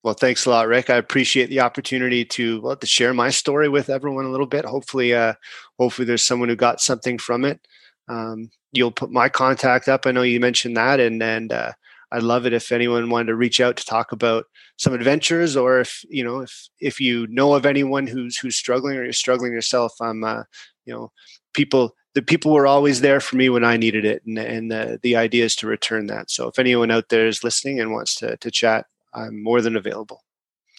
[0.02, 0.90] Well, thanks a lot, Rick.
[0.90, 4.64] I appreciate the opportunity to well, to share my story with everyone a little bit.
[4.64, 5.34] Hopefully, uh,
[5.78, 7.60] hopefully there's someone who got something from it.
[8.08, 10.06] Um, you'll put my contact up.
[10.06, 11.72] I know you mentioned that, and and uh,
[12.12, 14.44] I'd love it if anyone wanted to reach out to talk about
[14.76, 18.96] some adventures, or if you know if if you know of anyone who's who's struggling
[18.96, 19.92] or you're struggling yourself.
[20.00, 20.44] I'm uh,
[20.84, 21.12] you know
[21.54, 25.00] people the people were always there for me when I needed it, and, and the
[25.02, 26.30] the idea is to return that.
[26.30, 29.76] So if anyone out there is listening and wants to to chat, I'm more than
[29.76, 30.22] available.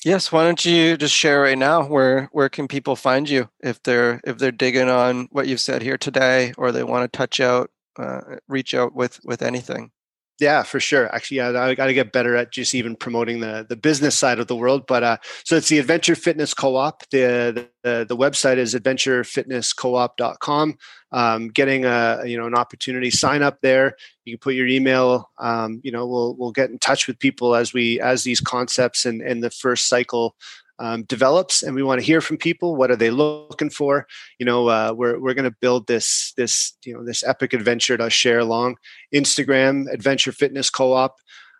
[0.05, 3.81] Yes, why don't you just share right now where where can people find you if
[3.83, 7.39] they're if they're digging on what you've said here today, or they want to touch
[7.41, 9.91] out, uh, reach out with with anything.
[10.39, 11.13] Yeah, for sure.
[11.15, 14.37] Actually, yeah, I got to get better at just even promoting the the business side
[14.37, 14.85] of the world.
[14.85, 17.09] But uh, so it's the Adventure Fitness Co-op.
[17.09, 20.77] The the, the website is adventurefitnesscoop.com.
[21.13, 23.95] Um, getting a you know an opportunity, sign up there.
[24.25, 25.29] You can put your email.
[25.39, 29.05] Um, you know, we'll we'll get in touch with people as we as these concepts
[29.05, 30.35] and and the first cycle
[30.79, 34.07] um, develops and we want to hear from people what are they looking for
[34.39, 37.97] you know uh, we're, we're going to build this this you know this epic adventure
[37.97, 38.75] to share along
[39.13, 41.15] instagram adventure fitness co-op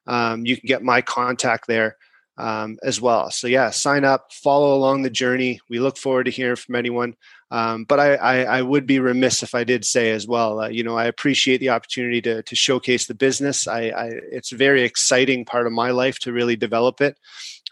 [0.07, 1.97] um, you can get my contact there
[2.37, 6.31] um, as well so yeah sign up follow along the journey we look forward to
[6.31, 7.15] hearing from anyone
[7.51, 10.61] um, but I, I, I, would be remiss if I did say as well.
[10.61, 13.67] Uh, you know, I appreciate the opportunity to to showcase the business.
[13.67, 17.19] I, I, it's a very exciting part of my life to really develop it.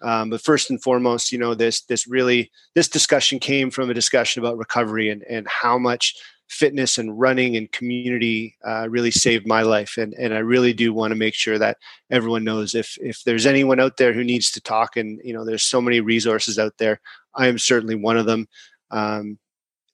[0.04, 3.94] Um, but first and foremost, you know, this this really this discussion came from a
[3.94, 6.16] discussion about recovery and and how much
[6.50, 9.98] fitness and running and community uh, really saved my life.
[9.98, 11.78] And and I really do want to make sure that
[12.12, 15.46] everyone knows if if there's anyone out there who needs to talk and you know
[15.46, 17.00] there's so many resources out there
[17.36, 18.48] I am certainly one of them
[18.92, 19.40] um,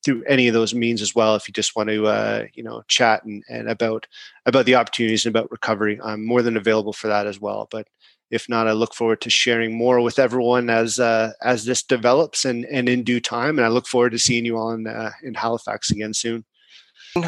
[0.03, 1.36] through any of those means as well.
[1.36, 4.07] If you just want to uh, you know chat and, and about
[4.45, 7.68] about the opportunities and about recovery I'm more than available for that as well.
[7.72, 7.88] But
[8.31, 12.45] if not, I look forward to sharing more with everyone as uh, as this develops
[12.45, 13.57] and and in due time.
[13.57, 16.45] And I look forward to seeing you all in uh, in Halifax again soon.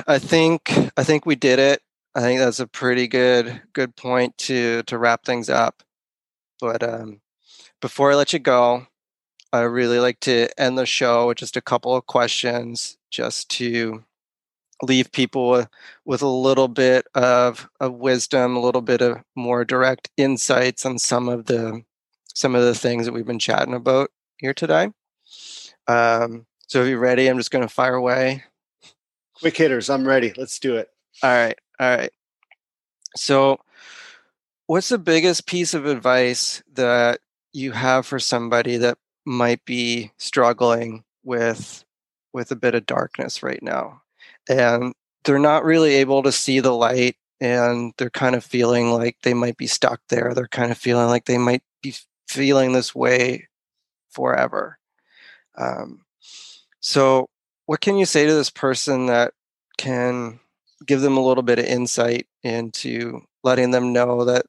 [0.07, 1.82] I think I think we did it.
[2.14, 5.84] I think that's a pretty good good point to to wrap things up.
[6.60, 7.22] But um,
[7.82, 8.86] before I let you go,
[9.52, 14.03] I really like to end the show with just a couple of questions, just to
[14.82, 15.66] leave people
[16.06, 20.98] with, a little bit of, of wisdom, a little bit of more direct insights on
[20.98, 21.84] some of the
[22.34, 24.90] some of the things that we've been chatting about here today.
[25.88, 28.45] Um, so if you're ready, I'm just going to fire away.
[29.34, 30.32] Quick hitters, I'm ready.
[30.38, 30.90] Let's do it.
[31.22, 32.12] All right, all right.
[33.18, 33.60] So,
[34.68, 37.20] what's the biggest piece of advice that
[37.52, 41.84] you have for somebody that might be struggling with
[42.34, 44.01] with a bit of darkness right now
[44.52, 49.18] and they're not really able to see the light and they're kind of feeling like
[49.23, 50.34] they might be stuck there.
[50.34, 51.95] They're kind of feeling like they might be
[52.28, 53.48] feeling this way
[54.11, 54.78] forever.
[55.57, 56.06] Um,
[56.80, 57.30] so
[57.65, 59.34] what can you say to this person that
[59.78, 60.40] can
[60.86, 64.45] give them a little bit of insight into letting them know that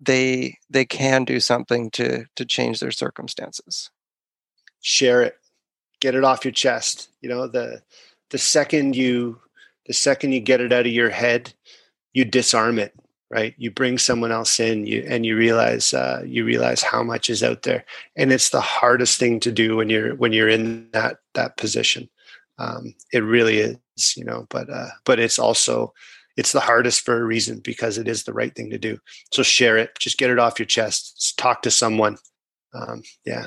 [0.00, 3.90] they they can do something to to change their circumstances?
[4.80, 5.36] Share it.
[6.00, 7.08] Get it off your chest.
[7.20, 7.82] You know the
[8.32, 9.38] the second you
[9.86, 11.54] the second you get it out of your head
[12.12, 12.92] you disarm it
[13.30, 17.30] right you bring someone else in you and you realize uh, you realize how much
[17.30, 17.84] is out there
[18.16, 22.08] and it's the hardest thing to do when you're when you're in that that position
[22.58, 25.92] um, it really is you know but uh, but it's also
[26.36, 28.98] it's the hardest for a reason because it is the right thing to do.
[29.32, 32.16] So share it, just get it off your chest, talk to someone.
[32.74, 33.46] Um, yeah.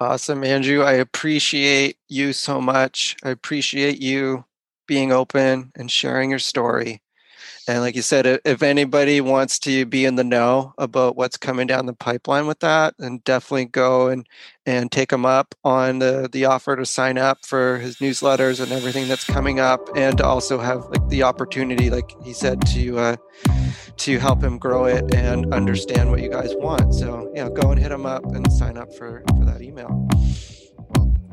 [0.00, 0.82] Awesome, Andrew.
[0.82, 3.16] I appreciate you so much.
[3.22, 4.44] I appreciate you
[4.86, 7.02] being open and sharing your story.
[7.68, 11.66] And like you said, if anybody wants to be in the know about what's coming
[11.66, 14.26] down the pipeline with that, then definitely go and
[14.64, 18.72] and take him up on the the offer to sign up for his newsletters and
[18.72, 22.98] everything that's coming up, and to also have like the opportunity, like he said, to
[22.98, 23.16] uh,
[23.98, 26.94] to help him grow it and understand what you guys want.
[26.94, 30.08] So yeah, go and hit him up and sign up for for that email.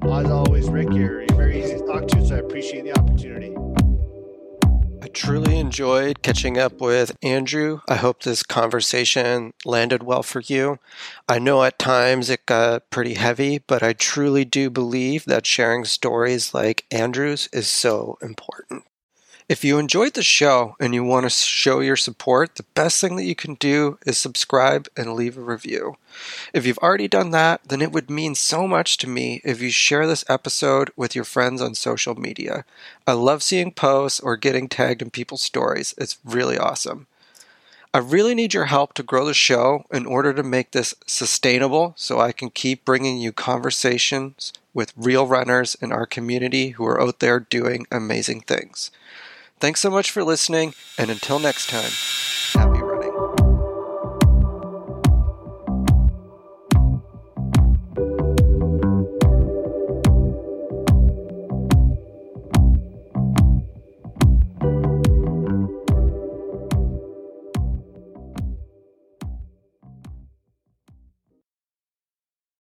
[0.03, 3.55] As always, Rick, you're very easy to talk to, so I appreciate the opportunity
[5.07, 7.82] truly enjoyed catching up with Andrew.
[7.88, 10.80] I hope this conversation landed well for you.
[11.27, 15.86] I know at times it got pretty heavy, but I truly do believe that sharing
[15.86, 18.84] stories like Andrew's is so important.
[19.47, 23.15] If you enjoyed the show and you want to show your support, the best thing
[23.17, 25.97] that you can do is subscribe and leave a review.
[26.51, 29.69] If you've already done that, then it would mean so much to me if you
[29.69, 32.65] share this episode with your friends on social media.
[33.05, 35.93] I love seeing posts or getting tagged in people's stories.
[35.95, 37.05] It's really awesome.
[37.93, 41.93] I really need your help to grow the show in order to make this sustainable
[41.95, 46.99] so I can keep bringing you conversations with real runners in our community who are
[46.99, 48.89] out there doing amazing things.
[49.65, 51.89] Thanks so much for listening, and until next time.